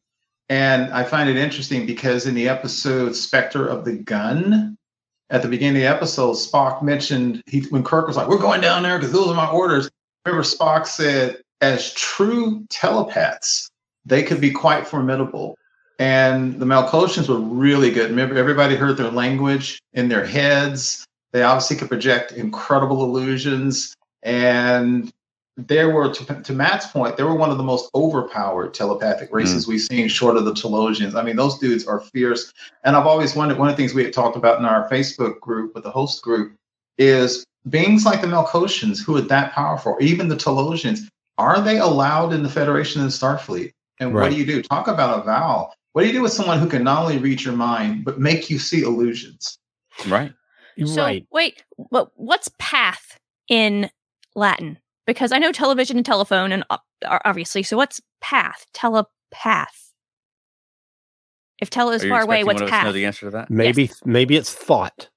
And 0.48 0.92
I 0.92 1.02
find 1.02 1.28
it 1.28 1.36
interesting 1.36 1.86
because 1.86 2.26
in 2.26 2.34
the 2.34 2.48
episode 2.48 3.16
Spectre 3.16 3.66
of 3.66 3.84
the 3.84 3.94
Gun, 3.94 4.75
at 5.30 5.42
the 5.42 5.48
beginning 5.48 5.76
of 5.76 5.82
the 5.82 5.88
episode, 5.88 6.34
Spock 6.34 6.82
mentioned 6.82 7.42
he 7.46 7.60
when 7.70 7.82
Kirk 7.82 8.06
was 8.06 8.16
like, 8.16 8.28
"We're 8.28 8.38
going 8.38 8.60
down 8.60 8.82
there 8.82 8.98
because 8.98 9.12
those 9.12 9.28
are 9.28 9.34
my 9.34 9.48
orders." 9.48 9.90
Remember, 10.24 10.44
Spock 10.44 10.86
said, 10.86 11.38
"As 11.60 11.92
true 11.94 12.64
telepaths, 12.70 13.68
they 14.04 14.22
could 14.22 14.40
be 14.40 14.50
quite 14.50 14.86
formidable." 14.86 15.56
And 15.98 16.60
the 16.60 16.66
Melkotians 16.66 17.28
were 17.28 17.40
really 17.40 17.90
good. 17.90 18.10
Remember, 18.10 18.36
everybody 18.36 18.76
heard 18.76 18.98
their 18.98 19.10
language 19.10 19.80
in 19.94 20.08
their 20.08 20.26
heads. 20.26 21.06
They 21.32 21.42
obviously 21.42 21.76
could 21.76 21.88
project 21.88 22.32
incredible 22.32 23.02
illusions, 23.04 23.94
and 24.22 25.12
there 25.56 25.90
were, 25.90 26.12
to, 26.12 26.42
to 26.42 26.52
Matt's 26.52 26.86
point, 26.88 27.16
they 27.16 27.22
were 27.22 27.34
one 27.34 27.50
of 27.50 27.56
the 27.56 27.64
most 27.64 27.90
overpowered 27.94 28.74
telepathic 28.74 29.30
hmm. 29.30 29.36
races 29.36 29.66
we've 29.66 29.80
seen, 29.80 30.08
short 30.08 30.36
of 30.36 30.44
the 30.44 30.52
Talosians. 30.52 31.14
I 31.14 31.22
mean, 31.22 31.36
those 31.36 31.58
dudes 31.58 31.86
are 31.86 32.00
fierce. 32.00 32.52
And 32.84 32.94
I've 32.94 33.06
always 33.06 33.34
wondered 33.34 33.58
one 33.58 33.68
of 33.68 33.76
the 33.76 33.82
things 33.82 33.94
we 33.94 34.04
had 34.04 34.12
talked 34.12 34.36
about 34.36 34.58
in 34.58 34.64
our 34.64 34.88
Facebook 34.88 35.40
group 35.40 35.74
with 35.74 35.84
the 35.84 35.90
host 35.90 36.22
group 36.22 36.54
is 36.98 37.44
beings 37.68 38.04
like 38.04 38.20
the 38.20 38.26
Melkotians, 38.26 39.02
who 39.02 39.16
are 39.16 39.22
that 39.22 39.52
powerful, 39.52 39.96
even 40.00 40.28
the 40.28 40.36
Talosians, 40.36 41.00
are 41.38 41.60
they 41.60 41.78
allowed 41.78 42.32
in 42.32 42.42
the 42.42 42.48
Federation 42.48 43.02
and 43.02 43.10
Starfleet? 43.10 43.72
And 43.98 44.14
what 44.14 44.30
do 44.30 44.36
you 44.36 44.44
do? 44.44 44.62
Talk 44.62 44.88
about 44.88 45.20
a 45.20 45.22
vow. 45.22 45.72
What 45.92 46.02
do 46.02 46.08
you 46.08 46.12
do 46.12 46.22
with 46.22 46.32
someone 46.32 46.58
who 46.58 46.68
can 46.68 46.84
not 46.84 47.02
only 47.02 47.16
read 47.16 47.42
your 47.42 47.54
mind, 47.54 48.04
but 48.04 48.20
make 48.20 48.50
you 48.50 48.58
see 48.58 48.82
illusions? 48.82 49.58
Right. 50.06 50.32
So 50.84 51.02
right. 51.02 51.26
wait, 51.30 51.64
what 51.76 52.10
what's 52.16 52.50
path 52.58 53.18
in 53.48 53.88
Latin? 54.34 54.78
Because 55.06 55.32
I 55.32 55.38
know 55.38 55.52
television 55.52 55.96
and 55.96 56.04
telephone 56.04 56.52
and 56.52 56.64
uh, 56.70 56.78
obviously. 57.24 57.62
So 57.62 57.76
what's 57.76 58.00
path? 58.20 58.66
Telepath. 58.74 59.92
If 61.60 61.70
tele 61.70 61.94
is 61.94 62.04
far 62.04 62.22
away, 62.22 62.44
what's 62.44 62.60
path? 62.60 62.68
of 62.68 62.74
us 62.74 62.80
to 62.80 62.84
know 62.88 62.92
the 62.92 63.06
answer 63.06 63.26
to 63.26 63.30
that? 63.30 63.50
Maybe 63.50 63.90
maybe 64.04 64.36
it's 64.36 64.52
thought. 64.52 65.08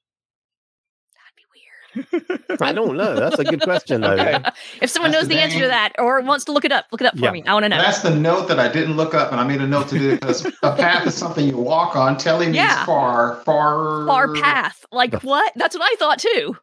That'd 1.95 2.21
be 2.21 2.21
weird. 2.37 2.61
I 2.61 2.71
don't 2.71 2.95
know. 2.95 3.15
That's 3.15 3.39
a 3.39 3.43
good 3.43 3.61
question 3.61 4.01
though. 4.01 4.11
Okay. 4.13 4.37
If 4.81 4.89
someone 4.89 5.11
That's 5.11 5.23
knows 5.23 5.27
the 5.27 5.35
the 5.35 5.41
answer 5.41 5.59
to 5.61 5.67
that 5.67 5.93
or 5.99 6.21
wants 6.21 6.45
to 6.45 6.53
look 6.53 6.63
it 6.63 6.71
up, 6.71 6.85
look 6.93 7.01
it 7.01 7.07
up 7.07 7.17
for 7.17 7.25
Yeah. 7.25 7.31
me. 7.31 7.43
I 7.45 7.53
want 7.53 7.63
to 7.65 7.69
know. 7.69 7.77
That's 7.77 8.01
the 8.03 8.15
note 8.15 8.47
that 8.47 8.59
I 8.59 8.71
didn't 8.71 8.95
look 8.95 9.13
up, 9.13 9.31
and 9.33 9.41
I 9.41 9.43
made 9.43 9.59
a 9.59 9.67
note 9.67 9.89
to 9.89 9.99
do 9.99 10.11
because 10.11 10.45
a 10.63 10.75
path 10.75 11.05
is 11.07 11.15
something 11.15 11.45
you 11.45 11.57
walk 11.57 11.95
on. 11.97 12.15
Telling 12.15 12.53
Yeah. 12.53 12.75
means 12.75 12.85
far, 12.85 13.41
far, 13.43 14.05
Far 14.07 14.33
path. 14.35 14.85
Like 14.93 15.21
what? 15.23 15.51
That's 15.55 15.75
what 15.77 15.83
I 15.91 15.95
thought 15.97 16.19
too. 16.19 16.55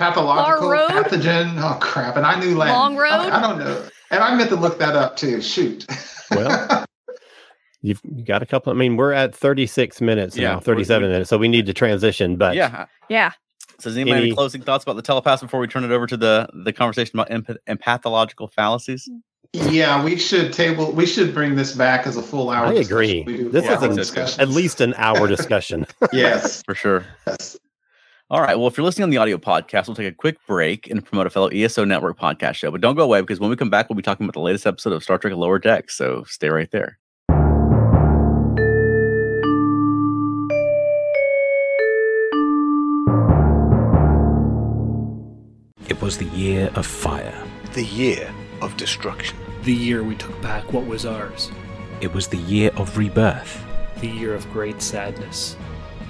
Pathological, 0.00 0.62
Far 0.62 0.72
road? 0.72 0.90
pathogen. 0.90 1.60
Oh 1.62 1.78
crap! 1.80 2.16
And 2.16 2.26
I 2.26 2.38
knew 2.40 2.56
Latin. 2.56 2.74
Long 2.74 2.96
road? 2.96 3.10
I, 3.12 3.38
I 3.38 3.40
don't 3.40 3.58
know, 3.58 3.86
and 4.10 4.22
I 4.24 4.34
meant 4.34 4.50
to 4.50 4.56
look 4.56 4.78
that 4.80 4.96
up 4.96 5.16
too. 5.16 5.40
Shoot. 5.40 5.86
Well, 6.32 6.84
You've 7.82 8.02
got 8.26 8.42
a 8.42 8.46
couple. 8.46 8.72
I 8.72 8.76
mean, 8.76 8.96
we're 8.96 9.12
at 9.12 9.34
36 9.34 10.00
minutes 10.02 10.36
Yeah, 10.36 10.52
now, 10.54 10.60
37 10.60 11.08
minutes, 11.10 11.30
so 11.30 11.38
we 11.38 11.48
need 11.48 11.64
to 11.66 11.72
transition. 11.72 12.36
But 12.36 12.54
yeah. 12.54 12.86
Yeah. 13.08 13.30
So 13.78 13.88
does 13.88 13.96
anybody 13.96 14.10
have 14.10 14.18
any 14.18 14.26
Any- 14.28 14.34
closing 14.36 14.60
thoughts 14.60 14.84
about 14.84 14.96
the 14.96 15.02
telepaths 15.02 15.40
before 15.40 15.60
we 15.60 15.66
turn 15.66 15.84
it 15.84 15.90
over 15.90 16.06
to 16.06 16.16
the 16.16 16.48
the 16.64 16.72
conversation 16.74 17.18
about 17.18 17.30
empath- 17.30 17.56
empathological 17.68 18.52
fallacies? 18.52 19.08
yeah, 19.54 20.04
we 20.04 20.16
should 20.16 20.52
table. 20.52 20.92
We 20.92 21.06
should 21.06 21.32
bring 21.34 21.56
this 21.56 21.74
back 21.74 22.06
as 22.06 22.16
a 22.18 22.22
full 22.22 22.50
hour. 22.50 22.66
I 22.66 22.74
discussion. 22.74 22.92
agree. 22.94 23.22
We 23.26 23.36
do 23.38 23.48
This 23.48 23.64
full 23.66 23.74
is 23.94 24.08
hour 24.08 24.24
an- 24.24 24.40
at 24.40 24.48
least 24.48 24.80
an 24.82 24.92
hour 24.98 25.26
discussion. 25.36 25.86
yes. 26.12 26.62
For 26.64 26.74
sure. 26.74 27.04
yes. 27.26 27.56
All 28.30 28.40
right. 28.40 28.56
Well, 28.56 28.68
if 28.68 28.76
you're 28.76 28.84
listening 28.84 29.04
on 29.04 29.10
the 29.10 29.16
audio 29.16 29.38
podcast, 29.38 29.88
we'll 29.88 29.96
take 29.96 30.06
a 30.06 30.14
quick 30.14 30.36
break 30.46 30.88
and 30.88 31.04
promote 31.04 31.26
a 31.26 31.30
fellow 31.30 31.48
ESO 31.48 31.84
Network 31.84 32.16
podcast 32.18 32.54
show. 32.54 32.70
But 32.70 32.80
don't 32.80 32.94
go 32.94 33.02
away 33.02 33.20
because 33.22 33.40
when 33.40 33.50
we 33.50 33.56
come 33.56 33.70
back, 33.70 33.88
we'll 33.88 33.96
be 33.96 34.02
talking 34.02 34.24
about 34.24 34.34
the 34.34 34.40
latest 34.40 34.66
episode 34.66 34.92
of 34.92 35.02
Star 35.02 35.18
Trek 35.18 35.34
Lower 35.34 35.58
Decks. 35.58 35.96
So 35.96 36.22
stay 36.28 36.48
right 36.48 36.70
there. 36.70 36.98
It 45.88 46.00
was 46.00 46.16
the 46.18 46.26
year 46.26 46.70
of 46.76 46.86
fire. 46.86 47.34
The 47.74 47.84
year 47.84 48.32
of 48.62 48.76
destruction. 48.76 49.36
The 49.62 49.74
year 49.74 50.02
we 50.04 50.14
took 50.14 50.40
back 50.40 50.72
what 50.72 50.86
was 50.86 51.04
ours. 51.04 51.50
It 52.00 52.12
was 52.14 52.28
the 52.28 52.38
year 52.38 52.70
of 52.76 52.96
rebirth, 52.96 53.62
The 54.00 54.08
year 54.08 54.34
of 54.34 54.50
great 54.52 54.80
sadness. 54.80 55.56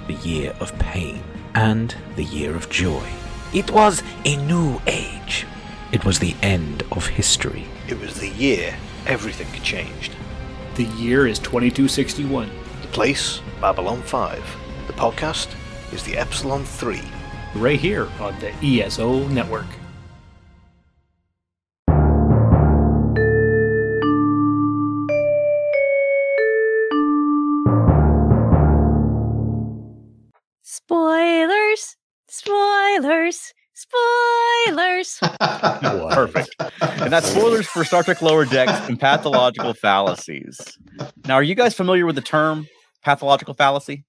the 0.07 0.13
year 0.15 0.53
of 0.59 0.77
pain, 0.79 1.21
and 1.55 1.95
the 2.15 2.23
year 2.23 2.55
of 2.55 2.69
joy. 2.69 3.07
It 3.53 3.71
was 3.71 4.03
a 4.25 4.35
new 4.37 4.81
age. 4.87 5.45
It 5.91 6.05
was 6.05 6.19
the 6.19 6.35
end 6.41 6.83
of 6.91 7.07
history. 7.07 7.65
It 7.87 7.99
was 7.99 8.19
the 8.19 8.29
year 8.29 8.75
everything 9.05 9.47
changed. 9.61 10.15
The 10.75 10.85
year 10.85 11.27
is 11.27 11.39
2261. 11.39 12.49
The 12.81 12.87
place, 12.87 13.41
Babylon 13.59 14.01
5. 14.01 14.57
The 14.87 14.93
podcast 14.93 15.53
is 15.91 16.03
the 16.03 16.17
Epsilon 16.17 16.63
3. 16.63 17.01
Right 17.55 17.79
here 17.79 18.07
on 18.19 18.39
the 18.39 18.53
ESO 18.63 19.27
network. 19.27 19.67
Spoilers. 32.41 33.53
Spoilers. 33.73 35.07
Spoilers. 35.09 36.13
Perfect. 36.15 36.55
And 36.81 37.13
that's 37.13 37.29
spoilers 37.29 37.67
for 37.67 37.83
Star 37.83 38.01
Trek 38.01 38.21
Lower 38.21 38.45
Decks 38.45 38.89
and 38.89 38.99
pathological 38.99 39.75
fallacies. 39.75 40.59
Now, 41.25 41.35
are 41.35 41.43
you 41.43 41.53
guys 41.53 41.75
familiar 41.75 42.07
with 42.07 42.15
the 42.15 42.21
term 42.21 42.67
pathological 43.03 43.53
fallacy? 43.53 44.05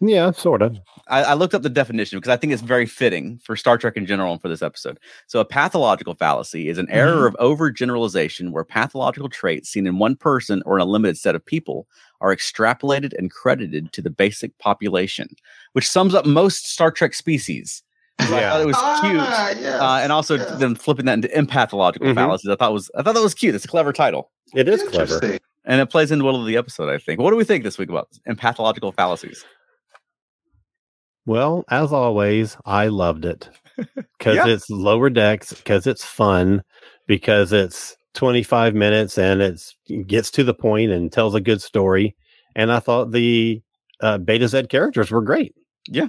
yeah, 0.00 0.30
sort 0.32 0.62
of. 0.62 0.78
I, 1.08 1.22
I 1.22 1.34
looked 1.34 1.54
up 1.54 1.62
the 1.62 1.68
definition 1.68 2.18
because 2.18 2.30
I 2.30 2.36
think 2.36 2.52
it's 2.52 2.62
very 2.62 2.86
fitting 2.86 3.38
for 3.44 3.56
Star 3.56 3.78
Trek 3.78 3.96
in 3.96 4.06
general 4.06 4.32
and 4.32 4.40
for 4.40 4.48
this 4.48 4.62
episode. 4.62 4.98
So, 5.26 5.40
a 5.40 5.44
pathological 5.44 6.14
fallacy 6.14 6.68
is 6.68 6.78
an 6.78 6.88
error 6.90 7.30
mm-hmm. 7.30 7.36
of 7.36 7.58
overgeneralization 7.58 8.50
where 8.50 8.64
pathological 8.64 9.28
traits 9.28 9.68
seen 9.68 9.86
in 9.86 9.98
one 9.98 10.16
person 10.16 10.62
or 10.64 10.76
in 10.76 10.82
a 10.82 10.90
limited 10.90 11.18
set 11.18 11.34
of 11.34 11.44
people 11.44 11.86
are 12.24 12.34
extrapolated 12.34 13.12
and 13.18 13.30
credited 13.30 13.92
to 13.92 14.00
the 14.02 14.10
basic 14.10 14.56
population, 14.58 15.28
which 15.72 15.86
sums 15.88 16.14
up 16.14 16.24
most 16.24 16.66
Star 16.72 16.90
Trek 16.90 17.12
species. 17.14 17.82
So 18.26 18.34
I 18.34 18.40
Yeah. 18.40 18.50
thought 18.52 18.60
it 18.62 18.66
was 18.66 18.76
cute. 18.76 19.20
Ah, 19.20 19.48
yes, 19.60 19.80
Uh, 19.82 19.98
and 20.02 20.10
also 20.12 20.36
yes. 20.36 20.58
then 20.58 20.74
flipping 20.74 21.04
that 21.06 21.14
into 21.14 21.28
empathological 21.28 22.06
Mhm. 22.12 22.14
fallacies, 22.14 22.48
I 22.50 22.56
thought 22.56 22.72
was 22.72 22.90
I 22.96 23.02
thought 23.02 23.14
that 23.14 23.22
was 23.22 23.34
cute. 23.34 23.54
It's 23.54 23.64
a 23.64 23.68
clever 23.68 23.92
title, 23.92 24.30
It 24.54 24.68
is 24.68 24.82
clever. 24.84 25.38
And 25.66 25.80
it 25.80 25.86
plays 25.90 26.10
into 26.10 26.24
well 26.24 26.36
of 26.36 26.46
the 26.46 26.56
episode. 26.56 26.88
I 26.88 26.98
think. 26.98 27.20
What 27.20 27.30
do 27.30 27.36
we 27.36 27.44
think 27.44 27.64
this 27.64 27.76
week 27.78 27.88
about 27.90 28.08
empathological 28.28 28.94
fallacies? 28.94 29.44
Well, 31.26 31.64
as 31.70 31.92
always, 31.92 32.56
I 32.66 32.88
loved 32.88 33.24
it 33.24 33.48
because 34.18 34.36
Yeah. 34.36 34.46
it's 34.46 34.68
lower 34.70 35.10
decks, 35.10 35.52
because 35.52 35.86
it's 35.86 36.04
fun, 36.04 36.62
because 37.06 37.52
it's 37.52 37.96
25 38.14 38.74
minutes 38.74 39.18
and 39.18 39.42
it's 39.42 39.76
it 39.86 40.06
gets 40.06 40.30
to 40.32 40.44
the 40.44 40.54
point 40.54 40.90
and 40.92 41.12
tells 41.12 41.34
a 41.34 41.40
good 41.40 41.60
story. 41.60 42.16
And 42.56 42.72
I 42.72 42.78
thought 42.78 43.10
the 43.10 43.60
uh, 44.00 44.18
Betazed 44.18 44.68
characters 44.68 45.10
were 45.10 45.22
great. 45.22 45.54
Yeah. 45.88 46.08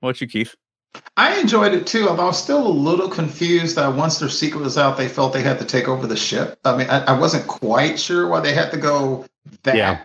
What's 0.00 0.20
you, 0.20 0.28
Keith? 0.28 0.54
I 1.16 1.38
enjoyed 1.40 1.72
it 1.72 1.86
too, 1.86 2.08
although 2.08 2.24
I 2.24 2.26
was 2.26 2.42
still 2.42 2.66
a 2.66 2.68
little 2.68 3.08
confused 3.08 3.76
that 3.76 3.94
once 3.94 4.18
their 4.18 4.28
secret 4.28 4.60
was 4.62 4.76
out, 4.76 4.98
they 4.98 5.08
felt 5.08 5.32
they 5.32 5.42
had 5.42 5.58
to 5.58 5.64
take 5.64 5.88
over 5.88 6.06
the 6.06 6.16
ship. 6.16 6.58
I 6.66 6.76
mean, 6.76 6.90
I, 6.90 7.00
I 7.04 7.18
wasn't 7.18 7.46
quite 7.46 7.98
sure 7.98 8.28
why 8.28 8.40
they 8.40 8.52
had 8.52 8.70
to 8.72 8.76
go 8.76 9.24
that 9.62 9.74
Yeah. 9.76 10.04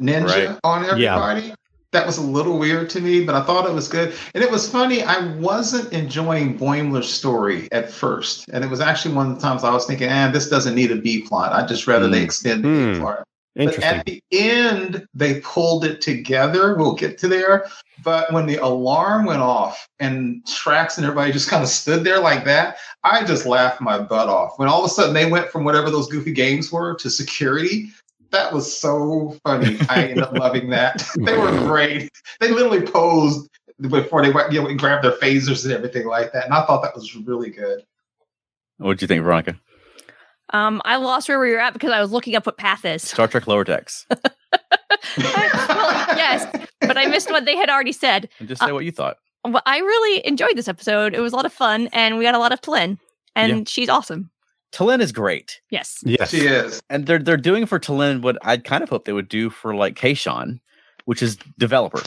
ninja 0.00 0.26
Right. 0.48 0.58
on 0.64 0.98
Yeah. 0.98 1.54
That 1.96 2.06
was 2.06 2.18
a 2.18 2.22
little 2.22 2.58
weird 2.58 2.90
to 2.90 3.00
me, 3.00 3.24
but 3.24 3.34
I 3.34 3.40
thought 3.40 3.66
it 3.66 3.72
was 3.72 3.88
good. 3.88 4.12
And 4.34 4.44
it 4.44 4.50
was 4.50 4.68
funny. 4.68 5.02
I 5.02 5.34
wasn't 5.36 5.94
enjoying 5.94 6.58
Boimler's 6.58 7.10
story 7.10 7.68
at 7.72 7.90
first. 7.90 8.44
And 8.52 8.62
it 8.62 8.68
was 8.68 8.82
actually 8.82 9.14
one 9.14 9.30
of 9.30 9.36
the 9.36 9.40
times 9.40 9.64
I 9.64 9.72
was 9.72 9.86
thinking, 9.86 10.10
eh, 10.10 10.30
this 10.30 10.50
doesn't 10.50 10.74
need 10.74 10.92
a 10.92 10.96
B 10.96 11.22
plot. 11.22 11.54
I'd 11.54 11.68
just 11.68 11.86
rather 11.86 12.06
they 12.06 12.18
Hmm. 12.18 12.24
extend 12.24 12.64
the 12.64 12.68
B 12.68 12.94
Hmm. 12.96 13.00
plot. 13.00 13.24
But 13.56 13.78
at 13.82 14.04
the 14.04 14.22
end, 14.30 15.06
they 15.14 15.40
pulled 15.40 15.86
it 15.86 16.02
together. 16.02 16.74
We'll 16.74 16.92
get 16.92 17.16
to 17.20 17.28
there. 17.28 17.64
But 18.04 18.30
when 18.30 18.44
the 18.44 18.56
alarm 18.56 19.24
went 19.24 19.40
off 19.40 19.88
and 19.98 20.42
Strax 20.44 20.98
and 20.98 21.06
everybody 21.06 21.32
just 21.32 21.48
kind 21.48 21.62
of 21.62 21.70
stood 21.70 22.04
there 22.04 22.20
like 22.20 22.44
that, 22.44 22.76
I 23.04 23.24
just 23.24 23.46
laughed 23.46 23.80
my 23.80 23.98
butt 23.98 24.28
off. 24.28 24.58
When 24.58 24.68
all 24.68 24.84
of 24.84 24.90
a 24.90 24.92
sudden 24.92 25.14
they 25.14 25.30
went 25.30 25.48
from 25.48 25.64
whatever 25.64 25.90
those 25.90 26.08
goofy 26.08 26.32
games 26.32 26.70
were 26.70 26.94
to 26.96 27.08
security, 27.08 27.88
that 28.36 28.52
was 28.52 28.76
so 28.78 29.36
funny. 29.44 29.78
I 29.88 30.04
ended 30.04 30.18
up 30.18 30.32
loving 30.32 30.70
that. 30.70 31.06
they 31.16 31.36
were 31.36 31.50
great. 31.50 32.10
They 32.40 32.50
literally 32.50 32.82
posed 32.82 33.48
before 33.80 34.22
they 34.22 34.30
went, 34.30 34.52
you 34.52 34.62
know, 34.62 34.74
grab 34.74 35.02
their 35.02 35.12
phasers 35.12 35.64
and 35.64 35.72
everything 35.72 36.06
like 36.06 36.32
that. 36.32 36.44
And 36.44 36.54
I 36.54 36.64
thought 36.66 36.82
that 36.82 36.94
was 36.94 37.14
really 37.16 37.50
good. 37.50 37.82
What'd 38.78 39.00
you 39.02 39.08
think, 39.08 39.22
Veronica? 39.22 39.58
Um, 40.52 40.80
I 40.84 40.96
lost 40.96 41.28
where 41.28 41.40
we 41.40 41.50
were 41.50 41.58
at 41.58 41.72
because 41.72 41.90
I 41.90 42.00
was 42.00 42.12
looking 42.12 42.36
up 42.36 42.46
what 42.46 42.56
path 42.56 42.84
is. 42.84 43.02
Star 43.02 43.26
Trek 43.26 43.46
Lower 43.46 43.64
Decks. 43.64 44.06
well, 44.10 44.22
yes, 45.18 46.46
but 46.80 46.96
I 46.96 47.06
missed 47.06 47.30
what 47.30 47.44
they 47.44 47.56
had 47.56 47.68
already 47.68 47.92
said. 47.92 48.28
And 48.38 48.48
just 48.48 48.62
say 48.62 48.72
what 48.72 48.84
you 48.84 48.92
thought. 48.92 49.16
Well, 49.44 49.62
I 49.66 49.78
really 49.78 50.26
enjoyed 50.26 50.56
this 50.56 50.68
episode. 50.68 51.14
It 51.14 51.20
was 51.20 51.32
a 51.32 51.36
lot 51.36 51.46
of 51.46 51.52
fun, 51.52 51.88
and 51.92 52.18
we 52.18 52.24
got 52.24 52.34
a 52.34 52.38
lot 52.38 52.52
of 52.52 52.60
T'Lyn, 52.60 52.98
and 53.34 53.58
Yeah. 53.58 53.64
she's 53.66 53.88
awesome. 53.88 54.30
T'Lyn 54.76 55.00
is 55.00 55.10
great. 55.10 55.60
Yes. 55.70 56.02
Yes. 56.04 56.30
She 56.30 56.40
is. 56.46 56.82
And 56.90 57.06
they're 57.06 57.18
they're 57.18 57.38
doing 57.38 57.64
for 57.64 57.78
T'Lyn 57.78 58.20
what 58.20 58.36
I'd 58.42 58.64
kind 58.64 58.82
of 58.82 58.90
hope 58.90 59.06
they 59.06 59.12
would 59.14 59.28
do 59.28 59.48
for 59.48 59.74
like 59.74 59.94
Kayshon, 59.94 60.60
which 61.06 61.22
is 61.22 61.38
developer. 61.58 62.02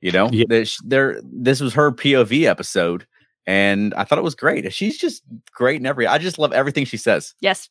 You 0.00 0.10
know, 0.10 0.28
Yeah. 0.32 0.44
That 0.48 0.68
sh- 0.68 0.78
they're 0.84 1.20
this 1.22 1.60
was 1.60 1.74
her 1.74 1.92
POV 1.92 2.44
episode, 2.44 3.06
and 3.46 3.92
I 3.94 4.04
thought 4.04 4.18
it 4.18 4.24
was 4.24 4.34
great. 4.34 4.72
She's 4.72 4.96
just 4.96 5.22
great 5.54 5.80
in 5.80 5.86
every. 5.86 6.06
I 6.06 6.16
just 6.18 6.38
love 6.38 6.52
everything 6.52 6.86
she 6.86 6.96
says. 6.96 7.34
Yes. 7.40 7.68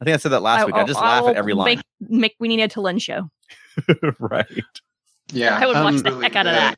I 0.00 0.04
think 0.04 0.14
I 0.14 0.18
said 0.18 0.32
that 0.32 0.42
last 0.42 0.66
week. 0.66 0.74
I 0.74 0.84
just 0.84 1.00
laugh 1.00 1.20
at 1.20 1.24
will 1.24 1.36
every 1.36 1.54
line. 1.54 1.76
Make, 2.00 2.10
make 2.10 2.34
we 2.40 2.48
need 2.48 2.60
a 2.60 2.68
T'Lyn 2.68 3.00
show. 3.00 3.30
right. 4.18 4.46
Yeah. 5.32 5.56
I 5.56 5.66
would 5.66 5.76
watch 5.76 5.94
um, 5.94 6.02
the 6.02 6.20
heck 6.20 6.34
out 6.34 6.46
of 6.46 6.54
that. 6.54 6.76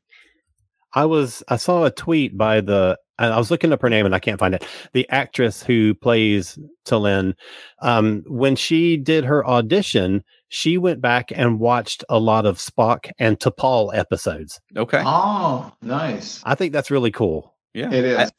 I 0.92 1.06
was 1.06 1.42
I 1.48 1.56
saw 1.56 1.84
a 1.84 1.90
tweet 1.90 2.36
by 2.36 2.60
the 2.60 2.98
and 2.98 2.98
I 3.18 3.36
was 3.38 3.50
looking 3.50 3.72
up 3.72 3.80
her 3.82 3.88
name 3.90 4.06
and 4.06 4.14
I 4.14 4.18
can't 4.18 4.40
find 4.40 4.54
it. 4.54 4.66
The 4.92 5.08
actress 5.10 5.62
who 5.62 5.94
plays 5.94 6.58
T'Lyn, 6.86 7.34
um, 7.80 8.24
when 8.26 8.56
she 8.56 8.96
did 8.96 9.24
her 9.24 9.46
audition, 9.46 10.24
she 10.48 10.78
went 10.78 11.00
back 11.00 11.30
and 11.34 11.60
watched 11.60 12.04
a 12.08 12.18
lot 12.18 12.44
of 12.46 12.58
Spock 12.58 13.10
and 13.18 13.38
T'Pol 13.38 13.96
episodes. 13.96 14.60
Okay. 14.76 15.02
Oh, 15.04 15.72
nice. 15.82 16.40
I 16.44 16.54
think 16.54 16.72
that's 16.72 16.90
really 16.90 17.10
cool. 17.12 17.54
Yeah. 17.72 17.92
It 17.92 18.04
is. 18.04 18.18
I, 18.18 18.30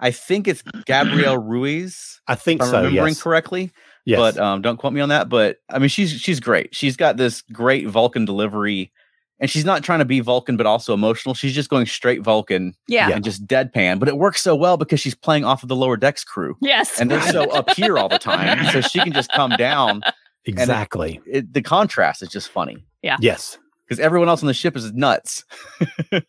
I 0.00 0.10
think 0.10 0.48
it's 0.48 0.62
Gabrielle 0.86 1.38
Ruiz. 1.42 2.20
I 2.26 2.34
think 2.34 2.60
If 2.60 2.66
I'm 2.66 2.70
so. 2.72 2.76
remembering 2.82 3.08
Yes. 3.14 3.22
correctly. 3.22 3.70
yes. 4.04 4.18
but 4.18 4.38
um, 4.38 4.62
don't 4.62 4.76
quote 4.76 4.92
me 4.92 5.00
on 5.00 5.08
that. 5.10 5.28
But 5.28 5.58
I 5.70 5.78
mean, 5.78 5.88
she's 5.88 6.10
she's 6.12 6.40
great. 6.40 6.74
She's 6.74 6.96
got 6.96 7.16
this 7.16 7.42
great 7.52 7.88
Vulcan 7.88 8.24
delivery, 8.24 8.92
and 9.40 9.50
she's 9.50 9.64
not 9.64 9.82
trying 9.82 9.98
to 9.98 10.04
be 10.04 10.20
Vulcan, 10.20 10.56
but 10.56 10.66
also 10.66 10.94
emotional. 10.94 11.34
She's 11.34 11.54
just 11.54 11.68
going 11.70 11.86
straight 11.86 12.22
Vulcan 12.22 12.74
Yeah. 12.88 13.10
and 13.10 13.24
just 13.24 13.46
deadpan. 13.46 13.98
But 13.98 14.08
it 14.08 14.16
works 14.16 14.42
so 14.42 14.54
well 14.54 14.76
because 14.76 15.00
she's 15.00 15.14
playing 15.14 15.44
off 15.44 15.62
of 15.62 15.68
the 15.68 15.76
lower 15.76 15.96
decks 15.96 16.24
crew, 16.24 16.56
Yes. 16.60 17.00
and 17.00 17.10
they're 17.10 17.20
so 17.22 17.50
up 17.50 17.70
here 17.70 17.98
all 17.98 18.08
the 18.08 18.18
time, 18.18 18.64
so 18.72 18.80
she 18.80 19.00
can 19.00 19.12
just 19.12 19.30
come 19.32 19.50
down. 19.58 20.02
exactly. 20.44 21.20
It, 21.26 21.52
the 21.52 21.62
contrast 21.62 22.22
is 22.22 22.28
just 22.28 22.48
funny 22.48 22.84
Yeah. 23.02 23.16
yes. 23.20 23.58
because 23.86 23.98
everyone 24.00 24.28
else 24.28 24.42
on 24.42 24.46
the 24.46 24.54
ship 24.54 24.76
is 24.76 24.92
nuts. 24.92 25.44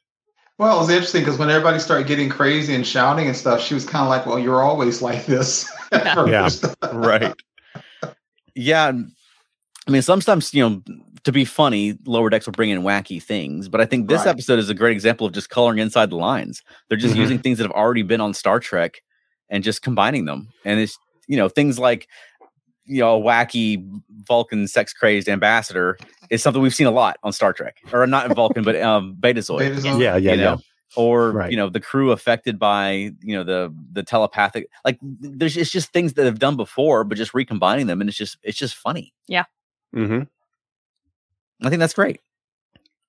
Well, 0.57 0.77
it 0.77 0.79
was 0.79 0.89
interesting 0.89 1.21
because 1.21 1.37
when 1.37 1.49
everybody 1.49 1.79
started 1.79 2.07
getting 2.07 2.29
crazy 2.29 2.73
and 2.73 2.87
shouting 2.87 3.27
and 3.27 3.35
stuff, 3.35 3.59
she 3.59 3.73
was 3.73 3.83
kind 3.85 4.03
of 4.03 4.07
like, 4.07 4.25
"Well, 4.25 4.39
you're 4.39 4.61
always 4.63 5.01
like 5.01 5.25
this." 5.25 5.69
at 5.91 6.15
Yeah. 6.29 6.47
right. 6.93 7.33
Yeah. 8.55 8.93
I 9.87 9.91
mean, 9.91 10.01
sometimes, 10.01 10.53
you 10.53 10.69
know, 10.69 10.81
to 11.25 11.31
be 11.31 11.43
funny, 11.45 11.97
lower 12.05 12.29
decks 12.29 12.45
will 12.45 12.53
bring 12.53 12.69
in 12.69 12.81
wacky 12.81 13.21
things, 13.21 13.67
but 13.67 13.81
I 13.81 13.85
think 13.85 14.07
this 14.07 14.19
Right. 14.19 14.27
episode 14.27 14.59
is 14.59 14.69
a 14.69 14.73
great 14.73 14.93
example 14.93 15.27
of 15.27 15.33
just 15.33 15.49
coloring 15.49 15.79
inside 15.79 16.09
the 16.11 16.15
lines. 16.15 16.63
They're 16.87 16.97
just 16.97 17.15
Mhm. 17.15 17.19
using 17.19 17.39
things 17.39 17.57
that 17.57 17.63
have 17.65 17.71
already 17.71 18.03
been 18.03 18.21
on 18.21 18.33
Star 18.33 18.59
Trek 18.59 19.01
and 19.49 19.63
just 19.63 19.81
combining 19.81 20.25
them. 20.25 20.49
And 20.63 20.79
it's, 20.79 20.97
you 21.27 21.35
know, 21.37 21.49
things 21.49 21.77
like, 21.79 22.07
you 22.85 22.99
know, 23.01 23.19
a 23.19 23.21
wacky 23.23 23.83
Vulcan 24.27 24.67
sex 24.67 24.93
crazed 24.93 25.27
ambassador 25.27 25.97
is 26.29 26.43
something 26.43 26.61
we've 26.61 26.75
seen 26.75 26.87
a 26.87 26.91
lot 26.91 27.17
on 27.23 27.33
Star 27.33 27.51
Trek, 27.53 27.77
or 27.91 28.05
not 28.07 28.27
in 28.27 28.33
Vulcan, 28.35 28.63
but 28.63 28.79
um, 28.81 29.15
Betazoid 29.19 29.75
Betazoid. 29.75 29.99
Yeah. 29.99 30.15
Yeah. 30.17 30.17
you 30.17 30.29
yeah. 30.29 30.35
know 30.35 30.59
or 30.95 31.31
Right. 31.31 31.49
you 31.51 31.57
know 31.57 31.67
the 31.69 31.79
crew 31.81 32.11
affected 32.11 32.57
by 32.59 33.11
you 33.21 33.35
know 33.35 33.43
the 33.43 33.73
the 33.91 34.03
telepathic 34.03 34.67
like 34.85 34.97
there's 35.01 35.57
it's 35.57 35.71
just 35.71 35.91
things 35.91 36.13
that 36.13 36.25
have 36.25 36.37
done 36.39 36.55
before 36.55 37.03
but 37.03 37.17
just 37.17 37.33
recombining 37.33 37.87
them 37.87 37.99
and 37.99 38.09
it's 38.09 38.17
just 38.17 38.37
it's 38.43 38.57
just 38.57 38.75
funny 38.75 39.11
Yeah. 39.27 39.43
Mm 39.93 40.07
hmm 40.07 40.21
i 41.63 41.69
think 41.69 41.79
that's 41.79 41.93
great 41.93 42.19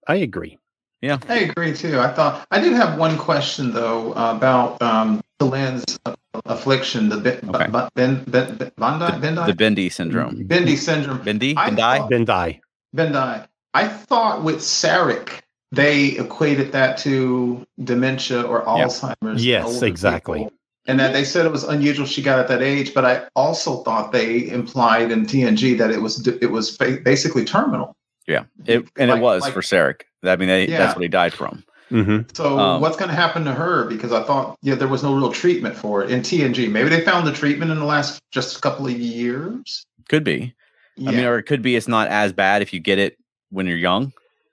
I 0.09 0.17
agree. 0.17 0.57
Yeah, 1.03 1.19
I 1.29 1.39
agree 1.51 1.75
too. 1.75 1.99
I 1.99 2.07
thought 2.13 2.47
I 2.53 2.61
did 2.61 2.73
have 2.75 2.97
one 2.97 3.19
question 3.19 3.73
though 3.73 4.13
about 4.13 4.81
um, 4.81 5.21
Lynn's 5.41 5.99
affliction, 6.45 7.09
the 7.09 7.17
ben, 7.17 7.41
Okay. 7.53 7.67
ben, 7.67 7.91
ben, 7.97 8.25
ben, 8.29 8.57
ben, 8.57 8.71
Bandai, 8.79 9.21
the 9.21 9.27
Bendii, 9.27 9.57
bendy 9.57 9.89
syndrome 9.91 10.45
Bendy 10.47 10.77
syndrome. 10.77 11.19
bendy 11.25 11.57
I 11.57 11.71
bendai 11.71 11.99
thought- 11.99 12.11
Bendai. 12.13 12.61
Bendai. 12.97 13.49
I 13.75 13.89
thought 13.89 14.45
with 14.45 14.59
Sarek 14.59 15.41
they 15.73 16.11
equated 16.19 16.71
that 16.71 16.99
to 16.99 17.67
dementia 17.83 18.43
or 18.43 18.65
Alzheimer's. 18.65 19.43
in 19.43 19.49
Yes, 19.49 19.83
exactly. 19.83 20.39
people. 20.45 20.53
And 20.87 21.01
that 21.01 21.13
they 21.13 21.25
said 21.25 21.45
it 21.47 21.51
was 21.53 21.65
unusual 21.65 22.07
she 22.07 22.23
got 22.23 22.39
at 22.39 22.47
that 22.47 22.63
age, 22.63 22.95
but 22.95 23.05
I 23.05 23.25
also 23.35 23.83
thought 23.83 24.13
they 24.13 24.49
implied 24.49 25.11
in 25.11 25.27
TNG 25.27 25.77
that 25.79 25.91
it 25.91 26.01
was 26.01 26.25
it 26.29 26.47
was 26.53 26.77
basically 26.79 27.45
terminal. 27.45 27.97
Yeah 28.27 28.45
it, 28.67 28.85
and 28.97 29.11
Like- 29.11 29.19
it 29.19 29.23
was 29.23 29.43
like- 29.43 29.53
for 29.53 29.61
Sarek. 29.61 30.03
i 30.25 30.37
mean 30.37 30.49
they, 30.49 30.69
Yeah. 30.69 30.79
that's 30.79 30.95
what 30.97 31.03
he 31.03 31.09
died 31.09 31.33
from 31.33 31.65
hmm 31.89 32.21
So 32.35 32.59
Um, 32.59 32.81
what's 32.81 32.97
going 32.97 33.11
to 33.11 33.15
happen 33.15 33.45
to 33.45 33.53
her? 33.53 33.85
Because 33.85 34.11
I 34.13 34.23
thought 34.25 34.57
yeah 34.63 34.75
there 34.75 34.89
was 34.89 35.03
no 35.05 35.15
real 35.15 35.31
treatment 35.33 35.77
for 35.77 36.03
it 36.03 36.11
in 36.11 36.21
TNG. 36.21 36.69
Maybe 36.69 36.89
they 36.89 37.01
found 37.03 37.29
the 37.29 37.33
treatment 37.33 37.71
in 37.71 37.79
the 37.79 37.85
last 37.85 38.19
just 38.33 38.59
a 38.59 38.61
couple 38.61 38.87
of 38.87 38.93
years. 38.93 39.85
could 40.09 40.25
be 40.25 40.53
Yeah, 40.97 41.11
i 41.11 41.13
mean 41.15 41.25
or 41.25 41.39
it 41.39 41.45
could 41.45 41.63
be 41.63 41.77
it's 41.77 41.87
not 41.89 42.09
as 42.09 42.33
bad 42.33 42.61
if 42.63 42.73
you 42.73 42.81
get 42.81 42.99
it 42.99 43.17
when 43.51 43.67
you're 43.67 43.77
young 43.79 44.13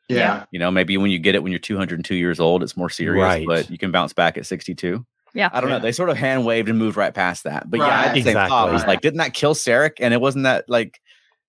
yeah. 0.10 0.46
you 0.52 0.60
know 0.60 0.70
maybe 0.70 0.96
when 0.98 1.10
you 1.10 1.18
get 1.18 1.34
it 1.34 1.42
when 1.42 1.52
you're 1.52 1.60
202 1.60 2.14
years 2.16 2.40
old 2.40 2.62
it's 2.62 2.78
more 2.78 2.90
serious 2.90 3.24
Right. 3.24 3.48
but 3.48 3.70
you 3.72 3.78
can 3.80 3.92
bounce 3.92 4.14
back 4.14 4.38
at 4.38 4.46
62 4.46 5.04
Yeah. 5.34 5.50
I 5.52 5.60
don't 5.62 5.72
know. 5.72 5.80
They 5.80 5.92
sort 5.92 6.12
of 6.12 6.18
hand 6.18 6.46
waved 6.46 6.70
and 6.70 6.78
moved 6.78 6.96
right 6.98 7.14
past 7.16 7.46
that. 7.46 7.68
But 7.68 7.80
yeah, 7.80 7.88
Right. 7.88 8.08
at 8.10 8.14
the 8.14 8.22
same 8.22 8.34
thought, 8.36 8.70
it 8.70 8.74
was 8.74 8.86
like, 8.86 9.02
didn't 9.02 9.18
that 9.18 9.34
kill 9.34 9.56
Sarek? 9.56 9.94
And 10.00 10.14
it 10.14 10.22
wasn't 10.22 10.44
that 10.44 10.66
like, 10.70 11.00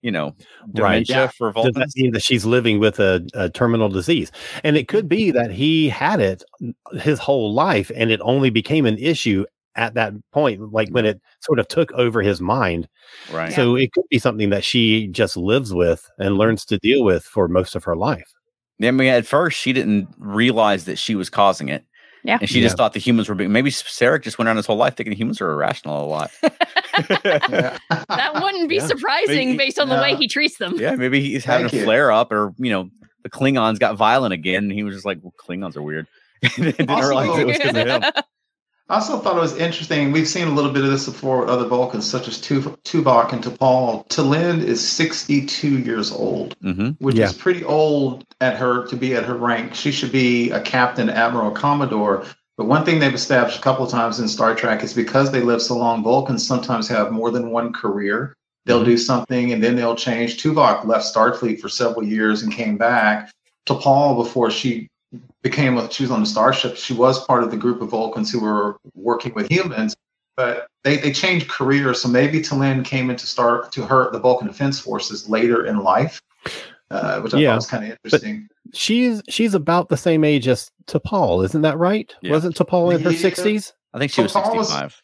you 0.05 0.13
know, 0.13 0.37
Right. 0.75 1.07
dementia 1.07 1.17
Yeah. 1.17 1.27
for 1.29 1.53
Does 1.53 1.73
that 1.75 1.89
mean 1.97 2.13
that 2.13 2.23
she's 2.23 2.45
living 2.45 2.79
with 2.79 3.01
a, 3.01 3.27
a 3.33 3.49
terminal 3.49 3.89
disease? 3.89 4.31
And 4.63 4.77
it 4.77 4.87
could 4.87 5.09
be 5.09 5.29
mm-hmm. 5.29 5.39
that 5.39 5.51
he 5.51 5.89
had 5.89 6.21
it 6.21 6.45
his 7.01 7.19
whole 7.19 7.55
life 7.55 7.91
and 7.97 8.11
it 8.11 8.21
only 8.23 8.51
became 8.51 8.85
an 8.85 8.99
issue 8.99 9.47
at 9.77 9.95
that 9.95 10.13
point, 10.31 10.73
like 10.73 10.91
when 10.91 11.05
mm-hmm. 11.05 11.17
it 11.17 11.23
sort 11.41 11.59
of 11.59 11.67
took 11.67 11.91
over 11.93 12.21
his 12.21 12.41
mind. 12.41 12.87
Right. 13.33 13.53
So 13.53 13.77
it 13.77 13.93
could 13.93 14.05
be 14.11 14.19
something 14.19 14.51
that 14.51 14.63
she 14.63 15.09
just 15.09 15.37
lives 15.37 15.73
with 15.73 16.09
and 16.19 16.29
mm-hmm. 16.29 16.39
learns 16.39 16.65
to 16.67 16.79
deal 16.79 17.03
with 17.03 17.25
for 17.25 17.49
most 17.49 17.75
of 17.75 17.83
her 17.85 17.97
life. 17.97 18.31
I 18.83 18.91
mean, 18.91 19.09
at 19.09 19.27
first, 19.27 19.59
she 19.59 19.73
didn't 19.73 20.09
realize 20.19 20.85
that 20.85 20.99
she 20.99 21.15
was 21.15 21.31
causing 21.31 21.71
it. 21.71 21.85
Yeah. 22.25 22.39
And 22.41 22.49
she 22.49 22.63
just 22.63 22.77
thought 22.77 22.95
the 22.95 23.01
humans 23.01 23.29
were 23.29 23.35
being, 23.35 23.53
maybe 23.53 23.71
Sarek 23.71 24.23
just 24.23 24.39
went 24.39 24.49
around 24.49 24.57
his 24.57 24.67
whole 24.67 24.77
life 24.77 24.97
thinking 24.97 25.15
humans 25.15 25.41
are 25.43 25.51
irrational 25.51 26.05
a 26.05 26.09
lot. 26.09 26.31
Yeah. 27.11 27.79
That 28.09 28.41
wouldn't 28.43 28.69
be 28.69 28.77
Yeah. 28.77 28.87
surprising 28.87 29.49
Maybe- 29.51 29.59
based 29.59 29.79
on 29.79 29.89
the 29.89 29.97
way 29.97 30.15
he 30.17 30.29
treats 30.29 30.59
them. 30.59 30.75
yeah. 30.77 30.95
Maybe 30.95 31.21
he's 31.21 31.45
having 31.45 31.67
Thank 31.69 31.75
a 31.75 31.77
you. 31.79 31.85
flare 31.85 32.13
up 32.13 32.33
or, 32.33 32.53
you 32.59 32.71
know, 32.71 32.91
the 33.23 33.31
Klingons 33.31 33.79
got 33.79 33.97
violent 33.97 34.33
again. 34.35 34.65
And 34.65 34.73
he 34.73 34.83
was 34.83 34.95
just 34.95 35.07
like, 35.07 35.19
well, 35.23 35.33
Klingons 35.41 35.77
are 35.77 35.83
weird. 35.83 36.07
didn't 36.57 36.89
Also- 36.91 37.09
realize 37.09 37.39
it 37.39 37.47
was 37.47 37.57
because 37.59 37.77
of 37.77 37.87
him. 37.87 38.03
I 38.91 38.97
also 38.97 39.19
thought 39.19 39.39
it 39.39 39.41
was 39.41 39.57
interesting. 39.57 40.13
We've 40.13 40.29
seen 40.29 40.47
a 40.47 40.51
little 40.51 40.71
bit 40.71 40.85
of 40.85 40.91
this 40.91 41.07
before 41.07 41.41
with 41.41 41.49
other 41.49 41.67
Vulcans, 41.67 42.05
such 42.09 42.29
as 42.29 42.39
Tu- 42.39 42.61
Tuvok 42.85 43.33
and 43.33 43.43
T'Pol. 43.43 44.07
T'Lyn 44.09 44.63
is 44.63 44.87
62 44.87 45.79
years 45.79 46.13
old, 46.13 46.55
hmm 46.61 46.91
which 46.99 47.17
Yeah. 47.17 47.25
is 47.25 47.33
pretty 47.33 47.65
old 47.65 48.27
at 48.43 48.57
her 48.59 48.87
to 48.89 48.95
be 48.97 49.15
at 49.15 49.25
her 49.25 49.37
rank. 49.37 49.75
She 49.75 49.91
should 49.91 50.13
be 50.13 50.51
a 50.51 50.61
captain, 50.61 51.09
admiral, 51.09 51.51
commodore. 51.51 52.27
But 52.57 52.67
one 52.67 52.85
thing 52.85 53.01
they've 53.01 53.13
established 53.13 53.59
a 53.59 53.63
couple 53.63 53.85
of 53.85 53.91
times 53.91 54.21
in 54.21 54.29
Star 54.29 54.55
Trek 54.55 54.85
is 54.85 54.95
because 54.95 55.33
they 55.33 55.41
live 55.41 55.61
so 55.61 55.77
long, 55.77 56.05
Vulcans 56.05 56.47
sometimes 56.47 56.87
have 56.89 57.11
more 57.11 57.31
than 57.31 57.51
one 57.51 57.73
career. 57.73 58.35
They'll 58.65 58.85
do 58.85 58.97
something 58.97 59.53
and 59.53 59.63
then 59.63 59.77
they'll 59.77 59.97
change. 59.97 60.43
Tuvok 60.43 60.87
left 60.87 61.13
Starfleet 61.13 61.61
for 61.61 61.69
several 61.69 62.05
years 62.05 62.43
and 62.43 62.53
came 62.53 62.79
back. 62.79 63.31
T'Pol 63.67 64.17
before 64.17 64.51
she 64.51 64.89
became 65.43 65.79
a, 65.79 65.91
she 65.93 66.05
was 66.05 66.11
on 66.11 66.21
the 66.21 66.27
starship, 66.27 66.77
she 66.77 66.95
was 66.95 67.25
part 67.27 67.43
of 67.43 67.51
the 67.51 67.57
group 67.57 67.83
of 67.83 67.91
Vulcans 67.91 68.31
who 68.31 68.41
were 68.41 68.77
working 68.95 69.35
with 69.35 69.51
humans, 69.51 69.97
but 70.37 70.67
they, 70.83 70.97
they 70.97 71.13
changed 71.13 71.49
careers. 71.49 72.01
So 72.01 72.09
maybe 72.09 72.41
T'Lyn 72.41 72.85
came 72.85 73.11
into 73.11 73.27
start 73.27 73.73
to 73.73 73.85
her 73.85 74.11
the 74.11 74.19
Vulcan 74.19 74.47
Defense 74.47 74.81
Forces 74.81 75.29
later 75.29 75.67
in 75.67 75.79
life, 75.81 76.21
uh, 76.91 77.21
which 77.21 77.35
I 77.35 77.39
Yeah, 77.39 77.51
thought 77.51 77.57
was 77.57 77.67
kind 77.67 77.85
of 77.85 77.91
interesting. 77.91 78.49
She's 78.75 79.23
she's 79.29 79.55
about 79.55 79.89
the 79.89 79.97
same 79.97 80.25
age 80.25 80.49
as 80.49 80.71
T'Pol, 80.87 81.45
isn't 81.45 81.63
that 81.63 81.79
right? 81.79 82.13
Yeah. 82.23 82.33
Wasn't 82.33 82.57
T'Pol 82.57 82.95
in 82.95 83.03
her 83.03 83.11
Yeah. 83.13 83.19
sixties? 83.19 83.73
I 83.93 83.99
think 83.99 84.11
she 84.13 84.23
was 84.23 84.33
T'Pol 84.33 84.57
was- 84.57 84.69
65. 84.69 85.01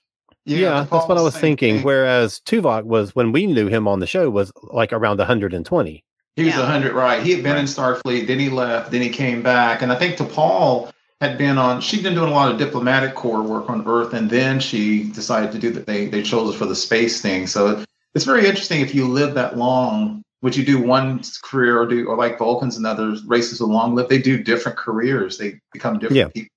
Yeah, 0.47 0.85
T'Pol 0.85 0.91
that's 0.91 1.09
what 1.09 1.19
I 1.19 1.23
was 1.23 1.37
thinking. 1.37 1.77
thing. 1.77 1.85
Whereas 1.85 2.41
Tuvok 2.47 2.85
was 2.85 3.15
when 3.15 3.31
we 3.31 3.47
knew 3.47 3.69
him 3.69 3.87
on 3.87 4.01
the 4.01 4.07
show 4.07 4.31
was 4.31 4.53
like 4.73 4.93
around 4.93 5.19
120. 5.19 6.05
He 6.37 6.45
was 6.45 6.55
Yeah. 6.55 6.61
100, 6.61 6.95
right. 6.95 7.23
He 7.23 7.33
had 7.33 7.43
been 7.43 7.53
Right. 7.53 7.61
in 7.61 7.67
Starfleet, 7.67 8.27
then 8.27 8.39
he 8.39 8.49
left, 8.49 8.91
then 8.91 9.03
he 9.03 9.11
came 9.11 9.43
back. 9.43 9.83
And 9.83 9.93
I 9.93 9.97
think 9.97 10.17
T'Pol 10.17 10.91
had 11.21 11.37
been 11.37 11.59
on, 11.59 11.81
she'd 11.83 12.03
been 12.03 12.15
doing 12.15 12.31
a 12.31 12.35
lot 12.35 12.51
of 12.51 12.57
diplomatic 12.59 13.15
corps 13.15 13.43
work 13.43 13.69
on 13.69 13.85
Earth, 13.87 14.15
and 14.15 14.31
then 14.31 14.59
she 14.59 15.05
decided 15.05 15.53
to 15.53 15.59
do 15.59 15.71
that. 15.73 15.87
They, 15.87 16.07
they 16.07 16.23
chose 16.23 16.53
her 16.55 16.59
for 16.59 16.65
the 16.67 16.75
space 16.75 17.21
thing. 17.21 17.47
So 17.47 17.85
it's 18.15 18.25
very 18.25 18.47
interesting 18.47 18.81
if 18.81 18.95
you 18.95 19.07
live 19.07 19.35
that 19.35 19.59
long 19.59 20.23
would 20.43 20.57
you 20.57 20.65
do 20.65 20.81
one 20.81 21.21
career 21.43 21.81
or 21.81 21.87
do 21.87 22.07
or 22.07 22.17
like 22.17 22.39
Vulcans 22.39 22.77
and 22.77 22.87
other 22.87 23.15
races 23.27 23.61
with 23.61 23.71
long 23.71 23.95
live? 23.95 24.09
They 24.09 24.19
do 24.19 24.43
different 24.43 24.79
careers. 24.79 25.39
They 25.39 25.61
become 25.73 25.99
different 25.99 26.17
Yeah. 26.17 26.29
people. 26.29 26.51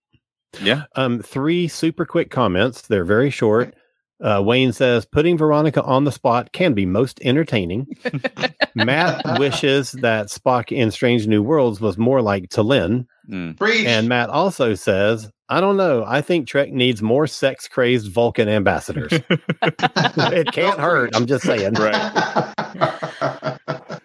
Yeah. 0.62 0.84
Um, 0.96 1.20
three 1.20 1.68
super 1.68 2.06
quick 2.06 2.30
comments. 2.30 2.84
They're 2.84 3.06
very 3.06 3.30
short. 3.30 3.74
Uh, 4.22 4.42
Wayne 4.42 4.72
says 4.72 5.06
putting 5.06 5.38
Veronica 5.38 5.82
on 5.84 6.06
the 6.06 6.12
spot 6.12 6.52
can 6.54 6.74
be 6.74 6.86
most 6.86 7.20
entertaining. 7.24 7.88
Matt 8.76 9.38
wishes 9.40 9.92
that 9.94 10.28
Spock 10.28 10.72
in 10.72 10.92
Strange 10.92 11.28
New 11.28 11.44
Worlds 11.44 11.82
was 11.82 11.98
more 11.98 12.22
like 12.22 12.48
T'Lyn. 12.50 13.06
Mm. 13.30 13.86
And 13.86 14.08
Matt 14.08 14.30
also 14.30 14.76
says, 14.76 15.30
I 15.50 15.60
don't 15.60 15.76
know. 15.76 16.06
I 16.08 16.22
think 16.22 16.48
Trek 16.48 16.72
needs 16.72 17.02
more 17.02 17.28
sex 17.28 17.68
crazed 17.68 18.12
Vulcan 18.12 18.48
ambassadors. 18.48 19.12
it 19.32 20.52
can't 20.54 20.80
hurt. 20.80 21.16
I'm 21.16 21.26
just 21.26 21.44
saying. 21.44 21.74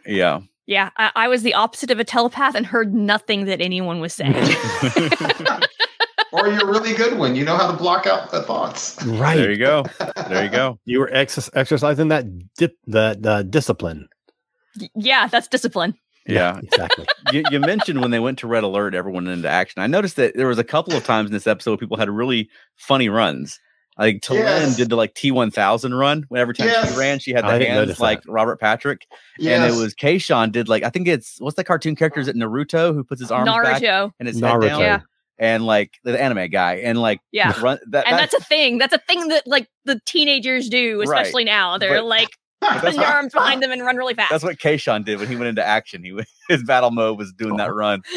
Yeah. 0.09 0.40
Yeah, 0.66 0.90
I, 0.98 1.12
I 1.16 1.28
was 1.28 1.42
the 1.42 1.54
opposite 1.54 1.90
of 1.90 1.98
a 1.98 2.04
telepath 2.04 2.54
and 2.54 2.66
heard 2.66 2.92
nothing 2.92 3.46
that 3.46 3.62
anyone 3.62 4.00
was 4.00 4.12
saying. 4.12 4.34
or 6.32 6.46
you're 6.46 6.62
a 6.62 6.66
really 6.66 6.92
good 6.92 7.18
one. 7.18 7.36
You 7.36 7.44
know 7.44 7.56
how 7.56 7.70
to 7.70 7.76
block 7.76 8.06
out 8.06 8.30
the 8.30 8.42
thoughts. 8.42 9.02
Right. 9.04 9.36
There 9.36 9.50
you 9.50 9.56
go. 9.56 9.84
There 10.28 10.44
you 10.44 10.50
go. 10.50 10.78
You 10.84 11.00
were 11.00 11.11
ex- 11.11 11.48
exercising 11.54 12.09
that 12.09 12.26
dip, 12.56 12.76
that 12.86 13.24
uh, 13.24 13.42
discipline. 13.44 14.09
Yeah, 14.94 15.26
that's 15.26 15.48
discipline. 15.48 15.94
Yeah. 16.26 16.59
exactly. 16.62 17.06
you, 17.32 17.44
you 17.50 17.61
mentioned 17.61 18.02
when 18.02 18.11
they 18.11 18.20
went 18.20 18.38
to 18.40 18.46
Red 18.46 18.62
Alert, 18.62 18.94
everyone 18.94 19.24
went 19.24 19.38
into 19.38 19.48
action. 19.48 19.80
I 19.80 19.86
noticed 19.86 20.16
that 20.16 20.36
there 20.36 20.48
was 20.48 20.59
a 20.59 20.64
couple 20.64 20.94
of 20.94 21.04
times 21.04 21.28
in 21.28 21.32
this 21.32 21.46
episode 21.46 21.78
people 21.78 21.96
had 21.96 22.11
really 22.11 22.50
funny 22.76 23.09
runs. 23.09 23.59
Like 23.99 24.20
T'Lyn 24.20 24.36
Yes. 24.38 24.76
did 24.76 24.88
the 24.90 24.96
like 24.96 25.14
T 25.14 25.30
one 25.32 25.51
thousand 25.51 25.94
run. 25.94 26.24
When 26.28 26.40
every 26.40 26.55
time 26.55 26.68
Yes. 26.68 26.92
she 26.92 26.99
ran, 26.99 27.18
she 27.18 27.32
had 27.32 27.44
the 27.44 27.49
I 27.49 27.59
didn't 27.59 27.74
hands 27.74 27.99
like 28.01 28.22
that. 28.22 28.30
Robert 28.30 28.61
Patrick. 28.61 29.07
Yes. 29.38 29.61
And 29.61 29.74
it 29.74 29.80
was 29.82 29.94
Kayshon 29.94 30.53
did 30.53 30.68
like 30.68 30.84
I 30.84 30.90
think 30.90 31.09
it's 31.09 31.40
what's 31.40 31.57
the 31.57 31.64
cartoon 31.64 31.96
character? 31.96 32.20
Is 32.20 32.28
it 32.28 32.36
Naruto 32.36 32.94
who 32.94 33.03
puts 33.05 33.20
his 33.20 33.30
arms 33.30 33.51
back 33.51 33.82
Naruto. 33.82 34.12
and 34.20 34.28
his 34.28 34.40
head 34.40 34.44
Naruto. 34.55 34.68
down? 34.68 34.80
Yeah. 34.80 35.01
And 35.40 35.66
like 35.66 35.94
the 36.05 36.20
anime 36.20 36.49
guy 36.51 36.76
and 36.76 37.01
like 37.01 37.20
Yeah. 37.32 37.53
run 37.61 37.78
that, 37.90 38.07
And 38.07 38.14
that- 38.18 38.30
that's 38.30 38.34
a 38.34 38.44
thing. 38.46 38.78
That's 38.78 38.94
a 38.94 38.99
thing 38.99 39.28
that 39.28 39.46
like 39.46 39.68
the 39.84 40.01
teenagers 40.07 40.68
do, 40.68 40.99
Right. 41.01 41.05
especially 41.05 41.44
now. 41.44 41.78
They're 41.78 41.94
But- 41.99 42.05
like 42.07 42.28
that's 42.28 42.36
put 42.61 42.82
their 42.82 42.92
what- 42.96 43.06
arms 43.06 43.32
behind 43.32 43.62
them 43.62 43.70
and 43.72 43.82
run 43.84 43.96
really 43.96 44.14
fast. 44.14 44.30
that's 44.30 44.44
what 44.44 44.59
Kayshon 44.59 45.04
did 45.04 45.18
when 45.18 45.28
he 45.28 45.36
went 45.36 45.48
into 45.48 45.64
action. 45.66 46.02
He 46.04 46.18
his 46.48 46.62
battle 46.64 46.90
mode 46.90 47.18
was 47.18 47.32
doing 47.32 47.54
Oh. 47.54 47.56
that 47.59 47.74
run. 47.74 48.02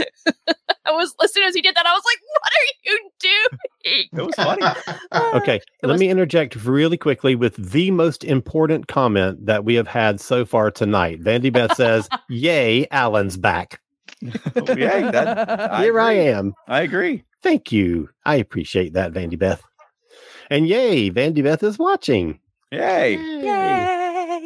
I 0.83 0.91
was 0.93 1.13
as 1.23 1.31
soon 1.33 1.43
as 1.43 1.53
he 1.55 1.61
did 1.61 1.75
that, 1.75 1.85
I 1.85 1.91
was 1.93 2.03
like, 2.05 2.17
"What 2.33 2.51
are 2.51 2.65
you 2.85 3.09
doing?" 3.19 4.07
It 4.13 4.25
was 4.25 4.35
funny. 4.35 5.37
Okay, 5.37 5.59
let 5.83 5.91
was- 5.93 5.99
me 6.01 6.09
interject 6.09 6.55
really 6.65 6.97
quickly 6.97 7.35
with 7.35 7.55
the 7.55 7.91
most 7.91 8.23
important 8.23 8.87
comment 8.87 9.45
that 9.45 9.63
we 9.63 9.75
have 9.75 9.87
had 9.87 10.19
so 10.19 10.43
far 10.45 10.71
tonight. 10.71 11.21
Vandy 11.21 11.51
Beth 11.53 11.75
says, 11.75 12.09
Yay, 12.29 12.87
Alan's 12.91 13.37
back. 13.37 13.79
Oh, 14.23 14.75
yeah, 14.75 15.09
that, 15.11 15.71
I 15.71 15.83
Here 15.83 15.99
I 15.99 16.13
am. 16.13 16.53
I 16.67 16.81
agree. 16.81 17.23
Thank 17.41 17.71
you. 17.71 18.09
I 18.25 18.35
appreciate 18.35 18.93
that, 18.93 19.13
Vandy 19.13 19.37
Beth. 19.39 19.63
And 20.49 20.67
yay, 20.67 21.09
Vandy 21.09 21.43
Beth 21.43 21.63
is 21.63 21.79
watching. 21.79 22.39
Yay. 22.71 23.15
Yay! 23.15 24.00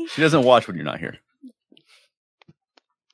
She 0.08 0.22
doesn't 0.22 0.43
watch 0.43 0.68
when 0.68 0.76
you're 0.76 0.86
not 0.86 0.99
here. 0.99 1.18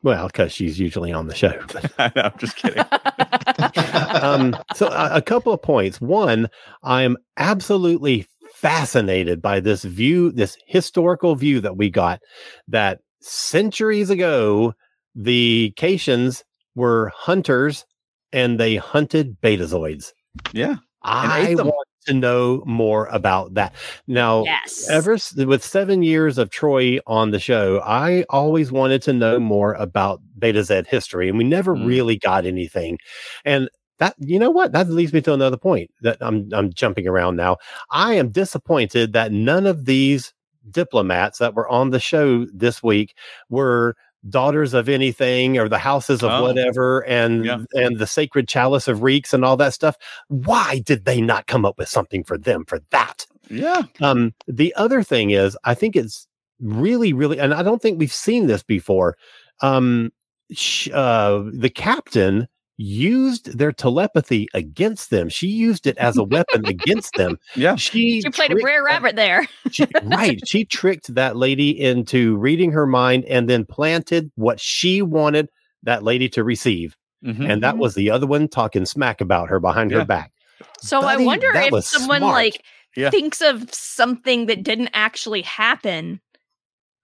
Well, 0.04 0.28
because 0.28 0.52
she's 0.52 0.80
usually 0.80 1.14
on 1.14 1.28
the 1.28 1.36
show. 1.36 1.60
I 2.00 2.12
know, 2.16 2.24
I'm 2.24 2.38
just 2.38 2.56
kidding. 2.56 2.84
um, 4.22 4.56
so 4.74 4.88
a, 4.88 5.18
a 5.18 5.22
couple 5.22 5.54
of 5.54 5.62
points. 5.62 6.02
One, 6.02 6.50
I'm 6.84 7.18
absolutely 7.38 8.28
fascinated 8.56 9.42
by 9.42 9.60
this 9.60 9.84
view, 9.84 10.32
this 10.32 10.58
historical 10.66 11.36
view 11.36 11.60
that 11.62 11.78
we 11.78 11.89
got 11.89 12.20
that 12.68 13.00
centuries 13.22 14.10
ago, 14.10 14.74
the 15.14 15.74
Caitians 15.78 16.44
were 16.76 17.12
hunters 17.16 17.86
and 18.34 18.60
they 18.60 18.78
hunted 18.78 19.39
betazoids. 19.42 20.14
yeah. 20.52 20.78
I 21.04 21.56
want 21.56 21.88
to 22.06 22.14
know 22.14 22.64
more 22.66 23.06
about 23.08 23.54
that. 23.56 23.74
Now, 24.08 24.43
yes. 24.43 24.89
ever 24.89 25.18
with 25.45 25.64
seven 25.64 26.04
years 26.04 26.38
of 26.38 26.49
Troi 26.49 26.99
on 27.08 27.32
the 27.32 27.39
show, 27.39 27.82
I 27.86 28.26
always 28.30 28.72
wanted 28.72 29.02
to 29.04 29.14
know 29.14 29.39
more 29.39 29.74
about 29.74 30.22
Betazed 30.39 30.88
history, 30.88 31.30
and 31.30 31.38
we 31.38 31.43
never 31.43 31.76
Mm. 31.76 31.86
really 31.88 32.18
got 32.18 32.45
anything. 32.45 32.97
And 33.45 33.70
that, 33.99 34.16
you 34.18 34.39
know 34.39 34.49
what, 34.49 34.72
that 34.72 34.89
leads 34.89 35.14
me 35.14 35.22
to 35.22 35.34
another 35.34 35.58
point 35.58 35.91
that 36.02 36.18
I'm 36.22 36.49
I'm 36.54 36.74
jumping 36.74 37.08
around 37.08 37.36
now. 37.36 37.58
I 37.91 38.16
am 38.16 38.30
disappointed 38.30 39.14
that 39.14 39.32
none 39.32 39.68
of 39.68 39.86
these 39.86 40.34
diplomats 40.72 41.38
that 41.39 41.54
were 41.56 41.68
on 41.70 41.91
the 41.91 41.99
show 41.99 42.45
this 42.54 42.82
week 42.84 43.16
were 43.49 43.95
daughters 44.30 44.74
of 44.74 44.88
anything 44.88 45.57
or 45.57 45.67
the 45.67 45.78
houses 45.80 46.22
of 46.24 46.30
Oh. 46.32 46.43
whatever 46.43 47.03
and 47.05 47.45
Yeah. 47.45 47.57
and 47.74 47.97
the 47.97 48.05
sacred 48.07 48.47
chalice 48.47 48.88
of 48.88 49.01
reeks 49.01 49.34
and 49.34 49.43
all 49.43 49.57
that 49.57 49.74
stuff 49.74 49.97
why 50.28 50.80
did 50.86 51.05
they 51.05 51.19
not 51.22 51.47
come 51.47 51.65
up 51.65 51.78
with 51.80 51.89
something 51.89 52.24
for 52.24 52.38
them 52.38 52.63
for 52.65 52.80
that 52.91 53.26
Yeah. 53.49 53.84
um, 53.99 54.34
the 54.47 54.74
other 54.76 55.01
thing 55.03 55.32
is, 55.32 55.57
I 55.63 55.74
think 55.74 55.95
it's 55.95 56.28
really, 56.59 57.11
really, 57.13 57.39
and 57.39 57.53
I 57.53 57.63
don't 57.63 57.82
think 57.82 57.99
we've 57.99 58.13
seen 58.13 58.45
this 58.47 58.61
before. 58.63 59.17
Um, 59.61 60.11
sh- 60.51 60.89
uh, 60.93 61.43
the 61.51 61.69
captain 61.69 62.47
used 62.82 63.57
their 63.57 63.71
telepathy 63.71 64.47
against 64.53 65.09
them. 65.09 65.29
She 65.29 65.47
used 65.47 65.86
it 65.88 65.97
as 65.97 66.17
a 66.17 66.23
weapon 66.23 66.65
against 66.65 67.13
them. 67.15 67.38
Yeah. 67.55 67.75
She 67.75 68.21
you 68.23 68.32
played 68.32 68.51
a 68.51 68.53
tricked 68.55 68.63
Brer 68.63 68.84
Rabbit 68.84 69.15
there. 69.15 69.47
she, 69.71 69.86
right. 70.03 70.39
She 70.47 70.65
tricked 70.65 71.13
that 71.15 71.36
lady 71.38 71.69
into 71.79 72.38
reading 72.38 72.71
her 72.71 72.88
mind 72.88 73.25
and 73.25 73.49
then 73.49 73.65
planted 73.65 74.32
what 74.36 74.59
she 74.59 75.01
wanted 75.01 75.49
that 75.84 76.03
lady 76.03 76.27
to 76.29 76.43
receive. 76.43 76.95
Mhm. 77.23 77.47
And 77.49 77.63
that 77.63 77.77
was 77.77 77.93
the 77.95 78.09
other 78.09 78.25
one 78.25 78.47
talking 78.47 78.86
smack 78.86 79.21
about 79.21 79.49
her 79.49 79.59
behind 79.59 79.91
Yeah. 79.91 79.99
her 79.99 80.05
back. 80.05 80.32
So 80.79 81.01
I 81.01 81.17
wonder 81.17 81.51
if 81.53 81.84
someone 81.84 82.19
smart. 82.21 82.34
like 82.34 82.63
Yeah. 82.95 83.09
thinks 83.11 83.41
of 83.41 83.71
something 83.73 84.47
that 84.47 84.63
didn't 84.63 84.89
actually 84.93 85.41
happen, 85.43 86.19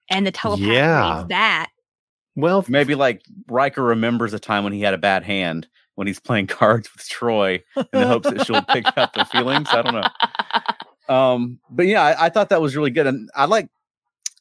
and 0.09 0.25
the 0.25 0.31
telepath 0.31 0.65
Yeah. 0.67 1.17
reads 1.19 1.29
that. 1.29 1.69
Well, 2.37 2.63
Maybe 2.69 2.95
like 2.95 3.21
Riker 3.49 3.83
remembers 3.83 4.33
a 4.33 4.39
time 4.39 4.63
when 4.63 4.71
he 4.71 4.81
had 4.81 4.93
a 4.93 4.97
bad 4.97 5.23
hand 5.23 5.67
when 5.95 6.07
he's 6.07 6.19
playing 6.19 6.47
cards 6.47 6.89
with 6.93 7.03
Troi 7.09 7.63
in 7.75 7.85
the 7.91 8.07
hopes 8.07 8.29
that 8.29 8.45
she'll 8.45 8.61
pick 8.61 8.85
up 8.95 9.11
the 9.13 9.25
feelings. 9.25 9.67
I 9.71 9.81
don't 9.81 9.95
know. 9.95 11.13
Um, 11.13 11.59
but 11.69 11.87
yeah, 11.87 12.03
I, 12.03 12.27
I 12.27 12.29
thought 12.29 12.49
that 12.49 12.61
was 12.61 12.75
really 12.75 12.91
good, 12.91 13.07
and 13.07 13.29
I 13.35 13.45
like. 13.45 13.67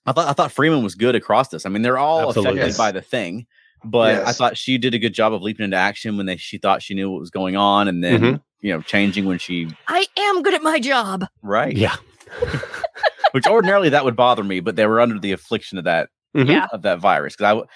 I 0.05 0.13
thought 0.13 0.29
I 0.29 0.33
thought 0.35 0.53
Freeman 0.53 0.83
was 0.85 0.95
good 0.95 1.15
across 1.17 1.49
this. 1.49 1.67
I 1.67 1.69
mean, 1.69 1.83
they're 1.83 1.99
all 1.99 2.29
Absolutely. 2.29 2.51
affected 2.61 2.67
Yes. 2.69 2.77
by 2.79 2.93
the 2.93 3.03
thing, 3.03 3.47
but 3.85 4.25
I 4.27 4.33
thought 4.33 4.57
she 4.57 4.79
did 4.79 4.95
a 4.95 4.99
good 4.99 5.15
job 5.15 5.33
of 5.33 5.43
leaping 5.43 5.65
into 5.65 5.77
action 5.77 6.17
when 6.17 6.27
they 6.27 6.37
she 6.37 6.59
thought 6.59 6.83
she 6.83 6.95
knew 6.95 7.11
what 7.11 7.19
was 7.21 7.31
going 7.31 7.57
on, 7.57 7.89
and 7.89 8.05
then 8.05 8.21
Mhm. 8.21 8.43
you 8.61 8.73
know 8.73 8.83
changing 8.83 9.25
when 9.25 9.39
she 9.39 9.69
I 9.89 10.07
am 10.19 10.43
good 10.43 10.55
at 10.55 10.63
my 10.63 10.79
job. 10.79 11.25
right. 11.43 11.77
yeah. 11.77 11.97
Which 13.33 13.47
ordinarily 13.47 13.89
that 13.91 14.05
would 14.05 14.17
bother 14.17 14.43
me, 14.45 14.61
but 14.61 14.77
they 14.77 14.87
were 14.87 15.01
under 15.01 15.19
the 15.19 15.33
affliction 15.33 15.79
of 15.79 15.85
that 15.85 16.09
Mhm. 16.37 16.49
Yeah. 16.49 16.67
of 16.73 16.83
that 16.83 16.99
virus 17.01 17.35
because 17.35 17.45
I, 17.47 17.51
w- 17.51 17.67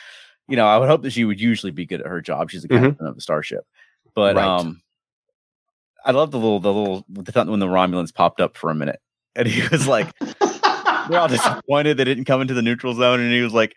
you 0.49 0.57
know, 0.57 0.67
I 0.67 0.79
would 0.79 0.89
hope 0.89 1.03
that 1.03 1.13
she 1.13 1.25
would 1.25 1.41
usually 1.41 1.73
be 1.73 1.87
good 1.87 2.01
at 2.01 2.07
her 2.07 2.21
job. 2.21 2.51
She's 2.51 2.63
the 2.63 2.69
Mhm. 2.69 2.91
captain 2.91 3.07
of 3.07 3.15
the 3.15 3.21
starship, 3.21 3.65
but 4.15 4.37
Right. 4.37 4.45
um, 4.47 4.83
I 6.05 6.13
love 6.13 6.31
the 6.31 6.39
little 6.39 6.61
the 6.61 6.73
little 6.73 7.05
the 7.09 7.45
when 7.45 7.61
the 7.61 7.67
Romulans 7.67 8.15
popped 8.15 8.41
up 8.41 8.57
for 8.57 8.71
a 8.71 8.75
minute, 8.75 9.01
and 9.37 9.47
he 9.47 9.67
was 9.69 9.87
like, 9.87 10.13
"We're 11.09 11.19
all 11.19 11.29
disappointed 11.65 11.97
they 11.97 12.05
didn't 12.05 12.25
come 12.25 12.41
into 12.41 12.55
the 12.55 12.63
neutral 12.63 12.95
zone," 12.95 13.21
and 13.21 13.33
he 13.33 13.43
was 13.43 13.53
like, 13.53 13.77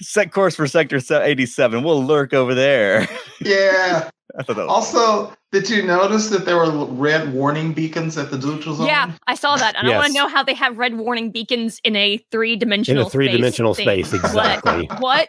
"Set 0.00 0.32
course 0.32 0.56
for 0.56 0.66
sector 0.66 1.00
eighty-seven. 1.10 1.82
We'll 1.82 2.04
lurk 2.04 2.32
over 2.34 2.54
there." 2.54 3.08
yeah. 3.40 4.10
I 4.38 4.42
thought 4.42 4.58
Also, 4.60 5.34
did 5.52 5.68
you 5.68 5.82
notice 5.82 6.30
that 6.30 6.46
there 6.46 6.56
were 6.56 6.86
red 6.86 7.34
warning 7.34 7.74
beacons 7.74 8.16
at 8.16 8.30
the 8.30 8.38
neutral 8.38 8.74
zone? 8.76 8.86
Yeah, 8.86 9.12
I 9.26 9.34
saw 9.34 9.56
that, 9.56 9.76
and 9.76 9.86
I 9.86 9.94
want 9.98 10.06
to 10.06 10.12
know 10.14 10.26
how 10.26 10.42
they 10.42 10.54
have 10.54 10.78
red 10.78 10.94
warning 10.96 11.30
beacons 11.30 11.78
in 11.84 11.94
a 11.96 12.16
three-dimensional 12.30 13.02
In 13.02 13.04
dimensional 13.04 13.06
a 13.06 13.10
three 13.10 13.28
dimensional 13.28 13.74
space, 13.74 14.12
exactly. 14.14 14.88
What? 15.00 15.28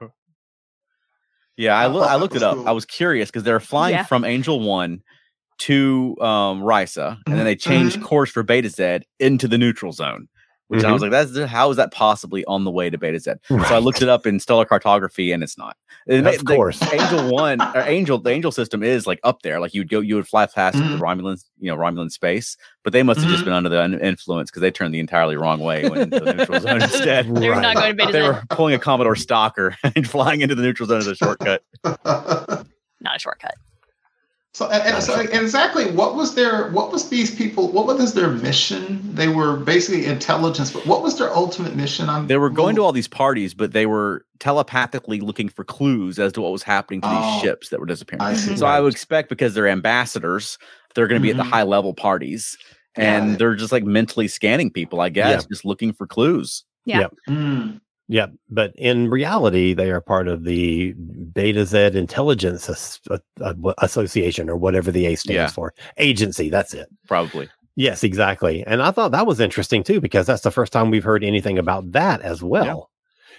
Yeah, 1.56 1.74
I, 1.78 1.84
I 1.84 1.86
loo- 1.86 2.00
thought 2.00 2.10
I 2.10 2.16
looked 2.16 2.36
it 2.36 2.42
up. 2.42 2.56
cool. 2.56 2.68
I 2.68 2.72
was 2.72 2.84
curious 2.84 3.30
because 3.30 3.42
they're 3.42 3.60
flying 3.60 3.94
Yeah. 3.94 4.04
from 4.04 4.24
Angel 4.26 4.60
One 4.60 5.00
to 5.60 6.14
um, 6.20 6.60
Risa, 6.60 7.16
and 7.26 7.38
then 7.38 7.46
they 7.46 7.56
changed 7.56 7.98
Mhm. 7.98 8.02
course 8.04 8.30
for 8.30 8.44
Betazed 8.44 9.04
into 9.18 9.48
the 9.48 9.56
neutral 9.56 9.92
zone. 9.92 10.28
Which 10.68 10.82
I 10.82 10.88
Mhm. 10.88 10.92
was 10.94 11.02
like, 11.02 11.10
"That's 11.12 11.38
how 11.50 11.70
is 11.70 11.76
that 11.76 11.92
possibly 11.92 12.44
on 12.46 12.64
the 12.64 12.70
way 12.72 12.90
to 12.90 12.98
Betazed?" 12.98 13.38
So 13.48 13.74
I 13.74 13.78
looked 13.78 14.02
it 14.02 14.08
up 14.08 14.26
in 14.26 14.40
stellar 14.40 14.64
cartography, 14.64 15.30
and 15.30 15.42
it's 15.44 15.56
not. 15.56 15.76
Ma- 16.08 16.28
Of 16.30 16.44
the 16.44 16.56
course. 16.56 16.80
Angel 16.92 17.30
One 17.32 17.60
or 17.60 17.82
Angel, 17.86 18.18
the 18.18 18.30
Angel 18.30 18.50
system 18.50 18.82
is 18.82 19.06
like 19.06 19.20
up 19.22 19.42
there. 19.42 19.60
Like 19.60 19.74
you 19.74 19.80
would 19.82 19.88
go, 19.88 20.00
you 20.00 20.16
would 20.16 20.26
fly 20.26 20.46
past 20.46 20.76
the 20.78 20.82
Mhm. 20.84 20.98
Romulan, 20.98 21.42
you 21.60 21.70
know, 21.70 21.76
Romulan 21.76 22.10
space, 22.10 22.56
but 22.82 22.92
they 22.92 23.02
must 23.04 23.20
have 23.20 23.28
just 23.30 23.42
Mhm. 23.42 23.46
been 23.46 23.52
under 23.54 23.68
the 23.68 24.04
influence 24.06 24.50
because 24.50 24.60
they 24.62 24.70
turned 24.72 24.92
the 24.92 24.98
entirely 25.00 25.36
wrong 25.36 25.60
way 25.60 25.82
and 25.84 25.90
went 25.90 26.12
into 26.12 26.24
the 26.24 26.34
neutral 26.34 26.60
zone 26.60 26.82
instead. 26.82 27.34
They're 27.36 27.52
Right. 27.52 27.62
not 27.62 27.76
going 27.76 27.90
to 27.90 27.94
Beta 27.96 28.12
They 28.12 28.22
Z. 28.22 28.26
were 28.26 28.42
pulling 28.50 28.74
a 28.74 28.78
Commodore 28.78 29.14
Stocker 29.14 29.74
and 29.96 30.08
flying 30.08 30.40
into 30.40 30.54
the 30.56 30.62
neutral 30.62 30.88
zone 30.88 30.98
as 30.98 31.06
a 31.06 31.14
shortcut. 31.14 31.62
Not 31.84 33.16
a 33.16 33.18
shortcut. 33.18 33.54
So, 34.56 34.70
and, 34.70 34.94
and 34.94 35.04
so 35.04 35.20
exactly 35.20 35.90
what 35.90 36.14
was 36.16 36.34
their 36.34 36.70
what 36.70 36.90
was 36.90 37.10
these 37.10 37.30
people 37.34 37.70
what 37.70 37.84
was 37.84 38.14
their 38.14 38.30
mission? 38.30 39.14
They 39.14 39.28
were 39.28 39.58
basically 39.58 40.06
intelligence, 40.06 40.72
but 40.72 40.86
what 40.86 41.02
was 41.02 41.18
their 41.18 41.30
ultimate 41.36 41.76
mission? 41.76 42.08
I'm 42.08 42.26
They 42.26 42.38
were 42.38 42.48
going 42.48 42.74
to 42.76 42.82
all 42.82 42.92
these 42.92 43.06
parties, 43.06 43.52
but 43.52 43.72
they 43.74 43.84
were 43.84 44.24
telepathically 44.38 45.20
looking 45.20 45.50
for 45.50 45.62
clues 45.62 46.18
as 46.18 46.32
to 46.32 46.40
what 46.40 46.52
was 46.52 46.62
happening 46.62 47.02
to 47.02 47.08
these 47.08 47.18
Oh, 47.18 47.40
ships 47.42 47.68
that 47.68 47.80
were 47.80 47.84
disappearing. 47.84 48.22
I 48.22 48.32
see. 48.32 48.56
So 48.56 48.64
I 48.64 48.80
would 48.80 48.94
expect 48.94 49.28
because 49.28 49.52
they're 49.52 49.68
ambassadors, 49.68 50.56
they're 50.94 51.06
going 51.06 51.20
to 51.20 51.22
be 51.22 51.28
at 51.28 51.36
Mhm. 51.36 51.40
the 51.40 51.50
high 51.50 51.64
level 51.64 51.92
parties, 51.92 52.56
and 52.94 53.34
it. 53.34 53.38
they're 53.38 53.56
just 53.56 53.72
like 53.72 53.84
mentally 53.84 54.26
scanning 54.26 54.70
people. 54.70 55.02
I 55.02 55.10
guess 55.10 55.44
just 55.44 55.66
looking 55.66 55.92
for 55.92 56.06
clues. 56.06 56.64
Mm. 56.88 57.82
Yeah, 58.08 58.26
but 58.48 58.72
in 58.76 59.10
reality, 59.10 59.74
they 59.74 59.90
are 59.90 60.00
part 60.00 60.28
of 60.28 60.44
the 60.44 60.94
Betazed 61.32 61.94
Intelligence 61.96 62.68
As- 62.70 63.00
uh, 63.10 63.18
uh, 63.40 63.72
Association 63.78 64.48
or 64.48 64.56
whatever 64.56 64.92
the 64.92 65.06
A 65.06 65.16
stands 65.16 65.34
Yeah. 65.34 65.46
for. 65.48 65.74
Agency, 65.98 66.48
that's 66.48 66.72
it. 66.72 66.88
Probably. 67.08 67.48
Yes, 67.74 68.04
exactly. 68.04 68.64
And 68.66 68.80
I 68.82 68.90
thought 68.92 69.10
that 69.12 69.26
was 69.26 69.40
interesting 69.40 69.82
too 69.82 70.00
because 70.00 70.26
that's 70.26 70.42
the 70.42 70.50
first 70.52 70.72
time 70.72 70.90
we've 70.90 71.04
heard 71.04 71.24
anything 71.24 71.58
about 71.58 71.92
that 71.92 72.20
as 72.22 72.42
well. 72.42 72.90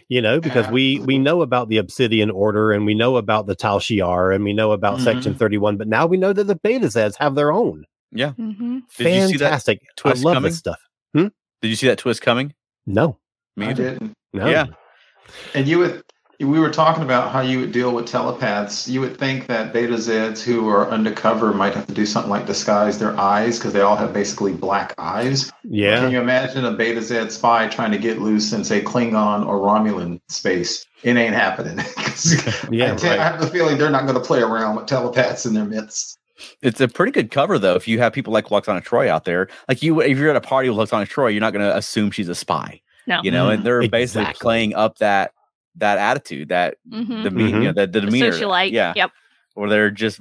You 0.10 0.22
know, 0.22 0.40
because 0.40 0.68
we 0.70 1.00
we 1.00 1.18
know 1.18 1.42
about 1.42 1.70
the 1.70 1.78
Obsidian 1.78 2.30
Order 2.30 2.72
and 2.72 2.86
we 2.86 2.94
know 2.94 3.18
about 3.18 3.46
the 3.48 3.56
Tal 3.56 3.80
Shiar 3.80 4.34
and 4.34 4.44
we 4.44 4.54
know 4.54 4.72
about 4.74 5.02
Section 5.02 5.32
Mm-hmm. 5.34 5.40
31, 5.40 5.78
but 5.78 5.88
now 5.88 6.06
we 6.06 6.18
know 6.18 6.32
that 6.34 6.46
the 6.46 6.56
Betazeds 6.56 7.16
have 7.18 7.36
their 7.36 7.52
own. 7.52 7.86
Yeah. 8.12 8.32
Mm-hmm. 8.40 8.80
Did 8.98 9.16
you 9.16 9.28
see 9.28 9.38
that 9.38 9.40
Fantastic. 9.40 9.82
I 9.84 9.88
twist 9.98 10.24
love 10.24 10.36
coming? 10.36 10.50
this 10.52 10.58
stuff. 10.60 10.80
Did 11.14 11.32
you 11.70 11.76
see 11.76 11.88
that 11.88 11.98
twist 11.98 12.22
coming? 12.22 12.54
No. 12.86 13.18
Me 13.58 13.66
I 13.66 13.70
either. 13.72 13.90
didn't. 13.92 14.14
No. 14.38 14.48
Yeah. 14.48 14.66
And 15.54 15.68
you 15.68 15.80
would, 15.80 16.04
we 16.40 16.60
were 16.60 16.70
talking 16.70 17.04
about 17.04 17.32
how 17.32 17.42
you 17.42 17.60
would 17.60 17.72
deal 17.72 17.94
with 17.94 18.06
telepaths. 18.06 18.88
You 18.88 19.02
would 19.02 19.18
think 19.18 19.48
that 19.48 19.74
Betazeds 19.74 20.42
who 20.44 20.70
are 20.70 20.88
undercover 20.90 21.54
might 21.54 21.74
have 21.74 21.88
to 21.88 21.94
do 21.94 22.06
something 22.06 22.30
like 22.30 22.46
disguise 22.46 23.00
their 23.00 23.20
eyes 23.20 23.58
because 23.58 23.74
they 23.74 23.82
all 23.82 23.96
have 23.96 24.14
basically 24.14 24.54
black 24.54 24.94
eyes. 25.00 25.52
Yeah. 25.64 26.00
Can 26.02 26.12
you 26.12 26.22
imagine 26.22 26.64
a 26.66 26.72
Betazed 26.72 27.32
spy 27.32 27.68
trying 27.68 27.92
to 27.92 27.98
get 27.98 28.20
loose 28.20 28.54
in, 28.54 28.64
say, 28.64 28.82
Klingon 28.82 29.48
or 29.48 29.60
Romulan 29.60 30.22
space? 30.30 30.86
It 31.04 31.18
ain't 31.18 31.34
happening. 31.34 31.84
Yeah, 32.72 32.94
I, 32.94 32.96
tell- 32.96 33.20
I 33.20 33.24
have 33.24 33.40
the 33.40 33.48
feeling 33.48 33.78
they're 33.78 33.90
not 33.90 34.04
going 34.04 34.16
to 34.16 34.22
play 34.22 34.42
around 34.42 34.76
with 34.76 34.88
telepaths 34.88 35.46
in 35.46 35.54
their 35.54 35.66
midst. 35.66 36.18
It's 36.62 36.82
a 36.82 36.88
pretty 36.88 37.12
good 37.12 37.32
cover 37.32 37.58
though. 37.58 37.76
If 37.76 37.88
you 37.88 37.98
have 38.00 38.14
people 38.14 38.32
like 38.34 38.46
Lwaxana 38.46 38.84
Troi 38.84 39.08
out 39.08 39.26
there, 39.26 39.48
like 39.68 39.82
you, 39.82 40.02
if 40.02 40.18
you're 40.18 40.30
at 40.30 40.36
a 40.36 40.42
party 40.42 40.70
with 40.70 40.78
Lwaxana 40.78 41.08
Troi, 41.08 41.32
you're 41.32 41.42
not 41.42 41.54
going 41.54 41.66
to 41.68 41.76
assume 41.76 42.12
she's 42.12 42.30
a 42.30 42.36
spy. 42.36 42.82
No. 43.08 43.22
You 43.24 43.32
know, 43.32 43.50
and 43.50 43.64
they're 43.64 43.88
basically 43.88 44.34
playing 44.34 44.76
up 44.76 44.98
that 45.00 45.32
that 45.78 45.98
attitude, 45.98 46.50
that 46.50 46.76
Mm-hmm. 46.92 47.24
the 47.24 47.32
me- 47.32 47.44
you 47.52 47.60
know, 47.60 47.74
the, 47.74 47.88
the 47.88 48.00
The 48.00 48.02
demeanor, 48.08 48.32
socialite. 48.32 48.72
yeah, 48.72 48.94
Yep. 48.96 49.12
or 49.56 49.70
they're 49.70 49.90
just. 49.92 50.20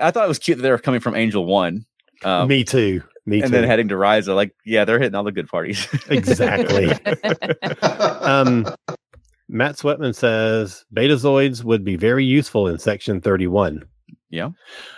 I 0.00 0.10
thought 0.10 0.24
it 0.24 0.28
was 0.28 0.38
cute 0.38 0.56
that 0.58 0.62
they 0.62 0.70
were 0.70 0.78
coming 0.78 1.00
from 1.00 1.14
Angel 1.14 1.44
One, 1.44 1.84
um, 2.24 2.48
Me 2.48 2.64
too. 2.64 3.02
Me 3.26 3.38
too. 3.38 3.44
and 3.44 3.52
too. 3.52 3.60
then 3.60 3.64
heading 3.68 3.88
to 3.88 3.96
Risa. 3.96 4.34
Like, 4.34 4.54
yeah, 4.64 4.84
they're 4.86 4.98
hitting 4.98 5.14
all 5.14 5.24
the 5.24 5.30
good 5.32 5.46
parties. 5.48 5.86
exactly. 6.08 6.88
um, 7.82 8.66
Matt 9.48 9.76
Sweatman 9.76 10.14
says 10.14 10.84
Betazoids 10.94 11.62
would 11.64 11.84
be 11.84 11.96
very 11.96 12.24
useful 12.24 12.66
in 12.68 12.78
Section 12.78 13.20
31. 13.20 13.84
yeah, 14.30 14.50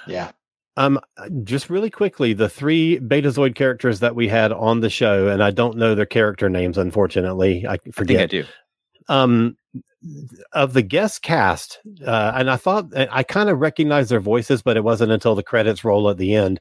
yeah. 0.06 0.30
Um, 0.76 0.98
just 1.44 1.68
really 1.68 1.90
quickly, 1.90 2.32
the 2.32 2.48
three 2.48 2.98
Betazoid 2.98 3.54
characters 3.54 4.00
that 4.00 4.14
we 4.14 4.28
had 4.28 4.52
on 4.52 4.80
the 4.80 4.88
show, 4.90 5.28
and 5.28 5.42
I 5.42 5.50
don't 5.50 5.76
know 5.76 5.94
their 5.94 6.06
character 6.06 6.48
names, 6.48 6.78
unfortunately. 6.78 7.66
I 7.66 7.74
I 7.74 7.76
think 7.76 7.88
I 7.88 7.96
forget. 7.96 8.30
do. 8.30 8.44
um, 9.08 9.56
of 10.52 10.72
the 10.72 10.82
guest 10.82 11.22
cast, 11.22 11.78
uh, 12.06 12.32
and 12.34 12.50
I 12.50 12.56
thought 12.56 12.86
I 12.96 13.22
kind 13.22 13.48
of 13.50 13.60
recognized 13.60 14.10
their 14.10 14.18
voices, 14.20 14.62
but 14.62 14.76
it 14.76 14.82
wasn't 14.84 15.12
until 15.12 15.34
the 15.34 15.42
credits 15.42 15.84
roll 15.84 16.08
at 16.10 16.16
the 16.16 16.34
end. 16.34 16.58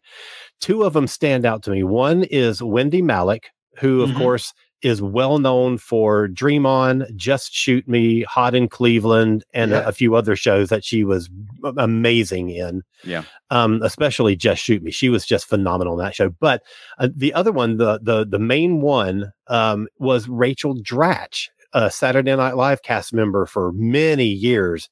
Two 0.59 0.83
of 0.83 0.93
them 0.93 1.07
stand 1.07 1.45
out 1.45 1.63
to 1.63 1.71
me. 1.71 1.81
One 1.83 2.23
is 2.25 2.61
Wendie 2.61 3.01
Malick, 3.01 3.45
who, 3.79 4.01
of 4.01 4.09
Mhm. 4.11 4.17
course, 4.17 4.53
is 4.83 5.01
well 5.01 5.39
known 5.39 5.77
for 5.77 6.27
Dream 6.27 6.65
On, 6.65 7.05
Just 7.15 7.53
Shoot 7.53 7.87
Me, 7.87 8.21
Hot 8.23 8.55
in 8.55 8.67
Cleveland, 8.67 9.43
and 9.53 9.71
Yeah. 9.71 9.85
a, 9.85 9.89
a 9.89 9.91
few 9.91 10.15
other 10.15 10.35
shows 10.35 10.69
that 10.69 10.83
she 10.83 11.03
was 11.03 11.29
amazing 11.77 12.49
in. 12.49 12.81
Yeah. 13.03 13.23
Um, 13.49 13.81
especially 13.83 14.35
Just 14.35 14.63
Shoot 14.63 14.81
Me. 14.83 14.91
She 14.91 15.09
was 15.09 15.25
just 15.25 15.45
phenomenal 15.47 15.93
in 15.99 16.05
that 16.05 16.15
show. 16.15 16.29
But 16.29 16.63
uh, 16.99 17.09
the 17.15 17.33
other 17.33 17.51
one, 17.51 17.77
the 17.77 17.99
the 18.01 18.25
the 18.25 18.39
main 18.39 18.81
one, 18.81 19.31
um, 19.47 19.87
was 19.99 20.27
Rachel 20.27 20.75
Dratch, 20.75 21.47
a 21.73 21.91
Saturday 21.91 22.35
Night 22.35 22.55
Live 22.55 22.81
cast 22.81 23.13
member 23.13 23.45
for 23.45 23.71
many 23.73 24.25
years. 24.25 24.89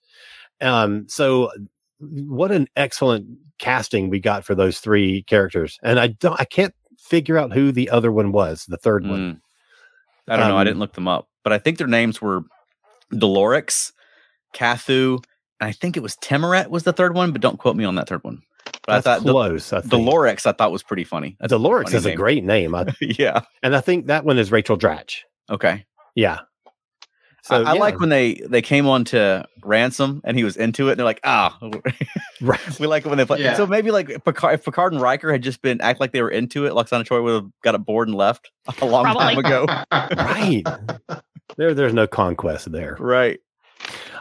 Um, 0.61 1.05
so 1.07 1.51
what 1.99 2.51
an 2.51 2.67
excellent 2.75 3.25
casting 3.59 4.09
we 4.09 4.19
got 4.19 4.45
for 4.45 4.55
those 4.55 4.79
three 4.79 5.23
characters. 5.23 5.77
And 5.83 5.99
I 5.99 6.07
don't 6.07 6.39
I 6.39 6.45
can't 6.45 6.73
figure 6.97 7.37
out 7.37 7.51
who 7.53 7.71
the 7.71 7.89
other 7.89 8.11
one 8.11 8.31
was, 8.31 8.65
the 8.65 8.77
third 8.77 9.05
one. 9.07 9.41
I 10.29 10.37
don't 10.37 10.47
know. 10.49 10.57
I 10.57 10.61
Um, 10.61 10.65
didn't 10.67 10.79
look 10.79 10.93
them 10.93 11.07
up, 11.07 11.27
but 11.43 11.53
I 11.53 11.57
think 11.57 11.77
their 11.77 11.87
names 11.87 12.21
were 12.21 12.41
Dolorix, 13.13 13.91
Cathu, 14.53 15.19
and 15.59 15.67
I 15.67 15.71
think 15.71 15.97
it 15.97 16.03
was 16.03 16.15
Timoret 16.17 16.69
was 16.69 16.83
the 16.83 16.93
third 16.93 17.15
one, 17.15 17.31
but 17.31 17.41
don't 17.41 17.57
quote 17.57 17.75
me 17.75 17.83
on 17.85 17.95
that 17.95 18.07
third 18.07 18.23
one. 18.23 18.41
But 18.85 18.95
I 18.95 19.01
thought 19.01 19.23
Del- 19.23 19.33
close. 19.33 19.73
I 19.73 19.81
think. 19.81 19.91
Dolorix 19.93 20.45
I 20.45 20.51
thought 20.51 20.71
was 20.71 20.83
pretty 20.83 21.03
funny. 21.03 21.35
That's 21.39 21.51
a 21.53 21.57
Dolores 21.57 21.85
funny 21.85 21.97
is 21.97 22.05
a 22.05 22.15
great 22.15 22.43
name. 22.43 22.75
I, 22.75 22.85
yeah. 23.01 23.41
and 23.63 23.75
I 23.75 23.81
think 23.81 24.07
that 24.07 24.25
one 24.25 24.37
is 24.37 24.51
Rachel 24.51 24.77
Dratch. 24.77 25.21
Okay. 25.49 25.85
Yeah. 26.15 26.39
I, 27.49 27.55
I 27.57 27.73
yeah. 27.73 27.79
like 27.79 27.99
when 27.99 28.09
they 28.09 28.35
they 28.45 28.61
came 28.61 28.87
on 28.87 29.05
to 29.05 29.45
ransom 29.63 30.21
and 30.23 30.37
he 30.37 30.43
was 30.43 30.57
into 30.57 30.89
it. 30.89 30.91
And 30.91 30.99
they're 30.99 31.05
like, 31.05 31.21
ah, 31.23 31.57
right. 32.41 32.79
we 32.79 32.87
like 32.87 33.05
it 33.05 33.09
when 33.09 33.17
they 33.17 33.25
play. 33.25 33.41
Yeah. 33.41 33.55
So 33.55 33.65
maybe 33.65 33.91
like 33.91 34.23
Picard, 34.25 34.55
if 34.55 34.65
Picard 34.65 34.93
and 34.93 35.01
Riker 35.01 35.31
had 35.31 35.41
just 35.41 35.61
been 35.61 35.79
act 35.81 35.99
like 35.99 36.11
they 36.11 36.21
were 36.21 36.29
into 36.29 36.65
it, 36.65 36.73
Lwaxana 36.73 37.05
Troi 37.05 37.23
would 37.23 37.33
have 37.33 37.49
got 37.63 37.75
it 37.75 37.85
bored 37.85 38.07
and 38.07 38.17
left 38.17 38.51
a 38.81 38.85
long 38.85 39.05
time 39.05 39.37
ago. 39.37 39.65
right. 39.91 40.63
There 41.57 41.73
there's 41.73 41.93
no 41.93 42.07
conquest 42.07 42.71
there. 42.71 42.95
right. 42.99 43.39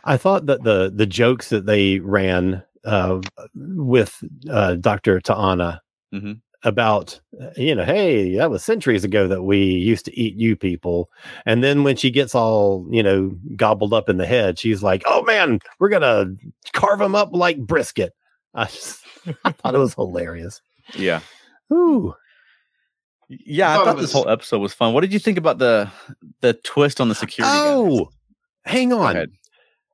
I 0.04 0.16
thought 0.16 0.46
that 0.46 0.62
the 0.62 0.90
the 0.94 1.06
jokes 1.06 1.50
that 1.50 1.66
they 1.66 1.98
ran 1.98 2.62
uh, 2.84 3.20
with 3.54 4.22
uh, 4.48 4.74
Dr. 4.76 5.20
T'Ana 5.20 5.80
Mhm. 6.14 6.40
About 6.64 7.20
uh, 7.40 7.50
you 7.56 7.74
know, 7.74 7.84
hey, 7.84 8.36
that 8.36 8.50
was 8.50 8.64
centuries 8.64 9.04
ago 9.04 9.28
that 9.28 9.42
we 9.44 9.58
used 9.64 10.04
to 10.06 10.18
eat 10.18 10.36
you 10.36 10.56
people, 10.56 11.10
and 11.46 11.62
then 11.62 11.84
when 11.84 11.96
she 11.96 12.10
gets 12.10 12.34
all 12.34 12.86
you 12.90 13.02
know 13.02 13.32
gobbled 13.56 13.92
up 13.92 14.08
in 14.08 14.16
the 14.16 14.26
head, 14.26 14.58
she's 14.58 14.82
like, 14.82 15.02
oh 15.06 15.22
man, 15.22 15.60
we're 15.78 15.88
gonna 15.88 16.26
carve 16.72 16.98
them 16.98 17.14
up 17.14 17.30
like 17.32 17.58
brisket. 17.58 18.12
I, 18.54 18.64
just, 18.64 19.00
I 19.44 19.52
thought 19.52 19.74
it 19.74 19.78
was 19.78 19.94
hilarious. 19.94 20.60
Yeah. 20.94 21.20
Ooh, 21.72 22.14
Yeah, 23.28 23.70
I 23.72 23.74
thought 23.76 23.84
thought, 23.84 23.92
it 23.92 23.96
this 24.00 24.02
was- 24.04 24.12
whole 24.14 24.28
episode 24.28 24.58
was 24.60 24.72
fun. 24.74 24.94
What 24.94 25.02
did 25.02 25.12
you 25.12 25.18
think 25.18 25.36
about 25.38 25.58
the 25.58 25.90
the 26.40 26.54
twist 26.54 27.00
on 27.00 27.08
the 27.08 27.14
security? 27.14 27.52
guys? 27.52 27.66
oh, 27.66 28.08
hang 28.64 28.92
on. 28.92 29.26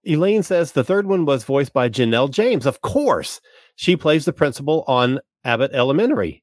Elaine 0.07 0.43
says 0.43 0.73
the 0.73 0.85
third 0.85 1.07
one 1.07 1.25
was 1.25 1.45
voiced 1.45 1.73
by 1.73 1.89
Janelle 1.89 2.31
James. 2.31 2.65
Of 2.67 2.81
course, 2.83 3.41
she 3.75 3.97
plays 3.97 4.25
the 4.25 4.33
principal 4.33 4.85
on 4.87 5.19
Abbott 5.45 5.73
Elementary. 5.75 6.43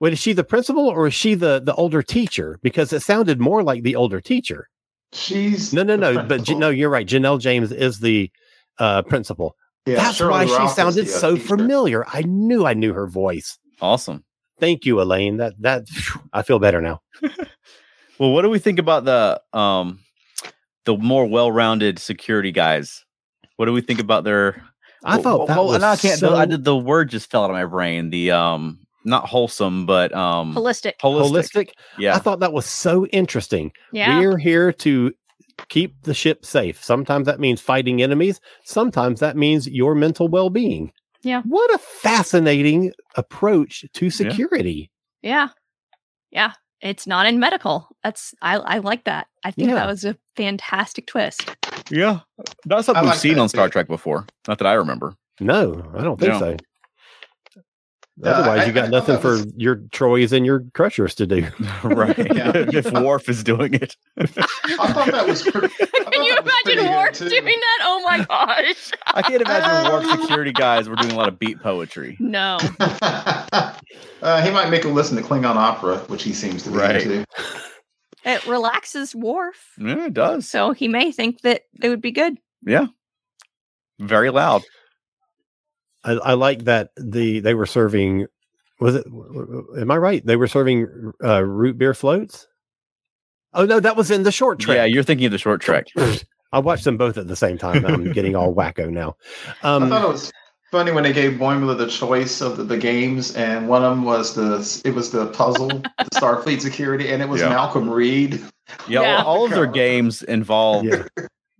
Wait, 0.00 0.12
is 0.14 0.18
she 0.18 0.32
the 0.32 0.44
principal 0.44 0.88
or 0.88 1.06
is 1.06 1.14
she 1.14 1.34
the 1.34 1.60
the 1.60 1.74
older 1.74 2.02
teacher? 2.02 2.58
Because 2.62 2.92
it 2.92 3.00
sounded 3.00 3.38
more 3.40 3.62
like 3.62 3.82
the 3.82 3.96
older 3.96 4.20
teacher. 4.20 4.68
She's 5.12 5.72
No, 5.72 5.82
no, 5.82 5.96
no. 5.96 6.22
But 6.22 6.44
J- 6.44 6.54
no, 6.54 6.70
you're 6.70 6.88
right. 6.90 7.06
Janelle 7.06 7.40
James 7.40 7.70
is 7.72 8.00
the 8.00 8.30
uh, 8.78 9.02
principal. 9.02 9.56
Yeah, 9.86 9.96
That's 9.96 10.16
Shirley 10.16 10.30
why 10.32 10.46
she 10.46 10.52
Ralph 10.52 10.70
is 10.70 10.76
sounded 10.76 11.06
the, 11.06 11.14
uh, 11.14 11.18
so 11.18 11.34
teacher. 11.36 11.48
familiar. 11.48 12.04
I 12.06 12.22
knew 12.22 12.64
I 12.66 12.74
knew 12.74 12.92
her 12.94 13.06
voice. 13.06 13.58
Awesome. 13.80 14.24
Thank 14.58 14.84
you, 14.84 15.00
Elaine. 15.00 15.38
That 15.38 15.54
that 15.60 15.86
I 16.32 16.42
feel 16.42 16.58
better 16.58 16.80
now. 16.80 17.00
Well, 18.18 18.32
what 18.32 18.42
do 18.42 18.50
we 18.50 18.58
think 18.58 18.78
about 18.78 19.06
the 19.06 19.40
um 19.58 20.00
the 20.84 20.94
more 20.94 21.24
well-rounded 21.24 21.98
security 21.98 22.52
guys? 22.52 23.02
What 23.56 23.64
do 23.64 23.72
we 23.72 23.80
think 23.80 23.98
about 23.98 24.24
their? 24.24 24.62
I 25.02 25.16
well, 25.16 25.22
thought 25.22 25.46
that 25.48 25.56
well, 25.56 25.66
was 25.68 25.80
now 25.80 25.92
I 25.92 25.96
can't. 25.96 26.20
so 26.20 26.36
I 26.36 26.44
did 26.44 26.62
the 26.62 26.76
word 26.76 27.08
just 27.08 27.30
fell 27.30 27.44
out 27.44 27.50
of 27.50 27.54
my 27.54 27.64
brain. 27.64 28.10
The 28.10 28.32
um 28.32 28.79
not 29.04 29.26
wholesome, 29.28 29.86
but 29.86 30.12
um 30.14 30.54
Holistic. 30.54 30.94
holistic. 31.02 31.30
holistic. 31.30 31.70
Yeah. 31.98 32.14
I 32.14 32.18
thought 32.18 32.40
that 32.40 32.52
was 32.52 32.66
so 32.66 33.06
interesting. 33.06 33.72
Yeah. 33.92 34.18
We're 34.18 34.38
here 34.38 34.72
to 34.72 35.12
keep 35.68 36.02
the 36.02 36.14
ship 36.14 36.44
safe. 36.44 36.82
Sometimes 36.82 37.26
that 37.26 37.40
means 37.40 37.60
fighting 37.60 38.02
enemies. 38.02 38.40
Sometimes 38.64 39.20
that 39.20 39.36
means 39.36 39.68
your 39.68 39.94
mental 39.94 40.28
well 40.28 40.50
being. 40.50 40.92
Yeah. 41.22 41.42
What 41.42 41.72
a 41.74 41.78
fascinating 41.78 42.92
approach 43.16 43.84
to 43.92 44.10
security. 44.10 44.90
Yeah. 45.22 45.48
Yeah. 46.30 46.52
It's 46.80 47.06
not 47.06 47.26
in 47.26 47.38
medical. 47.38 47.88
That's 48.02 48.34
I 48.40 48.56
I 48.56 48.78
like 48.78 49.04
that. 49.04 49.26
I 49.44 49.50
think 49.50 49.68
Yeah. 49.68 49.74
that 49.76 49.86
was 49.86 50.04
a 50.04 50.16
fantastic 50.36 51.06
twist. 51.06 51.42
Yeah. 51.90 52.20
That's 52.64 52.86
something 52.86 53.00
I 53.00 53.02
we've 53.02 53.10
like 53.10 53.18
seen 53.18 53.34
that 53.34 53.40
on 53.42 53.48
Star. 53.50 53.68
Trek 53.68 53.86
before. 53.88 54.24
Not 54.48 54.58
that 54.58 54.66
I 54.66 54.72
remember. 54.74 55.14
No, 55.40 55.90
I 55.96 56.02
don't 56.02 56.18
think 56.18 56.32
Yeah. 56.32 56.38
so. 56.38 56.56
Otherwise, 58.22 58.60
I- 58.60 58.64
you 58.66 58.72
got 58.72 58.80
I 58.80 58.86
thought 58.86 58.90
nothing 58.92 59.14
that 59.16 59.22
for 59.22 59.30
was- 59.30 59.52
your 59.56 59.76
Troys 59.92 60.32
and 60.32 60.44
your 60.44 60.64
Crushers 60.74 61.14
to 61.16 61.26
do. 61.26 61.46
right. 61.84 62.16
Yeah. 62.34 62.52
if 62.54 62.90
Worf 62.92 63.28
is 63.28 63.42
doing 63.44 63.74
it. 63.74 63.96
I 64.18 64.26
thought 64.26 65.10
that 65.10 65.26
was 65.26 65.42
pretty. 65.42 65.68
I 65.80 65.86
thought 65.86 66.12
Can 66.12 66.22
you 66.24 66.34
that 66.34 66.44
was 66.44 66.52
pretty 66.64 66.78
imagine 66.80 66.84
good, 66.86 66.96
Worf 66.96 67.18
doing 67.18 67.44
that? 67.60 67.78
Oh 67.82 68.02
my 68.04 68.24
gosh. 68.24 68.90
I 69.06 69.22
can't 69.22 69.42
imagine 69.42 69.92
Worf 69.92 70.20
security 70.20 70.52
guys 70.52 70.88
were 70.88 70.96
doing 70.96 71.12
a 71.12 71.16
lot 71.16 71.28
of 71.28 71.38
beat 71.38 71.60
poetry. 71.60 72.16
No. 72.20 72.58
uh, 72.80 74.42
he 74.42 74.50
might 74.50 74.70
make 74.70 74.84
a 74.84 74.88
listen 74.88 75.16
to 75.16 75.22
Klingon 75.22 75.56
opera, 75.56 75.98
which 76.08 76.22
he 76.22 76.32
seems 76.32 76.62
to 76.64 76.70
be 76.70 76.76
Right. 76.76 77.02
into. 77.02 77.24
It 78.24 78.46
relaxes 78.46 79.14
Worf. 79.14 79.56
Yeah, 79.78 80.06
it 80.06 80.14
does. 80.14 80.48
So 80.48 80.72
he 80.72 80.88
may 80.88 81.10
think 81.12 81.40
that 81.40 81.62
it 81.82 81.88
would 81.88 82.02
be 82.02 82.12
good. 82.12 82.36
Yeah. 82.66 82.86
Very 83.98 84.30
loud. 84.30 84.62
I, 86.04 86.12
I 86.12 86.32
like 86.34 86.64
that 86.64 86.90
the 86.96 87.40
they 87.40 87.54
were 87.54 87.66
serving. 87.66 88.26
Was 88.80 88.94
it? 88.94 89.06
Am 89.06 89.90
I 89.90 89.96
right? 89.98 90.24
They 90.24 90.36
were 90.36 90.46
serving 90.48 91.12
uh, 91.22 91.42
root 91.44 91.76
beer 91.76 91.92
floats. 91.94 92.46
Oh 93.52 93.64
no, 93.66 93.80
that 93.80 93.96
was 93.96 94.10
in 94.10 94.22
the 94.22 94.32
short 94.32 94.58
track. 94.60 94.76
Yeah, 94.76 94.84
you're 94.84 95.02
thinking 95.02 95.26
of 95.26 95.32
the 95.32 95.38
short 95.38 95.60
trek. 95.60 95.86
I 96.52 96.58
watched 96.58 96.84
them 96.84 96.96
both 96.96 97.16
at 97.18 97.28
the 97.28 97.36
same 97.36 97.58
time. 97.58 97.84
I'm 97.84 98.12
getting 98.12 98.34
all 98.34 98.54
wacko 98.56 98.90
now. 98.90 99.16
Um, 99.62 99.84
I 99.84 99.88
thought 99.88 100.04
it 100.04 100.08
was 100.12 100.32
funny 100.70 100.92
when 100.92 101.02
they 101.04 101.12
gave 101.12 101.32
Boimler 101.32 101.76
the 101.76 101.86
choice 101.88 102.40
of 102.40 102.56
the, 102.56 102.64
the 102.64 102.78
games, 102.78 103.34
and 103.36 103.68
one 103.68 103.84
of 103.84 103.90
them 103.90 104.04
was 104.04 104.34
the 104.34 104.80
it 104.84 104.94
was 104.94 105.10
the 105.10 105.26
puzzle, 105.28 105.68
the 105.68 106.08
Starfleet 106.14 106.60
security, 106.60 107.08
and 107.12 107.20
it 107.22 107.28
was 107.28 107.40
Yeah. 107.40 107.50
Malcolm 107.50 107.88
Reed. 107.90 108.40
Yeah, 108.88 109.02
Yeah. 109.02 109.22
all 109.24 109.44
of 109.44 109.50
their 109.50 109.66
games 109.84 110.22
involved 110.22 110.86
yeah, 110.86 111.04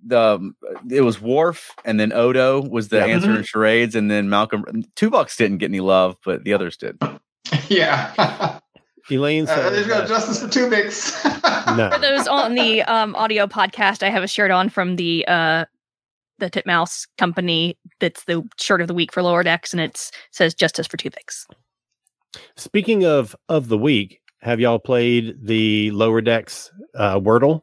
the 0.05 0.53
it 0.91 1.03
was 1.03 1.21
Worf 1.21 1.71
and 1.85 1.99
then 2.01 2.13
Odo 2.13 2.63
was 2.63 2.89
the 2.89 2.99
Yeah. 2.99 3.07
answer 3.07 3.37
in 3.37 3.43
charades, 3.43 3.95
and 3.95 4.11
then 4.11 4.29
Malcolm 4.29 4.65
Tuvok 4.97 5.35
didn't 5.37 5.59
get 5.59 5.71
any 5.71 5.81
love, 5.81 6.17
but 6.25 6.45
the 6.45 6.53
others 6.55 6.77
did. 6.77 6.99
yeah, 7.69 8.59
Elaine 9.11 9.45
uh, 9.45 9.55
said. 9.55 9.73
there's 9.73 9.87
got 9.87 10.01
that- 10.01 10.09
justice 10.09 10.41
for 10.43 10.49
Tuvix. 10.49 11.77
no, 11.77 11.91
For 11.91 11.99
those 12.01 12.27
on 12.29 12.55
the 12.55 12.83
um, 12.83 13.15
audio 13.17 13.47
podcast, 13.47 14.03
I 14.03 14.11
have 14.11 14.23
a 14.23 14.29
shirt 14.29 14.51
on 14.51 14.69
from 14.69 14.97
the 14.97 15.25
uh, 15.29 15.65
the 16.39 16.49
Titmouse 16.51 17.07
company. 17.19 17.77
That's 17.99 18.25
the 18.25 18.43
shirt 18.59 18.81
of 18.81 18.89
the 18.89 18.95
week 18.95 19.13
for 19.13 19.23
Lower 19.23 19.43
Decks, 19.43 19.73
and 19.73 19.81
it 19.81 20.11
says 20.31 20.55
"Justice 20.55 20.87
for 20.87 20.97
Tuvix." 20.97 21.47
Speaking 22.57 23.05
of 23.05 23.35
of 23.49 23.69
the 23.69 23.79
week, 23.79 24.21
have 24.41 24.61
y'all 24.61 24.79
played 24.79 25.37
the 25.43 25.91
lower 25.91 26.21
decks 26.21 26.71
uh, 26.95 27.19
Wordle? 27.19 27.63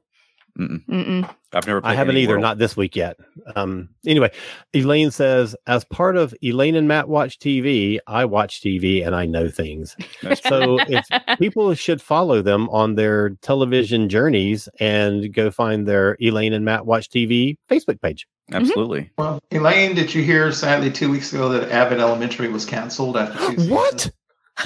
Mm-mm. 0.57 0.85
Mm-mm. 0.87 1.35
I've 1.53 1.67
never. 1.67 1.81
Played 1.81 1.91
I 1.91 1.93
haven't 1.95 2.17
either, 2.17 2.33
World. 2.33 2.41
not 2.41 2.57
this 2.57 2.75
week 2.75 2.95
yet. 2.95 3.17
Um, 3.55 3.89
anyway, 4.05 4.31
Elaine 4.73 5.11
says, 5.11 5.55
as 5.67 5.85
part 5.85 6.17
of 6.17 6.33
Elaine 6.43 6.75
and 6.75 6.87
Matt 6.87 7.07
watch 7.07 7.39
TV, 7.39 7.99
I 8.07 8.25
watch 8.25 8.61
TV 8.61 9.05
and 9.05 9.15
I 9.15 9.25
know 9.25 9.49
things. 9.49 9.95
That's. 10.23 10.41
So 10.41 10.79
it's 10.87 11.07
people 11.39 11.73
should 11.75 12.01
follow 12.01 12.41
them 12.41 12.69
on 12.69 12.95
their 12.95 13.31
television 13.41 14.09
journeys 14.09 14.67
and 14.79 15.31
go 15.33 15.51
find 15.51 15.87
their 15.87 16.17
Elaine 16.21 16.53
and 16.53 16.65
Matt 16.65 16.85
watch 16.85 17.09
TV 17.09 17.57
Facebook 17.69 18.01
page. 18.01 18.27
absolutely. 18.51 19.11
well, 19.17 19.39
Elaine, 19.51 19.93
did 19.93 20.13
you 20.13 20.23
hear 20.23 20.51
sadly 20.51 20.91
two 20.91 21.09
weeks 21.11 21.31
ago 21.33 21.49
that 21.49 21.71
Abbott 21.71 21.99
Elementary 21.99 22.47
was 22.47 22.65
canceled 22.65 23.15
after 23.15 23.37
two 23.37 23.61
seasons? 23.61 23.69
What? 23.69 24.11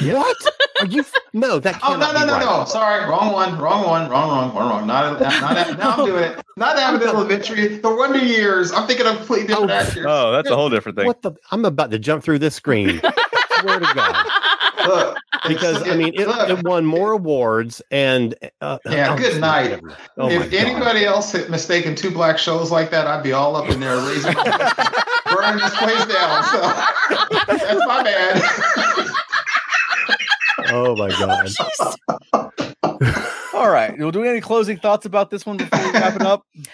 What? 0.03 0.37
Are 0.81 0.85
you? 0.87 1.01
F- 1.01 1.13
no, 1.33 1.59
that 1.59 1.79
Oh 1.83 1.95
no 1.95 2.11
no 2.11 2.19
be 2.21 2.25
no 2.25 2.33
right. 2.33 2.45
no! 2.45 2.65
Sorry, 2.65 3.05
wrong 3.09 3.31
one, 3.31 3.57
wrong 3.59 3.85
one, 3.87 4.09
wrong 4.09 4.29
wrong 4.31 4.55
wrong 4.55 4.69
wrong. 4.69 4.87
Not 4.87 5.21
not, 5.21 5.41
not 5.41 5.77
now 5.77 5.91
I'm 5.97 6.05
doing 6.05 6.23
it. 6.23 6.41
Not 6.57 6.77
Abbott 6.77 7.07
Elementary. 7.07 7.77
The 7.77 7.95
Wonder 7.95 8.17
Years. 8.19 8.71
I'm 8.71 8.87
thinking 8.87 9.05
of 9.05 9.17
completely 9.17 9.47
different 9.47 9.71
Oh, 9.71 9.73
actors. 9.73 10.05
Oh, 10.07 10.31
that's 10.31 10.49
a 10.49 10.55
whole 10.55 10.69
different 10.69 10.97
thing. 10.97 11.05
What 11.07 11.21
the? 11.21 11.33
I'm 11.51 11.65
about 11.65 11.91
to 11.91 11.99
jump 11.99 12.23
through 12.23 12.39
this 12.39 12.55
screen. 12.55 12.99
Swear 13.59 13.79
to 13.79 13.93
God. 13.93 14.25
Look, 14.87 15.17
Because 15.47 15.87
I 15.87 15.95
mean, 15.95 16.13
it, 16.15 16.27
look, 16.27 16.49
it 16.49 16.63
won 16.65 16.83
more 16.85 17.11
awards 17.11 17.83
and 17.91 18.33
uh, 18.61 18.79
Yeah, 18.89 19.13
oh, 19.13 19.17
good 19.17 19.39
night. 19.39 19.79
Oh 20.17 20.27
if 20.29 20.51
anybody 20.53 21.05
else 21.05 21.31
had 21.33 21.49
mistaken 21.51 21.93
two 21.95 22.09
black 22.09 22.39
shows 22.39 22.71
like 22.71 22.89
that, 22.89 23.05
I'd 23.05 23.21
be 23.21 23.31
all 23.33 23.55
up 23.55 23.69
in 23.69 23.79
there 23.79 23.97
raising, 23.97 24.33
burning 25.31 25.59
this 25.59 25.77
place 25.77 26.05
down. 26.07 26.43
So 26.45 26.61
that's 27.47 27.85
my 27.85 28.01
bad. 28.03 28.41
Oh 30.69 30.95
my 30.95 31.09
God. 32.33 32.51
All 33.53 33.69
right. 33.69 33.97
Well, 33.97 34.11
do 34.11 34.19
we 34.19 34.27
have 34.27 34.33
any 34.33 34.41
closing 34.41 34.77
thoughts 34.77 35.05
about 35.05 35.29
this 35.29 35.45
one 35.45 35.57
before 35.57 35.79
we 35.79 35.91
wrap 35.91 36.15
it 36.15 36.21
up? 36.23 36.43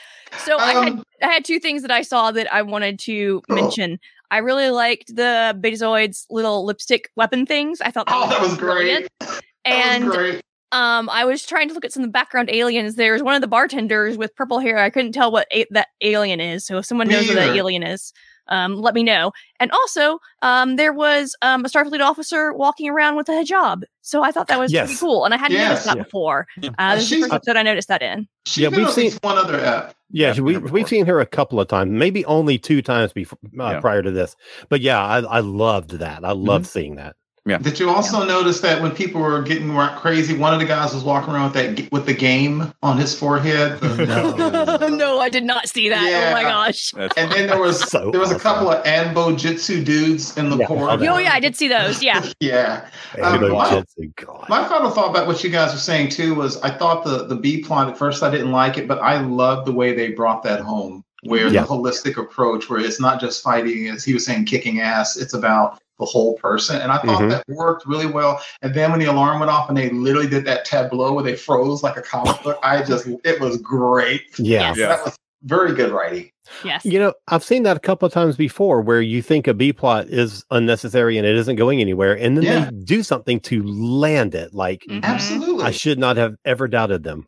So 0.46 0.58
I 0.58 0.74
had 0.74 0.94
Um, 0.94 1.04
I 1.24 1.28
had 1.28 1.46
two 1.46 1.58
things 1.60 1.82
that 1.82 1.90
I 1.90 2.02
saw 2.02 2.32
that 2.32 2.54
I 2.54 2.62
wanted 2.62 3.00
to 3.00 3.42
Oh. 3.50 3.56
mention. 3.56 3.98
I 4.30 4.38
really 4.40 4.70
liked 4.70 5.16
the 5.16 5.58
Betazoids 5.60 6.26
little 6.30 6.66
lipstick 6.66 7.10
weapon 7.16 7.46
things. 7.46 7.80
I 7.82 7.92
thought 7.92 8.08
that, 8.08 8.16
Oh, 8.16 8.30
that 8.30 8.42
was 8.42 8.56
great. 8.58 9.08
That 9.22 9.42
And 9.66 10.06
was 10.06 10.16
great. 10.16 10.42
um, 10.74 11.10
I 11.10 11.24
was 11.26 11.46
trying 11.46 11.70
to 11.70 11.74
look 11.74 11.86
at 11.86 11.94
some 11.94 12.04
of 12.04 12.10
the 12.10 12.12
background 12.12 12.50
aliens. 12.52 12.96
There's 12.96 13.24
one 13.24 13.36
of 13.36 13.42
the 13.42 13.48
bartenders 13.48 14.18
with 14.18 14.36
purple 14.36 14.60
hair. 14.60 14.78
I 14.78 14.90
couldn't 14.90 15.14
tell 15.14 15.32
what 15.32 15.48
a- 15.52 15.66
that 15.72 15.88
alien 16.02 16.40
is. 16.42 16.66
So 16.66 16.78
if 16.78 16.86
someone 16.86 17.08
Me 17.08 17.14
knows 17.16 17.28
what 17.28 17.36
that 17.36 17.56
alien 17.56 17.82
is, 17.84 18.12
um, 18.50 18.76
let 18.76 18.94
me 18.94 19.04
know. 19.04 19.32
And 19.60 19.72
also, 19.72 20.20
um, 20.42 20.76
there 20.76 20.94
was 20.94 21.36
um, 21.42 21.66
a 21.66 21.68
Starfleet 21.68 22.00
officer 22.02 22.54
walking 22.54 22.90
around 22.90 23.16
with 23.16 23.28
a 23.30 23.34
hijab. 23.34 23.84
So 24.02 24.24
I 24.24 24.32
thought 24.32 24.48
that 24.48 24.60
was 24.60 24.72
pretty 24.72 24.96
cool, 24.96 25.26
and 25.26 25.34
I 25.34 25.38
hadn't 25.38 25.58
Yes. 25.58 25.70
noticed 25.70 25.86
that 25.88 25.98
Yeah. 25.98 26.04
before. 26.04 26.48
Yeah. 26.62 26.70
Uh, 26.80 26.96
this 26.96 27.04
is 27.06 27.10
the 27.10 27.20
first 27.22 27.34
episode 27.34 27.58
I 27.58 27.64
noticed 27.64 27.88
that 27.90 28.02
in. 28.02 28.28
She's 28.46 28.64
Yeah, 28.64 28.70
been 28.70 28.80
we've 28.80 28.92
seen 28.92 29.12
one 29.22 29.38
other 29.38 29.60
app. 29.60 29.94
Yeah, 30.10 30.34
Yeah, 30.34 30.42
we 30.42 30.54
never 30.54 30.68
we've 30.68 30.88
seen 30.88 31.06
her 31.08 31.20
a 31.20 31.26
couple 31.26 31.60
of 31.60 31.68
times, 31.68 31.92
maybe 31.92 32.24
only 32.26 32.58
two 32.58 32.82
times 32.82 33.12
before 33.12 33.38
uh, 33.60 33.72
Yeah. 33.72 33.80
prior 33.82 34.02
to 34.02 34.12
this. 34.12 34.36
But 34.70 34.80
yeah, 34.82 35.04
I, 35.04 35.20
I 35.20 35.40
loved 35.42 35.92
that. 36.00 36.24
I 36.24 36.32
loved 36.32 36.66
Mm-hmm. 36.66 36.70
seeing 36.80 36.96
that. 36.96 37.16
Did 37.48 37.80
you 37.80 37.90
also 37.90 38.26
notice 38.26 38.60
that 38.62 38.82
when 38.82 38.92
people 38.92 39.22
were 39.22 39.42
getting 39.42 39.74
crazy, 39.98 40.38
one 40.38 40.54
of 40.54 40.60
the 40.60 40.66
guys 40.66 40.94
was 40.94 41.04
walking 41.04 41.34
around 41.34 41.54
with 41.54 41.78
that 41.78 41.92
with 41.92 42.06
the 42.06 42.14
game 42.14 42.74
on 42.84 42.98
his 42.98 43.18
forehead? 43.18 43.80
The- 43.98 44.90
no, 44.92 45.20
I 45.20 45.30
did 45.30 45.44
not 45.44 45.68
see 45.70 45.90
that. 45.90 46.30
Oh 46.30 46.34
my 46.34 46.44
gosh. 46.44 46.92
That's 46.92 47.18
And 47.18 47.32
then 47.32 47.48
there 47.48 47.60
was 47.60 47.80
So 47.90 48.12
there 48.12 48.20
was 48.20 48.32
a 48.32 48.40
couple 48.40 48.70
of 48.70 48.84
Anbo 48.84 49.38
Jitsu 49.38 49.84
dudes 49.84 50.38
in 50.38 50.50
the 50.50 50.58
Yeah, 50.58 50.68
corner. 50.68 51.10
Oh 51.10 51.18
yeah, 51.18 51.34
I 51.34 51.40
did 51.40 51.56
see 51.56 51.68
those. 51.68 52.04
Yeah. 52.04 52.26
yeah. 52.40 52.90
Um, 53.22 53.50
my- 53.52 53.70
should 53.70 53.90
say, 53.90 54.08
God. 54.16 54.46
My 54.50 54.68
final 54.68 54.90
thought 54.90 55.10
about 55.10 55.28
what 55.28 55.44
you 55.44 55.50
guys 55.50 55.72
were 55.74 55.80
saying 55.80 56.10
too 56.10 56.36
was 56.36 56.62
I 56.62 56.70
thought 56.70 57.04
the 57.04 57.26
the 57.26 57.36
B 57.36 57.62
plot 57.64 57.90
at 57.90 57.98
first 57.98 58.24
I 58.24 58.30
didn't 58.30 58.52
like 58.52 58.78
it, 58.78 58.88
but 58.88 59.00
I 59.00 59.20
love 59.22 59.66
the 59.66 59.74
way 59.74 59.94
they 59.96 60.12
brought 60.12 60.44
that 60.44 60.60
home, 60.62 61.04
where 61.24 61.48
Yeah. 61.48 61.62
the 61.62 61.68
holistic 61.68 62.18
approach, 62.18 62.70
where 62.70 62.80
it's 62.80 63.00
not 63.00 63.20
just 63.22 63.42
fighting, 63.44 63.88
as 63.90 64.04
he 64.04 64.14
was 64.14 64.26
saying, 64.26 64.46
kicking 64.46 64.80
ass. 64.82 65.16
It's 65.18 65.34
about 65.34 65.80
the 66.00 66.06
whole 66.06 66.36
person, 66.36 66.80
and 66.82 66.92
I 66.92 66.98
thought 67.00 67.22
Mhm. 67.22 67.30
that 67.32 67.44
worked 67.48 67.86
really 67.88 68.06
well. 68.08 68.40
And 68.62 68.74
then 68.74 68.92
when 68.92 69.00
the 69.00 69.06
alarm 69.08 69.40
went 69.40 69.50
off 69.52 69.68
and 69.70 69.78
they 69.78 69.90
literally 69.90 70.28
did 70.30 70.46
that 70.46 70.64
tableau 70.66 71.14
where 71.14 71.24
they 71.24 71.36
froze 71.36 71.82
like 71.84 71.98
a 71.98 72.02
comic 72.02 72.42
book, 72.44 72.60
I 72.64 72.84
just 72.84 73.08
it 73.24 73.40
was 73.40 73.58
great. 73.58 74.24
yeah. 74.38 74.60
Yes. 74.70 74.78
Yeah. 74.78 74.88
That 74.90 75.06
was 75.06 75.16
very 75.44 75.74
good 75.74 75.92
writing. 75.92 76.30
Yes. 76.64 76.86
You 76.86 76.98
know, 77.00 77.14
I've 77.28 77.44
seen 77.44 77.64
that 77.64 77.76
a 77.78 77.80
couple 77.80 78.06
of 78.06 78.14
times 78.14 78.36
before 78.38 78.82
where 78.82 79.02
you 79.02 79.22
think 79.22 79.48
a 79.48 79.54
B 79.54 79.74
plot 79.74 80.08
is 80.08 80.46
unnecessary 80.52 81.18
and 81.18 81.28
it 81.28 81.36
isn't 81.36 81.58
going 81.58 81.82
anywhere, 81.82 82.14
and 82.18 82.38
then 82.38 82.44
Yeah. 82.44 82.66
they 82.66 82.78
do 82.84 83.04
something 83.04 83.40
to 83.42 83.64
land 83.64 84.34
it. 84.36 84.54
Like, 84.54 84.84
Mhm. 84.90 85.04
Absolutely. 85.04 85.64
I 85.66 85.72
should 85.72 86.00
not 86.00 86.16
have 86.18 86.36
ever 86.46 86.68
doubted 86.68 87.04
them. 87.04 87.28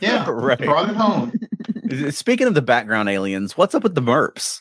yeah, 0.00 0.24
Right. 0.30 0.58
Brought 0.60 0.90
it 0.90 0.96
home. 0.96 1.32
Speaking 2.10 2.46
of 2.46 2.54
the 2.54 2.62
background 2.62 3.08
aliens, 3.08 3.56
what's 3.58 3.74
up 3.74 3.82
with 3.82 3.94
the 3.96 4.02
Merps? 4.02 4.60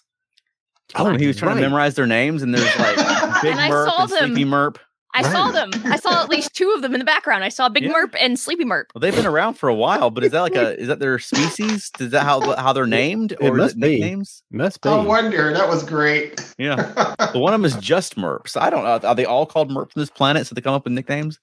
Oh, 0.96 1.16
he 1.16 1.28
was 1.28 1.38
trying 1.38 1.56
to 1.58 1.62
memorize 1.62 1.94
their 1.94 2.08
names, 2.08 2.42
and 2.42 2.52
there's 2.54 2.80
like 2.80 2.98
Big 3.42 3.52
And 3.52 3.60
I 3.62 3.70
saw 3.70 4.04
and 4.04 4.12
them. 4.12 4.34
Sleepy 4.36 4.50
Merp. 4.50 4.78
I 5.16 5.24
saw 5.24 5.50
them. 5.50 5.72
I 5.86 5.96
saw 5.98 6.22
at 6.22 6.30
least 6.36 6.54
two 6.54 6.72
of 6.76 6.84
them 6.84 6.94
in 6.94 7.00
the 7.00 7.06
background. 7.06 7.44
I 7.44 7.50
saw 7.50 7.68
Big 7.68 7.84
Yeah. 7.84 7.94
Merp 7.94 8.16
and 8.20 8.38
Sleepy 8.40 8.64
Merp. 8.64 8.86
Well, 8.94 9.00
they've 9.00 9.16
been 9.16 9.26
around 9.26 9.56
for 9.56 9.68
a 9.68 9.74
while, 9.74 10.12
but 10.12 10.24
is 10.24 10.32
that 10.32 10.42
like 10.42 10.56
a 10.56 10.80
is 10.80 10.88
that 10.88 11.00
their 11.00 11.18
species? 11.18 11.90
Is 12.00 12.12
that 12.12 12.24
how 12.24 12.56
how 12.58 12.74
they're 12.74 12.86
named, 12.86 13.36
or 13.42 13.54
is 13.58 13.58
must 13.58 13.76
it 13.78 13.82
be. 13.82 13.90
nicknames? 14.00 14.44
Must 14.52 14.80
be. 14.82 14.90
I 14.90 14.98
wonder. 15.04 15.52
That 15.52 15.68
was 15.68 15.84
great. 15.84 16.54
Yeah, 16.60 16.94
but 17.18 17.36
one 17.36 17.54
of 17.54 17.60
them 17.60 17.66
is 17.66 17.76
just 17.78 18.18
Merps. 18.18 18.56
I 18.56 18.70
don't 18.70 18.84
know. 18.84 19.08
Are 19.08 19.16
they 19.16 19.26
all 19.26 19.48
called 19.48 19.72
Merps 19.72 19.96
on 19.98 20.02
this 20.02 20.12
planet, 20.12 20.46
so 20.46 20.54
they 20.54 20.62
come 20.62 20.76
up 20.76 20.84
with 20.84 20.94
nicknames? 20.94 21.40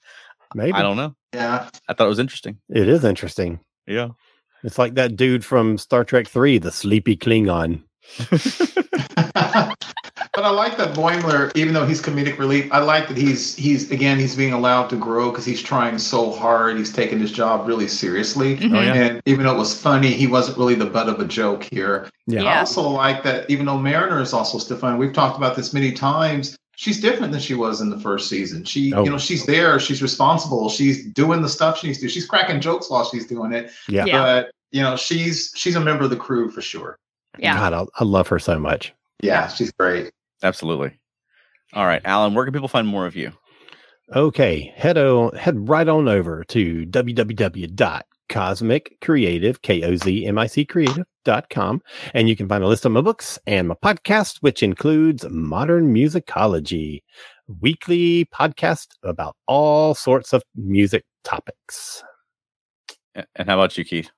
Maybe 0.54 0.72
I 0.72 0.82
don't 0.82 0.96
know. 0.96 1.16
yeah. 1.34 1.68
I 1.88 1.92
thought 1.94 2.06
it 2.06 2.08
was 2.08 2.20
interesting. 2.20 2.58
it 2.68 2.88
is 2.88 3.04
interesting. 3.04 3.58
Yeah. 3.88 4.10
It's 4.62 4.78
like 4.78 4.94
that 4.94 5.16
dude 5.16 5.44
from 5.44 5.76
Star 5.76 6.04
Trek 6.04 6.28
Three, 6.28 6.58
the 6.58 6.70
sleepy 6.70 7.16
Klingon. 7.16 7.82
but 10.36 10.44
I 10.44 10.50
like 10.50 10.76
that 10.76 10.94
Boimler, 10.94 11.54
even 11.56 11.74
though 11.74 11.86
he's 11.86 12.00
comedic 12.02 12.38
relief, 12.38 12.70
I 12.72 12.78
like 12.80 13.08
that 13.08 13.16
he's 13.16 13.54
he's 13.56 13.90
again 13.90 14.18
he's 14.18 14.34
being 14.36 14.52
allowed 14.52 14.88
to 14.88 14.96
grow 14.96 15.30
because 15.30 15.44
he's 15.44 15.62
trying 15.62 15.98
so 15.98 16.30
hard. 16.32 16.76
He's 16.76 16.92
taking 16.92 17.18
his 17.18 17.32
job 17.32 17.66
really 17.66 17.88
seriously. 17.88 18.56
Mm-hmm. 18.56 18.74
Oh, 18.74 18.80
yeah. 18.82 18.94
And 18.94 19.22
even 19.26 19.46
though 19.46 19.54
it 19.54 19.58
was 19.58 19.80
funny, 19.80 20.10
he 20.10 20.26
wasn't 20.26 20.58
really 20.58 20.74
the 20.74 20.86
butt 20.86 21.08
of 21.08 21.20
a 21.20 21.24
joke 21.24 21.64
here. 21.64 22.08
Yeah. 22.26 22.44
I 22.44 22.58
also 22.58 22.82
like 22.82 23.22
that 23.24 23.48
even 23.50 23.66
though 23.66 23.78
Mariner 23.78 24.20
is 24.20 24.32
also 24.32 24.58
still 24.58 24.76
funny, 24.78 24.98
we've 24.98 25.12
talked 25.12 25.36
about 25.36 25.56
this 25.56 25.72
many 25.72 25.92
times. 25.92 26.56
She's 26.78 27.00
different 27.00 27.32
than 27.32 27.40
she 27.40 27.54
was 27.54 27.80
in 27.80 27.88
the 27.88 27.98
first 27.98 28.28
season. 28.28 28.62
She, 28.64 28.92
Oh. 28.92 29.02
you 29.02 29.10
know, 29.10 29.16
she's 29.16 29.46
there. 29.46 29.80
She's 29.80 30.02
responsible. 30.02 30.68
She's 30.68 31.06
doing 31.06 31.40
the 31.40 31.48
stuff 31.48 31.78
she 31.78 31.86
needs 31.86 32.00
to. 32.00 32.08
She's 32.10 32.26
cracking 32.26 32.60
jokes 32.60 32.90
while 32.90 33.04
she's 33.08 33.26
doing 33.26 33.52
it. 33.52 33.70
Yeah. 33.88 34.04
Yeah. 34.04 34.22
But 34.22 34.50
you 34.72 34.82
know, 34.82 34.94
she's 34.96 35.52
she's 35.56 35.74
a 35.76 35.80
member 35.80 36.04
of 36.04 36.10
the 36.10 36.16
crew 36.16 36.50
for 36.50 36.60
sure. 36.60 36.98
Yeah. 37.38 37.56
God, 37.56 37.72
I, 37.72 38.02
I 38.02 38.04
love 38.04 38.28
her 38.28 38.38
so 38.38 38.58
much. 38.58 38.92
Yeah, 39.22 39.48
she's 39.48 39.72
great. 39.72 40.12
Absolutely. 40.42 40.92
All 41.72 41.86
right, 41.86 42.02
Alan, 42.04 42.34
where 42.34 42.44
can 42.44 42.52
people 42.52 42.68
find 42.68 42.86
more 42.86 43.06
of 43.06 43.16
you? 43.16 43.32
Okay, 44.14 44.72
head 44.76 44.98
on, 44.98 45.34
head 45.34 45.68
right 45.68 45.88
on 45.88 46.08
over 46.08 46.44
to 46.44 46.86
www.kozmiccreative, 46.86 49.62
K-O-Z-M-I-C 49.62 50.64
creative.com, 50.64 51.82
and 52.14 52.28
you 52.28 52.36
can 52.36 52.48
find 52.48 52.62
a 52.62 52.68
list 52.68 52.84
of 52.84 52.92
my 52.92 53.00
books 53.00 53.36
and 53.48 53.66
my 53.66 53.74
podcast, 53.74 54.36
which 54.42 54.62
includes 54.62 55.28
Modern 55.28 55.92
Musicology, 55.92 57.02
weekly 57.60 58.26
podcast 58.26 58.90
about 59.02 59.34
all 59.48 59.92
sorts 59.94 60.32
of 60.32 60.44
music 60.54 61.04
topics. 61.24 62.04
And 63.14 63.48
how 63.48 63.54
about 63.54 63.76
you, 63.76 63.84
Keith? 63.84 64.10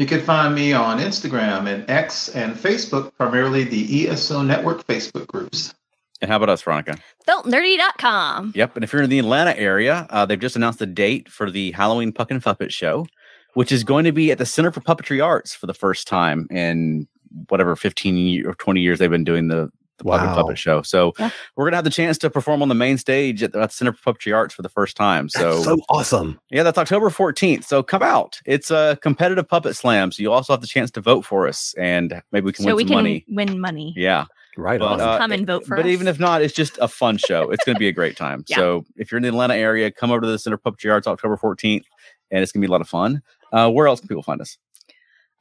You 0.00 0.06
can 0.06 0.22
find 0.22 0.54
me 0.54 0.72
on 0.72 0.98
Instagram 0.98 1.70
and 1.70 1.88
X 1.90 2.30
and 2.30 2.54
Facebook, 2.56 3.12
primarily 3.18 3.64
the 3.64 4.08
ESO 4.08 4.40
Network 4.40 4.86
Facebook 4.86 5.26
groups. 5.26 5.74
And 6.22 6.30
how 6.30 6.38
about 6.38 6.48
us, 6.48 6.62
Veronica? 6.62 6.96
Feltnerdy.com. 7.28 8.52
Yep. 8.54 8.76
And 8.76 8.82
if 8.82 8.94
you're 8.94 9.02
in 9.02 9.10
the 9.10 9.18
Atlanta 9.18 9.54
area, 9.58 10.06
uh, 10.08 10.24
they've 10.24 10.40
just 10.40 10.56
announced 10.56 10.78
the 10.78 10.86
date 10.86 11.28
for 11.28 11.50
the 11.50 11.72
Halloween 11.72 12.12
Puck 12.12 12.30
and 12.30 12.42
Puppet 12.42 12.72
Show, 12.72 13.04
which 13.52 13.70
is 13.70 13.84
going 13.84 14.06
to 14.06 14.12
be 14.12 14.32
at 14.32 14.38
the 14.38 14.46
Center 14.46 14.72
for 14.72 14.80
Puppetry 14.80 15.22
Arts 15.22 15.54
for 15.54 15.66
the 15.66 15.74
first 15.74 16.08
time 16.08 16.46
in 16.50 17.06
whatever 17.50 17.76
15 17.76 18.16
year, 18.16 18.48
or 18.48 18.54
20 18.54 18.80
years 18.80 19.00
they've 19.00 19.10
been 19.10 19.22
doing 19.22 19.48
the, 19.48 19.70
the 20.02 20.10
Puck 20.10 20.20
and 20.20 20.30
Wow. 20.30 20.36
Puppet 20.42 20.58
Show. 20.58 20.82
So 20.82 21.12
Yeah. 21.18 21.30
we're 21.56 21.64
going 21.64 21.72
to 21.72 21.76
have 21.76 21.84
the 21.84 21.90
chance 21.90 22.18
to 22.18 22.30
perform 22.30 22.62
on 22.62 22.68
the 22.68 22.74
main 22.74 22.98
stage 22.98 23.42
at 23.42 23.52
the, 23.52 23.60
at 23.60 23.70
the 23.70 23.74
Center 23.74 23.92
for 23.92 24.12
Puppetry 24.12 24.34
Arts 24.34 24.54
for 24.54 24.62
the 24.62 24.68
first 24.68 24.96
time. 24.96 25.28
So, 25.28 25.52
That's 25.54 25.64
so 25.64 25.78
awesome. 25.88 26.40
yeah, 26.50 26.62
that's 26.62 26.78
October 26.78 27.10
14th. 27.10 27.64
So 27.64 27.82
come 27.82 28.02
out. 28.02 28.40
It's 28.46 28.70
a 28.70 28.98
competitive 29.02 29.48
puppet 29.48 29.76
slam. 29.76 30.10
So 30.12 30.22
you 30.22 30.32
also 30.32 30.52
have 30.52 30.60
the 30.60 30.66
chance 30.66 30.90
to 30.92 31.00
vote 31.00 31.24
for 31.24 31.46
us 31.46 31.74
and 31.78 32.20
maybe 32.32 32.46
we 32.46 32.52
can 32.52 32.64
So 32.64 32.70
win 32.70 32.76
we 32.76 32.82
some 32.84 32.88
can 32.88 32.96
money. 32.96 33.24
win 33.28 33.60
money. 33.60 33.94
Yeah. 33.96 34.24
Right 34.56 34.80
But, 34.80 35.00
uh, 35.00 35.16
Come 35.18 35.32
and 35.32 35.46
vote 35.46 35.64
for 35.64 35.76
but 35.76 35.86
us. 35.86 35.90
even 35.92 36.08
if 36.08 36.18
not, 36.18 36.42
it's 36.42 36.52
just 36.52 36.76
a 36.80 36.88
fun 36.88 37.16
show. 37.18 37.50
It's 37.50 37.64
going 37.64 37.76
to 37.76 37.78
be 37.78 37.88
a 37.88 37.92
great 37.92 38.16
time. 38.16 38.44
Yeah. 38.48 38.56
So 38.56 38.84
if 38.96 39.10
you're 39.12 39.16
in 39.18 39.22
the 39.22 39.28
Atlanta 39.28 39.54
area, 39.54 39.90
come 39.92 40.10
over 40.10 40.20
to 40.22 40.26
the 40.26 40.38
Center 40.38 40.58
for 40.58 40.72
Puppetry 40.72 40.90
Arts 40.92 41.06
October 41.06 41.36
14th, 41.36 41.84
and 42.32 42.42
it's 42.42 42.50
going 42.52 42.60
to 42.60 42.66
be 42.66 42.68
a 42.68 42.72
lot 42.72 42.80
of 42.80 42.88
fun. 42.88 43.22
Uh, 43.52 43.70
where 43.70 43.86
else 43.86 44.00
can 44.00 44.08
people 44.08 44.22
find 44.24 44.40
us? 44.40 44.58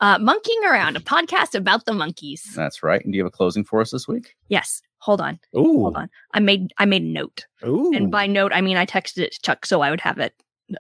Uh, 0.02 0.18
Monkeying 0.18 0.64
Around, 0.64 0.96
a 0.96 1.02
podcast 1.02 1.56
about 1.56 1.86
the 1.86 1.92
Monkees. 1.92 2.42
That's 2.56 2.84
right. 2.84 3.04
And 3.04 3.12
do 3.12 3.18
you 3.18 3.24
have 3.24 3.32
a 3.32 3.36
closing 3.36 3.64
for 3.64 3.82
us 3.82 3.92
this 3.92 4.08
week? 4.08 4.36
Yes. 4.48 4.82
Hold 5.00 5.22
on. 5.22 5.40
Ooh. 5.58 5.82
Hold 5.82 5.98
on. 5.98 6.10
I 6.34 6.40
made 6.40 6.74
I 6.78 6.86
made 6.86 7.04
a 7.04 7.06
note. 7.06 7.46
Ooh. 7.66 7.92
And 7.94 8.12
by 8.12 8.28
note, 8.28 8.52
I 8.54 8.62
mean 8.62 8.78
I 8.78 8.86
texted 8.86 9.20
it 9.20 9.34
to 9.34 9.42
Chuck 9.42 9.66
so 9.66 9.82
I 9.82 9.90
would 9.90 10.02
have 10.02 10.20
it. 10.20 10.34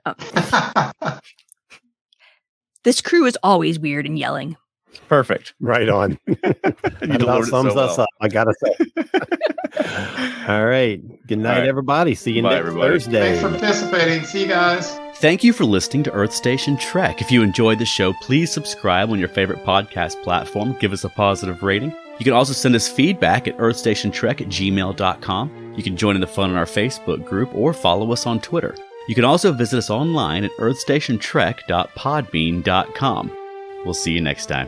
This 2.83 3.01
crew 3.01 3.25
is 3.25 3.37
always 3.43 3.77
weird 3.77 4.05
and 4.05 4.17
yelling. 4.17 4.55
Perfect. 5.07 5.53
right 5.59 5.89
on. 5.89 6.19
You 6.27 6.35
that 7.07 7.21
about 7.23 7.45
sums 7.45 7.73
so 7.73 7.79
us 7.79 7.97
well. 7.97 8.01
up. 8.01 8.09
I 8.21 8.27
gotta 8.27 8.53
say. 8.63 8.75
All 10.47 10.65
right. 10.65 10.99
Good 11.27 11.39
night, 11.39 11.53
All 11.53 11.59
right. 11.61 11.67
everybody. 11.69 12.13
See 12.15 12.31
you 12.33 12.41
Bye, 12.43 12.49
next 12.55 12.59
everybody. 12.67 12.89
Thursday. 12.89 13.19
Thanks 13.19 13.41
for 13.41 13.49
participating. 13.49 14.23
See 14.25 14.41
you 14.41 14.47
guys. 14.47 14.97
Thank 15.17 15.43
you 15.43 15.53
for 15.53 15.65
listening 15.65 16.03
to 16.03 16.11
Earth 16.13 16.33
Station 16.33 16.77
Trek. 16.77 17.21
If 17.21 17.31
you 17.31 17.41
enjoyed 17.43 17.77
the 17.79 17.85
show, 17.85 18.13
please 18.21 18.51
subscribe 18.51 19.09
on 19.11 19.19
your 19.19 19.27
favorite 19.29 19.63
podcast 19.65 20.21
platform. 20.23 20.75
Give 20.79 20.93
us 20.93 21.03
a 21.03 21.09
positive 21.09 21.61
rating. 21.63 21.93
You 22.19 22.23
can 22.25 22.33
also 22.33 22.53
send 22.53 22.75
us 22.75 22.87
feedback 22.89 23.47
at 23.47 23.57
earthstationtrek 23.57 24.41
at 24.41 24.47
gmail.com. 24.47 25.73
You 25.77 25.83
can 25.83 25.95
join 25.97 26.15
in 26.15 26.21
the 26.21 26.27
fun 26.27 26.49
on 26.51 26.57
our 26.57 26.65
Facebook 26.65 27.25
group 27.25 27.53
or 27.55 27.73
follow 27.73 28.11
us 28.11 28.25
on 28.27 28.39
Twitter. 28.41 28.75
You 29.07 29.15
can 29.15 29.23
also 29.25 29.51
visit 29.53 29.77
us 29.77 29.89
online 29.89 30.43
at 30.43 30.51
earthstationtrek.podbean.com. 30.59 33.31
We'll 33.85 33.93
see 33.93 34.11
you 34.11 34.19
next 34.21 34.45
time. 34.47 34.67